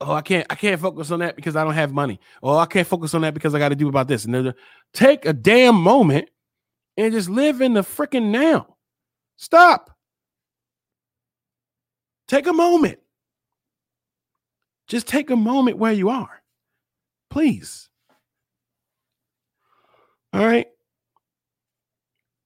Oh, 0.00 0.12
I 0.12 0.20
can't 0.20 0.46
I 0.50 0.54
can't 0.54 0.80
focus 0.80 1.10
on 1.10 1.18
that 1.20 1.34
because 1.34 1.56
I 1.56 1.64
don't 1.64 1.74
have 1.74 1.92
money. 1.92 2.20
Oh, 2.42 2.56
I 2.56 2.66
can't 2.66 2.86
focus 2.86 3.14
on 3.14 3.22
that 3.22 3.34
because 3.34 3.54
I 3.54 3.58
got 3.58 3.70
to 3.70 3.76
do 3.76 3.88
about 3.88 4.06
this. 4.06 4.24
And 4.24 4.54
take 4.92 5.26
a 5.26 5.32
damn 5.32 5.74
moment 5.74 6.30
and 6.96 7.12
just 7.12 7.28
live 7.28 7.60
in 7.60 7.74
the 7.74 7.80
freaking 7.80 8.30
now. 8.30 8.76
Stop. 9.36 9.90
Take 12.28 12.46
a 12.46 12.52
moment. 12.52 12.98
Just 14.86 15.06
take 15.06 15.30
a 15.30 15.36
moment 15.36 15.78
where 15.78 15.92
you 15.92 16.08
are. 16.10 16.42
Please. 17.30 17.88
All 20.32 20.44
right. 20.44 20.66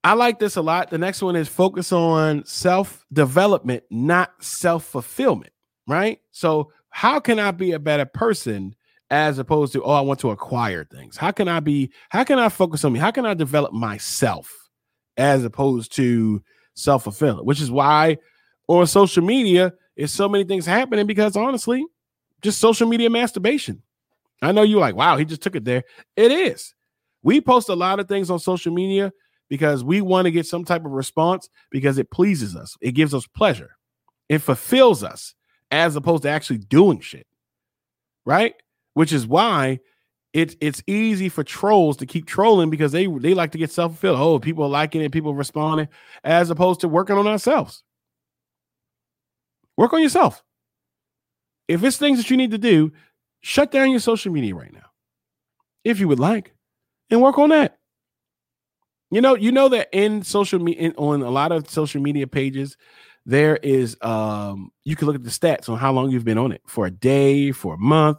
I 0.04 0.14
like 0.14 0.38
this 0.38 0.56
a 0.56 0.62
lot. 0.62 0.90
The 0.90 0.98
next 0.98 1.22
one 1.22 1.36
is 1.36 1.48
focus 1.48 1.92
on 1.92 2.44
self 2.44 3.04
development, 3.12 3.84
not 3.90 4.32
self 4.42 4.84
fulfillment. 4.84 5.52
Right. 5.86 6.20
So, 6.30 6.72
how 6.90 7.20
can 7.20 7.38
I 7.38 7.50
be 7.50 7.72
a 7.72 7.78
better 7.78 8.04
person 8.04 8.74
as 9.10 9.38
opposed 9.38 9.72
to, 9.74 9.82
oh, 9.82 9.92
I 9.92 10.00
want 10.00 10.20
to 10.20 10.30
acquire 10.30 10.84
things? 10.84 11.16
How 11.16 11.30
can 11.30 11.48
I 11.48 11.60
be, 11.60 11.92
how 12.10 12.24
can 12.24 12.38
I 12.38 12.48
focus 12.48 12.84
on 12.84 12.92
me? 12.92 12.98
How 12.98 13.10
can 13.10 13.26
I 13.26 13.34
develop 13.34 13.72
myself 13.72 14.50
as 15.16 15.44
opposed 15.44 15.94
to 15.96 16.42
self 16.74 17.04
fulfillment? 17.04 17.46
Which 17.46 17.60
is 17.60 17.70
why 17.70 18.18
on 18.68 18.86
social 18.86 19.22
media, 19.22 19.72
is 19.96 20.12
so 20.12 20.28
many 20.28 20.44
things 20.44 20.66
happening 20.66 21.06
because 21.06 21.36
honestly, 21.36 21.84
just 22.40 22.60
social 22.60 22.88
media 22.88 23.10
masturbation. 23.10 23.82
I 24.40 24.52
know 24.52 24.62
you're 24.62 24.80
like, 24.80 24.96
wow, 24.96 25.16
he 25.16 25.24
just 25.24 25.42
took 25.42 25.54
it 25.54 25.64
there. 25.64 25.84
It 26.16 26.32
is. 26.32 26.74
We 27.22 27.40
post 27.40 27.68
a 27.68 27.74
lot 27.74 28.00
of 28.00 28.08
things 28.08 28.30
on 28.30 28.38
social 28.38 28.72
media 28.72 29.12
because 29.48 29.84
we 29.84 30.00
want 30.00 30.26
to 30.26 30.30
get 30.30 30.46
some 30.46 30.64
type 30.64 30.84
of 30.84 30.92
response 30.92 31.48
because 31.70 31.98
it 31.98 32.10
pleases 32.10 32.56
us. 32.56 32.76
It 32.80 32.92
gives 32.92 33.14
us 33.14 33.26
pleasure. 33.26 33.76
It 34.28 34.38
fulfills 34.38 35.04
us 35.04 35.34
as 35.70 35.96
opposed 35.96 36.22
to 36.24 36.30
actually 36.30 36.58
doing 36.58 37.00
shit. 37.00 37.26
Right? 38.24 38.54
Which 38.94 39.12
is 39.12 39.26
why 39.26 39.80
it's 40.32 40.56
it's 40.60 40.82
easy 40.86 41.28
for 41.28 41.44
trolls 41.44 41.98
to 41.98 42.06
keep 42.06 42.26
trolling 42.26 42.70
because 42.70 42.92
they 42.92 43.06
they 43.06 43.34
like 43.34 43.52
to 43.52 43.58
get 43.58 43.70
self-fulfilled. 43.70 44.18
Oh, 44.18 44.38
people 44.38 44.64
are 44.64 44.70
liking 44.70 45.02
it, 45.02 45.12
people 45.12 45.34
responding, 45.34 45.88
as 46.24 46.50
opposed 46.50 46.80
to 46.80 46.88
working 46.88 47.16
on 47.16 47.26
ourselves. 47.26 47.82
Work 49.76 49.92
on 49.92 50.02
yourself. 50.02 50.42
If 51.68 51.82
it's 51.84 51.96
things 51.96 52.18
that 52.18 52.30
you 52.30 52.36
need 52.36 52.50
to 52.52 52.58
do, 52.58 52.92
shut 53.40 53.70
down 53.70 53.90
your 53.90 54.00
social 54.00 54.32
media 54.32 54.54
right 54.54 54.72
now, 54.72 54.86
if 55.84 56.00
you 56.00 56.08
would 56.08 56.20
like, 56.20 56.51
and 57.12 57.22
work 57.22 57.38
on 57.38 57.50
that. 57.50 57.78
You 59.10 59.20
know, 59.20 59.36
you 59.36 59.52
know 59.52 59.68
that 59.68 59.88
in 59.92 60.22
social 60.22 60.58
media, 60.58 60.92
on 60.96 61.22
a 61.22 61.30
lot 61.30 61.52
of 61.52 61.68
social 61.68 62.00
media 62.00 62.26
pages, 62.26 62.78
there 63.26 63.56
is 63.56 63.96
um 64.00 64.72
you 64.82 64.96
can 64.96 65.06
look 65.06 65.14
at 65.14 65.22
the 65.22 65.30
stats 65.30 65.68
on 65.68 65.78
how 65.78 65.92
long 65.92 66.10
you've 66.10 66.24
been 66.24 66.38
on 66.38 66.50
it 66.50 66.62
for 66.66 66.86
a 66.86 66.90
day, 66.90 67.52
for 67.52 67.74
a 67.74 67.78
month. 67.78 68.18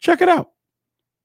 Check 0.00 0.20
it 0.20 0.28
out. 0.28 0.50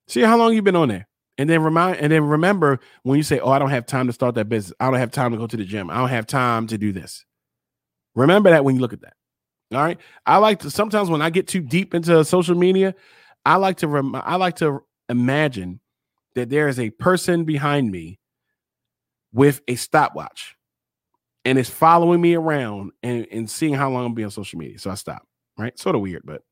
See 0.06 0.22
how 0.22 0.38
long 0.38 0.54
you've 0.54 0.64
been 0.64 0.76
on 0.76 0.88
there. 0.88 1.08
And 1.36 1.50
then 1.50 1.62
remind 1.62 1.96
and 1.96 2.12
then 2.12 2.24
remember 2.24 2.78
when 3.02 3.16
you 3.16 3.24
say, 3.24 3.40
Oh, 3.40 3.50
I 3.50 3.58
don't 3.58 3.70
have 3.70 3.86
time 3.86 4.06
to 4.06 4.12
start 4.12 4.36
that 4.36 4.48
business. 4.48 4.74
I 4.78 4.88
don't 4.90 5.00
have 5.00 5.10
time 5.10 5.32
to 5.32 5.38
go 5.38 5.48
to 5.48 5.56
the 5.56 5.64
gym. 5.64 5.90
I 5.90 5.96
don't 5.96 6.08
have 6.08 6.26
time 6.26 6.68
to 6.68 6.78
do 6.78 6.92
this. 6.92 7.26
Remember 8.14 8.50
that 8.50 8.64
when 8.64 8.76
you 8.76 8.80
look 8.80 8.92
at 8.92 9.00
that. 9.00 9.14
All 9.72 9.82
right. 9.82 9.98
I 10.24 10.36
like 10.36 10.60
to 10.60 10.70
sometimes 10.70 11.10
when 11.10 11.22
I 11.22 11.30
get 11.30 11.48
too 11.48 11.60
deep 11.60 11.94
into 11.94 12.24
social 12.24 12.54
media, 12.54 12.94
I 13.44 13.56
like 13.56 13.78
to 13.78 13.88
rem- 13.88 14.14
I 14.14 14.36
like 14.36 14.56
to 14.56 14.84
imagine 15.08 15.80
that 16.34 16.50
there 16.50 16.68
is 16.68 16.78
a 16.78 16.90
person 16.90 17.44
behind 17.44 17.90
me 17.90 18.18
with 19.32 19.60
a 19.68 19.74
stopwatch 19.74 20.56
and 21.44 21.58
it's 21.58 21.70
following 21.70 22.20
me 22.20 22.34
around 22.34 22.92
and, 23.02 23.26
and 23.30 23.50
seeing 23.50 23.74
how 23.74 23.90
long 23.90 24.06
I'm 24.06 24.14
be 24.14 24.24
on 24.24 24.30
social 24.30 24.58
media. 24.58 24.78
So 24.78 24.90
I 24.90 24.94
stop. 24.94 25.26
Right. 25.58 25.78
Sort 25.78 25.94
of 25.94 26.00
weird, 26.00 26.22
but 26.24 26.42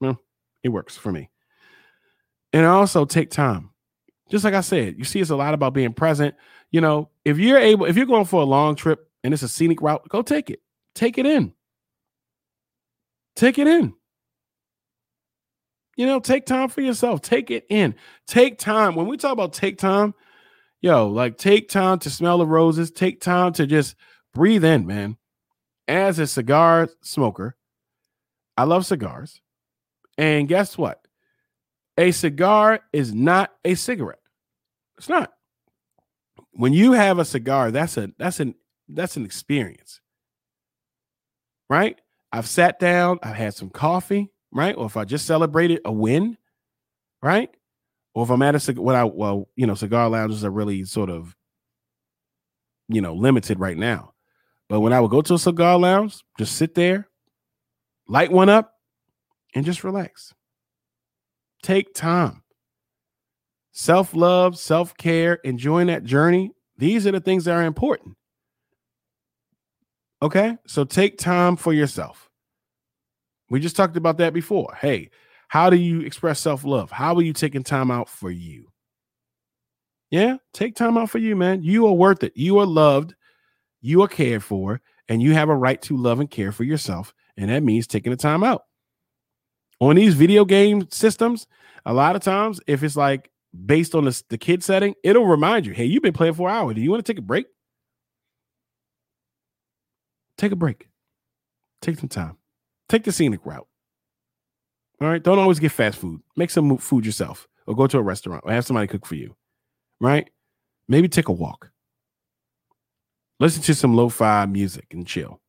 it 0.62 0.68
works 0.68 0.96
for 0.96 1.10
me. 1.10 1.30
And 2.52 2.66
also 2.66 3.04
take 3.04 3.30
time. 3.30 3.70
Just 4.30 4.44
like 4.44 4.54
I 4.54 4.60
said, 4.60 4.96
you 4.98 5.04
see, 5.04 5.20
it's 5.20 5.30
a 5.30 5.36
lot 5.36 5.54
about 5.54 5.74
being 5.74 5.92
present. 5.92 6.34
You 6.70 6.80
know, 6.80 7.10
if 7.24 7.38
you're 7.38 7.58
able, 7.58 7.86
if 7.86 7.96
you're 7.96 8.06
going 8.06 8.26
for 8.26 8.42
a 8.42 8.46
long 8.46 8.76
trip 8.76 9.08
and 9.24 9.32
it's 9.32 9.42
a 9.42 9.48
scenic 9.48 9.80
route, 9.80 10.08
go 10.08 10.22
take 10.22 10.50
it. 10.50 10.60
Take 10.94 11.18
it 11.18 11.26
in. 11.26 11.52
Take 13.36 13.58
it 13.58 13.66
in. 13.66 13.94
You 15.96 16.06
know, 16.06 16.20
take 16.20 16.46
time 16.46 16.68
for 16.68 16.80
yourself. 16.80 17.20
Take 17.20 17.50
it 17.50 17.66
in. 17.68 17.94
Take 18.26 18.58
time. 18.58 18.94
When 18.94 19.06
we 19.06 19.16
talk 19.16 19.32
about 19.32 19.52
take 19.52 19.78
time, 19.78 20.14
yo, 20.80 21.08
like 21.08 21.36
take 21.36 21.68
time 21.68 21.98
to 22.00 22.10
smell 22.10 22.38
the 22.38 22.46
roses. 22.46 22.90
Take 22.90 23.20
time 23.20 23.52
to 23.54 23.66
just 23.66 23.96
breathe 24.32 24.64
in, 24.64 24.86
man. 24.86 25.16
As 25.88 26.18
a 26.18 26.26
cigar 26.26 26.88
smoker, 27.02 27.56
I 28.56 28.64
love 28.64 28.86
cigars. 28.86 29.40
And 30.16 30.48
guess 30.48 30.78
what? 30.78 31.00
A 31.98 32.12
cigar 32.12 32.80
is 32.92 33.12
not 33.12 33.52
a 33.64 33.74
cigarette. 33.74 34.20
It's 34.96 35.08
not. 35.08 35.32
When 36.52 36.72
you 36.72 36.92
have 36.92 37.18
a 37.18 37.24
cigar, 37.24 37.70
that's 37.70 37.96
a 37.96 38.10
that's 38.18 38.38
an 38.40 38.54
that's 38.88 39.16
an 39.16 39.24
experience. 39.24 40.00
Right? 41.68 42.00
I've 42.32 42.48
sat 42.48 42.78
down, 42.78 43.18
I've 43.22 43.34
had 43.36 43.54
some 43.54 43.70
coffee, 43.70 44.30
right? 44.52 44.74
Or 44.76 44.86
if 44.86 44.96
I 44.96 45.04
just 45.04 45.26
celebrated 45.26 45.80
a 45.84 45.92
win, 45.92 46.36
right? 47.22 47.50
Or 48.14 48.24
if 48.24 48.30
I'm 48.30 48.42
at 48.42 48.68
a 48.68 48.72
what 48.80 48.94
I 48.94 49.04
well, 49.04 49.48
you 49.56 49.66
know, 49.66 49.74
cigar 49.74 50.08
lounges 50.08 50.44
are 50.44 50.50
really 50.50 50.84
sort 50.84 51.10
of, 51.10 51.36
you 52.88 53.00
know, 53.00 53.14
limited 53.14 53.60
right 53.60 53.76
now. 53.76 54.14
But 54.68 54.80
when 54.80 54.92
I 54.92 55.00
would 55.00 55.10
go 55.10 55.22
to 55.22 55.34
a 55.34 55.38
cigar 55.38 55.78
lounge, 55.78 56.22
just 56.38 56.56
sit 56.56 56.74
there, 56.74 57.08
light 58.08 58.30
one 58.30 58.48
up, 58.48 58.74
and 59.54 59.64
just 59.64 59.84
relax. 59.84 60.32
Take 61.62 61.94
time. 61.94 62.42
Self 63.72 64.14
love, 64.14 64.58
self 64.58 64.96
care, 64.96 65.34
enjoying 65.44 65.88
that 65.88 66.04
journey. 66.04 66.52
These 66.76 67.06
are 67.06 67.12
the 67.12 67.20
things 67.20 67.44
that 67.44 67.54
are 67.54 67.64
important. 67.64 68.16
Okay. 70.22 70.56
So 70.66 70.84
take 70.84 71.18
time 71.18 71.56
for 71.56 71.72
yourself. 71.72 72.29
We 73.50 73.60
just 73.60 73.76
talked 73.76 73.96
about 73.96 74.18
that 74.18 74.32
before. 74.32 74.76
Hey, 74.80 75.10
how 75.48 75.68
do 75.68 75.76
you 75.76 76.00
express 76.00 76.40
self 76.40 76.64
love? 76.64 76.90
How 76.90 77.14
are 77.16 77.22
you 77.22 77.32
taking 77.32 77.64
time 77.64 77.90
out 77.90 78.08
for 78.08 78.30
you? 78.30 78.70
Yeah. 80.10 80.36
Take 80.54 80.76
time 80.76 80.96
out 80.96 81.10
for 81.10 81.18
you, 81.18 81.36
man. 81.36 81.62
You 81.62 81.86
are 81.86 81.92
worth 81.92 82.22
it. 82.22 82.32
You 82.36 82.58
are 82.58 82.66
loved. 82.66 83.14
You 83.80 84.02
are 84.02 84.08
cared 84.08 84.42
for. 84.44 84.80
And 85.08 85.20
you 85.20 85.34
have 85.34 85.48
a 85.48 85.54
right 85.54 85.80
to 85.82 85.96
love 85.96 86.20
and 86.20 86.30
care 86.30 86.52
for 86.52 86.64
yourself. 86.64 87.12
And 87.36 87.50
that 87.50 87.62
means 87.62 87.86
taking 87.86 88.10
the 88.10 88.16
time 88.16 88.44
out. 88.44 88.62
On 89.80 89.96
these 89.96 90.14
video 90.14 90.44
game 90.44 90.88
systems, 90.90 91.46
a 91.86 91.92
lot 91.92 92.14
of 92.14 92.22
times, 92.22 92.60
if 92.66 92.82
it's 92.84 92.96
like 92.96 93.30
based 93.66 93.94
on 93.94 94.04
the, 94.04 94.22
the 94.28 94.38
kid 94.38 94.62
setting, 94.62 94.94
it'll 95.02 95.26
remind 95.26 95.66
you, 95.66 95.72
hey, 95.72 95.84
you've 95.84 96.02
been 96.02 96.12
playing 96.12 96.34
for 96.34 96.48
an 96.48 96.54
hour. 96.54 96.74
Do 96.74 96.80
you 96.80 96.90
want 96.90 97.04
to 97.04 97.12
take 97.12 97.18
a 97.18 97.22
break? 97.22 97.46
Take 100.36 100.52
a 100.52 100.56
break. 100.56 100.88
Take 101.80 101.98
some 101.98 102.08
time. 102.08 102.36
Take 102.90 103.04
the 103.04 103.12
scenic 103.12 103.46
route. 103.46 103.68
All 105.00 105.06
right. 105.06 105.22
Don't 105.22 105.38
always 105.38 105.60
get 105.60 105.70
fast 105.70 105.96
food. 105.96 106.20
Make 106.36 106.50
some 106.50 106.76
food 106.76 107.06
yourself 107.06 107.46
or 107.68 107.76
go 107.76 107.86
to 107.86 107.98
a 107.98 108.02
restaurant 108.02 108.42
or 108.44 108.50
have 108.50 108.66
somebody 108.66 108.88
cook 108.88 109.06
for 109.06 109.14
you. 109.14 109.36
Right. 110.00 110.28
Maybe 110.88 111.08
take 111.08 111.28
a 111.28 111.32
walk. 111.32 111.70
Listen 113.38 113.62
to 113.62 113.76
some 113.76 113.94
lo 113.94 114.08
fi 114.08 114.44
music 114.46 114.86
and 114.90 115.06
chill. 115.06 115.40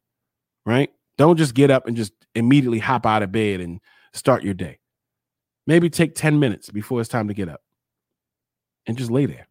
Right. 0.67 0.91
Don't 1.17 1.35
just 1.35 1.55
get 1.55 1.71
up 1.71 1.87
and 1.87 1.97
just 1.97 2.13
immediately 2.35 2.77
hop 2.77 3.07
out 3.07 3.23
of 3.23 3.31
bed 3.31 3.59
and 3.59 3.79
start 4.13 4.43
your 4.43 4.53
day. 4.53 4.77
Maybe 5.65 5.89
take 5.89 6.13
10 6.13 6.39
minutes 6.39 6.69
before 6.69 7.01
it's 7.01 7.09
time 7.09 7.27
to 7.27 7.33
get 7.33 7.49
up 7.49 7.61
and 8.85 8.95
just 8.95 9.09
lay 9.09 9.25
there 9.25 9.47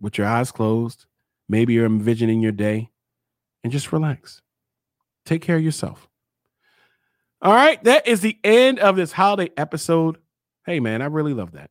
with 0.00 0.18
your 0.18 0.26
eyes 0.26 0.50
closed. 0.50 1.06
Maybe 1.48 1.74
you're 1.74 1.86
envisioning 1.86 2.40
your 2.40 2.50
day 2.50 2.90
and 3.62 3.72
just 3.72 3.92
relax. 3.92 4.42
Take 5.24 5.42
care 5.42 5.58
of 5.58 5.62
yourself. 5.62 6.07
All 7.40 7.54
right, 7.54 7.82
that 7.84 8.08
is 8.08 8.20
the 8.20 8.36
end 8.42 8.80
of 8.80 8.96
this 8.96 9.12
holiday 9.12 9.50
episode. 9.56 10.18
Hey, 10.66 10.80
man, 10.80 11.02
I 11.02 11.06
really 11.06 11.34
love 11.34 11.52
that. 11.52 11.70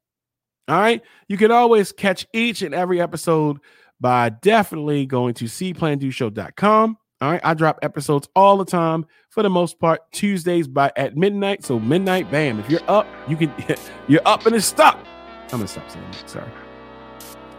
All 0.68 0.80
right, 0.80 1.01
you 1.28 1.38
can 1.38 1.51
always 1.51 1.91
catch 1.91 2.26
each 2.34 2.61
and 2.61 2.74
every 2.74 3.01
episode 3.01 3.57
by 3.99 4.30
definitely 4.30 5.05
going 5.05 5.34
to 5.36 5.45
seeplandoshow.com. 5.45 6.97
All 7.20 7.32
right, 7.32 7.41
I 7.43 7.53
drop 7.53 7.80
episodes 7.82 8.30
all 8.36 8.57
the 8.57 8.65
time 8.65 9.05
for 9.30 9.41
the 9.41 9.49
most 9.49 9.80
part 9.80 10.01
Tuesdays 10.11 10.68
by 10.68 10.91
at 10.95 11.18
midnight. 11.18 11.65
So 11.65 11.80
midnight, 11.80 12.30
bam! 12.30 12.59
If 12.59 12.70
you're 12.70 12.88
up, 12.88 13.07
you 13.28 13.36
can 13.36 13.51
you're 14.07 14.22
up 14.26 14.45
and 14.45 14.55
it's 14.55 14.68
stuck. 14.68 14.97
I'm 15.45 15.59
gonna 15.59 15.68
stop 15.68 15.89
saying 15.89 16.05
that. 16.11 16.30
Sorry. 16.30 16.51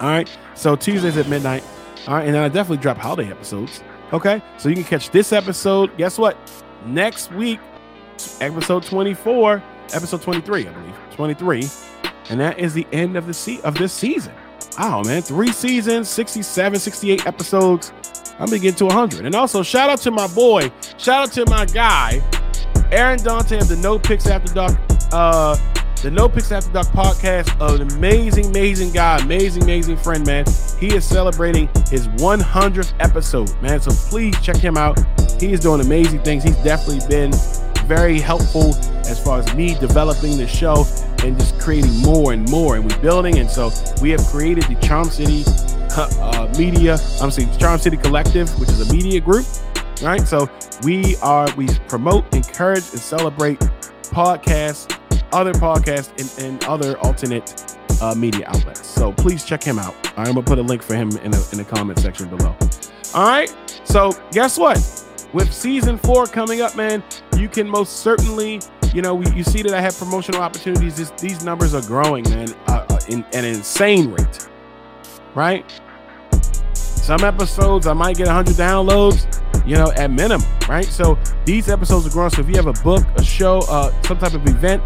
All 0.01 0.09
right. 0.09 0.31
So 0.55 0.77
Tuesdays 0.77 1.17
at 1.17 1.29
midnight. 1.29 1.65
All 2.07 2.15
right. 2.15 2.25
And 2.25 2.35
then 2.35 2.43
I 2.43 2.49
definitely 2.49 2.83
drop 2.83 2.99
holiday 2.99 3.31
episodes. 3.31 3.83
Okay. 4.13 4.41
So 4.59 4.69
you 4.69 4.77
can 4.77 4.85
catch 4.85 5.11
this 5.11 5.33
episode. 5.33 5.97
Guess 5.97 6.19
what? 6.19 6.37
Next 6.87 7.33
week, 7.33 7.59
episode 8.41 8.83
24, 8.83 9.63
episode 9.95 10.23
23, 10.23 10.67
I 10.69 10.73
believe. 10.73 10.95
23. 11.13 11.69
And 12.31 12.41
that 12.41 12.59
is 12.59 12.75
the 12.75 12.87
end 12.93 13.17
of 13.17 13.27
the 13.27 13.35
se- 13.35 13.61
of 13.63 13.75
this 13.77 13.93
season. 13.93 14.33
Wow, 14.79 15.03
man. 15.03 15.23
Three 15.23 15.51
seasons, 15.53 16.09
67, 16.09 16.79
68 16.79 17.27
episodes. 17.27 17.93
I'm 18.39 18.47
gonna 18.47 18.59
get 18.59 18.77
to 18.79 18.87
100. 18.87 19.27
And 19.27 19.35
also, 19.35 19.63
shout 19.63 19.91
out 19.91 19.99
to 20.01 20.11
my 20.11 20.29
boy, 20.29 20.71
shout 20.97 21.25
out 21.29 21.33
to 21.33 21.47
my 21.47 21.65
guy, 21.65 22.23
Aaron 22.93 23.19
Dante 23.23 23.59
of 23.59 23.69
the 23.69 23.77
No 23.77 23.99
Pix 23.99 24.29
After 24.29 24.55
Dark, 24.55 24.77
uh, 25.13 25.57
the 26.03 26.11
No 26.11 26.29
Pix 26.29 26.53
After 26.53 26.71
Dark 26.71 26.87
podcast. 26.89 27.51
An 27.61 27.91
amazing, 27.97 28.47
amazing 28.47 28.93
guy, 28.93 29.19
amazing, 29.19 29.65
amazing 29.65 29.97
friend, 29.97 30.25
man. 30.25 30.45
He 30.79 30.95
is 30.95 31.05
celebrating 31.05 31.69
his 31.91 32.07
100th 32.19 32.93
episode, 33.01 33.51
man. 33.61 33.81
So 33.81 33.91
please 34.09 34.39
check 34.41 34.57
him 34.57 34.77
out. 34.77 35.01
He 35.41 35.53
is 35.53 35.61
doing 35.61 35.81
amazing 35.81 36.23
things. 36.23 36.45
He's 36.45 36.57
definitely 36.59 37.07
been 37.09 37.33
very 37.89 38.21
helpful 38.21 38.75
as 39.09 39.19
far 39.19 39.39
as 39.39 39.55
me 39.55 39.75
developing 39.79 40.37
the 40.37 40.47
show 40.47 40.85
and 41.25 41.39
just 41.39 41.59
creating 41.59 41.97
more 42.03 42.35
and 42.35 42.49
more. 42.51 42.77
And 42.77 42.89
we're 42.89 43.01
building. 43.01 43.39
And 43.39 43.51
so 43.51 43.71
we 44.03 44.11
have 44.11 44.21
created 44.27 44.65
the 44.65 44.77
Charm 44.87 45.07
City 45.07 45.43
uh, 45.97 46.53
Media, 46.59 46.99
I'm 47.21 47.31
saying 47.31 47.57
Charm 47.59 47.81
City 47.81 47.97
Collective, 47.97 48.49
which 48.61 48.69
is 48.69 48.89
a 48.89 48.93
media 48.93 49.21
group. 49.21 49.47
Right. 50.03 50.21
So 50.21 50.49
we 50.85 51.17
are, 51.17 51.49
we 51.57 51.67
promote, 51.89 52.33
encourage, 52.35 52.89
and 52.91 53.01
celebrate 53.01 53.59
podcasts, 54.13 54.97
other 55.33 55.53
podcasts, 55.55 56.13
and, 56.39 56.45
and 56.45 56.65
other 56.65 56.97
alternate 56.99 57.77
uh, 58.01 58.15
media 58.15 58.45
outlets. 58.47 58.87
So 58.87 59.13
please 59.13 59.45
check 59.45 59.63
him 59.63 59.79
out. 59.79 59.95
I'm 60.17 60.27
gonna 60.27 60.43
put 60.43 60.59
a 60.59 60.63
link 60.63 60.83
for 60.83 60.95
him 60.95 61.09
in 61.19 61.33
the 61.33 61.49
in 61.53 61.59
the 61.59 61.65
comment 61.65 61.99
section 61.99 62.29
below. 62.29 62.55
All 63.15 63.27
right. 63.27 63.53
So 63.85 64.13
guess 64.31 64.59
what? 64.59 64.79
With 65.35 65.53
season 65.53 65.99
four 65.99 66.27
coming 66.27 66.63
up, 66.63 66.75
man, 66.75 67.03
you 67.37 67.49
can 67.51 67.69
most 67.69 67.99
certainly, 67.99 68.61
you 68.95 69.03
know, 69.03 69.21
you 69.21 69.45
see 69.45 69.63
that 69.63 69.75
I 69.75 69.81
have 69.81 69.97
promotional 69.97 70.41
opportunities. 70.41 70.97
This, 70.97 71.11
these 71.21 71.45
numbers 71.45 71.75
are 71.75 71.83
growing, 71.83 72.25
man, 72.31 72.55
uh, 72.67 72.87
uh, 72.89 73.01
in 73.09 73.25
an 73.35 73.45
insane 73.45 74.11
rate. 74.11 74.49
Right? 75.35 75.81
Some 76.73 77.25
episodes 77.25 77.87
I 77.87 77.93
might 77.93 78.17
get 78.17 78.27
100 78.27 78.55
downloads, 78.55 79.43
you 79.67 79.77
know, 79.77 79.93
at 79.93 80.11
minimum, 80.11 80.47
right? 80.67 80.87
So 80.87 81.19
these 81.45 81.69
episodes 81.69 82.07
are 82.07 82.11
growing. 82.11 82.31
So 82.31 82.41
if 82.41 82.49
you 82.49 82.57
have 82.57 82.67
a 82.67 82.83
book, 82.83 83.05
a 83.17 83.25
show, 83.25 83.61
uh, 83.69 83.93
some 84.03 84.19
type 84.19 84.33
of 84.33 84.47
event, 84.47 84.83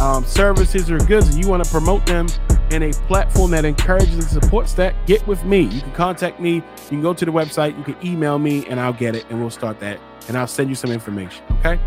um, 0.00 0.24
services 0.24 0.90
or 0.90 0.98
goods, 0.98 1.28
and 1.28 1.42
you 1.42 1.50
want 1.50 1.64
to 1.64 1.70
promote 1.70 2.04
them 2.04 2.26
in 2.72 2.82
a 2.82 2.92
platform 2.92 3.50
that 3.52 3.64
encourages 3.64 4.14
and 4.32 4.42
supports 4.42 4.74
that, 4.74 4.94
get 5.06 5.26
with 5.26 5.44
me. 5.44 5.62
You 5.62 5.80
can 5.80 5.92
contact 5.92 6.40
me. 6.40 6.54
You 6.56 6.62
can 6.88 7.02
go 7.02 7.14
to 7.14 7.24
the 7.24 7.30
website. 7.30 7.76
You 7.76 7.84
can 7.84 7.96
email 8.06 8.38
me, 8.38 8.66
and 8.66 8.78
I'll 8.78 8.92
get 8.92 9.14
it, 9.14 9.26
and 9.30 9.40
we'll 9.40 9.50
start 9.50 9.80
that, 9.80 9.98
and 10.28 10.36
I'll 10.36 10.46
send 10.46 10.68
you 10.68 10.74
some 10.74 10.90
information. 10.90 11.44
Okay. 11.58 11.80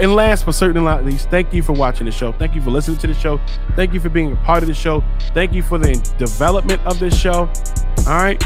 And 0.00 0.14
last 0.14 0.44
but 0.44 0.52
certainly 0.52 0.84
not 0.86 1.06
least, 1.06 1.30
thank 1.30 1.54
you 1.54 1.62
for 1.62 1.72
watching 1.72 2.04
the 2.04 2.12
show. 2.12 2.32
Thank 2.32 2.54
you 2.54 2.60
for 2.60 2.70
listening 2.70 2.98
to 2.98 3.06
the 3.06 3.14
show. 3.14 3.40
Thank 3.76 3.94
you 3.94 4.00
for 4.00 4.10
being 4.10 4.32
a 4.32 4.36
part 4.36 4.62
of 4.62 4.68
the 4.68 4.74
show. 4.74 5.02
Thank 5.32 5.54
you 5.54 5.62
for 5.62 5.78
the 5.78 5.94
development 6.18 6.84
of 6.84 6.98
this 6.98 7.18
show. 7.18 7.50
All 8.06 8.18
right. 8.18 8.42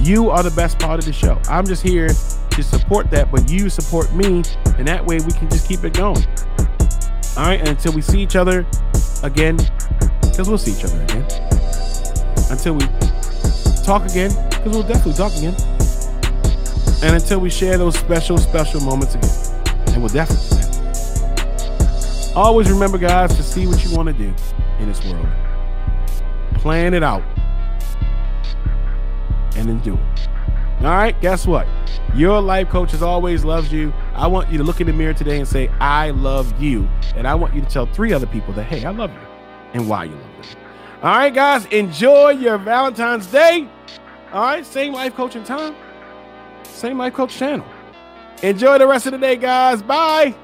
You 0.00 0.30
are 0.30 0.42
the 0.42 0.52
best 0.52 0.78
part 0.78 0.98
of 0.98 1.04
the 1.04 1.12
show. 1.12 1.40
I'm 1.48 1.66
just 1.66 1.82
here 1.82 2.08
to 2.08 2.62
support 2.62 3.10
that, 3.10 3.30
but 3.30 3.50
you 3.50 3.68
support 3.68 4.14
me, 4.14 4.42
and 4.78 4.88
that 4.88 5.04
way 5.04 5.18
we 5.18 5.32
can 5.32 5.50
just 5.50 5.68
keep 5.68 5.84
it 5.84 5.92
going. 5.92 6.24
All 7.36 7.44
right. 7.44 7.58
And 7.58 7.68
until 7.68 7.92
we 7.92 8.00
see 8.00 8.22
each 8.22 8.36
other 8.36 8.66
again, 9.22 9.58
because 10.34 10.48
we'll 10.48 10.58
see 10.58 10.72
each 10.72 10.84
other 10.84 11.00
again. 11.00 11.22
Until 12.50 12.74
we 12.74 12.84
talk 13.84 14.04
again, 14.10 14.32
because 14.50 14.72
we'll 14.72 14.82
definitely 14.82 15.12
talk 15.12 15.32
again. 15.36 15.54
And 17.04 17.14
until 17.14 17.38
we 17.38 17.50
share 17.50 17.78
those 17.78 17.96
special, 17.96 18.36
special 18.38 18.80
moments 18.80 19.14
again. 19.14 19.30
And 19.94 20.02
we'll 20.02 20.12
definitely. 20.12 20.58
Always 22.34 22.68
remember, 22.68 22.98
guys, 22.98 23.36
to 23.36 23.44
see 23.44 23.68
what 23.68 23.84
you 23.84 23.94
want 23.94 24.08
to 24.08 24.12
do 24.12 24.34
in 24.80 24.88
this 24.88 25.04
world. 25.04 25.28
Plan 26.54 26.94
it 26.94 27.04
out. 27.04 27.22
And 29.56 29.68
then 29.68 29.78
do 29.80 29.94
it. 29.94 30.28
All 30.80 30.90
right, 30.90 31.18
guess 31.20 31.46
what? 31.46 31.68
Your 32.12 32.40
life 32.40 32.70
coach 32.70 32.92
as 32.92 33.02
always 33.04 33.44
loves 33.44 33.72
you. 33.72 33.92
I 34.14 34.26
want 34.26 34.50
you 34.50 34.58
to 34.58 34.64
look 34.64 34.80
in 34.80 34.88
the 34.88 34.92
mirror 34.92 35.14
today 35.14 35.38
and 35.38 35.46
say, 35.46 35.68
I 35.78 36.10
love 36.10 36.60
you. 36.60 36.88
And 37.14 37.28
I 37.28 37.36
want 37.36 37.54
you 37.54 37.60
to 37.60 37.68
tell 37.68 37.86
three 37.86 38.12
other 38.12 38.26
people 38.26 38.52
that, 38.54 38.64
hey, 38.64 38.84
I 38.84 38.90
love 38.90 39.12
you 39.12 39.23
and 39.74 39.88
why 39.88 40.04
you 40.04 40.12
love 40.12 40.20
them. 40.22 40.58
All 41.02 41.16
right, 41.16 41.34
guys, 41.34 41.66
enjoy 41.66 42.30
your 42.30 42.56
Valentine's 42.56 43.26
Day. 43.26 43.68
All 44.32 44.42
right, 44.42 44.64
same 44.64 44.94
life 44.94 45.14
coaching 45.14 45.44
time, 45.44 45.76
same 46.64 46.98
life 46.98 47.12
coach 47.12 47.36
channel. 47.36 47.66
Enjoy 48.42 48.78
the 48.78 48.86
rest 48.86 49.06
of 49.06 49.12
the 49.12 49.18
day, 49.18 49.36
guys. 49.36 49.82
Bye. 49.82 50.34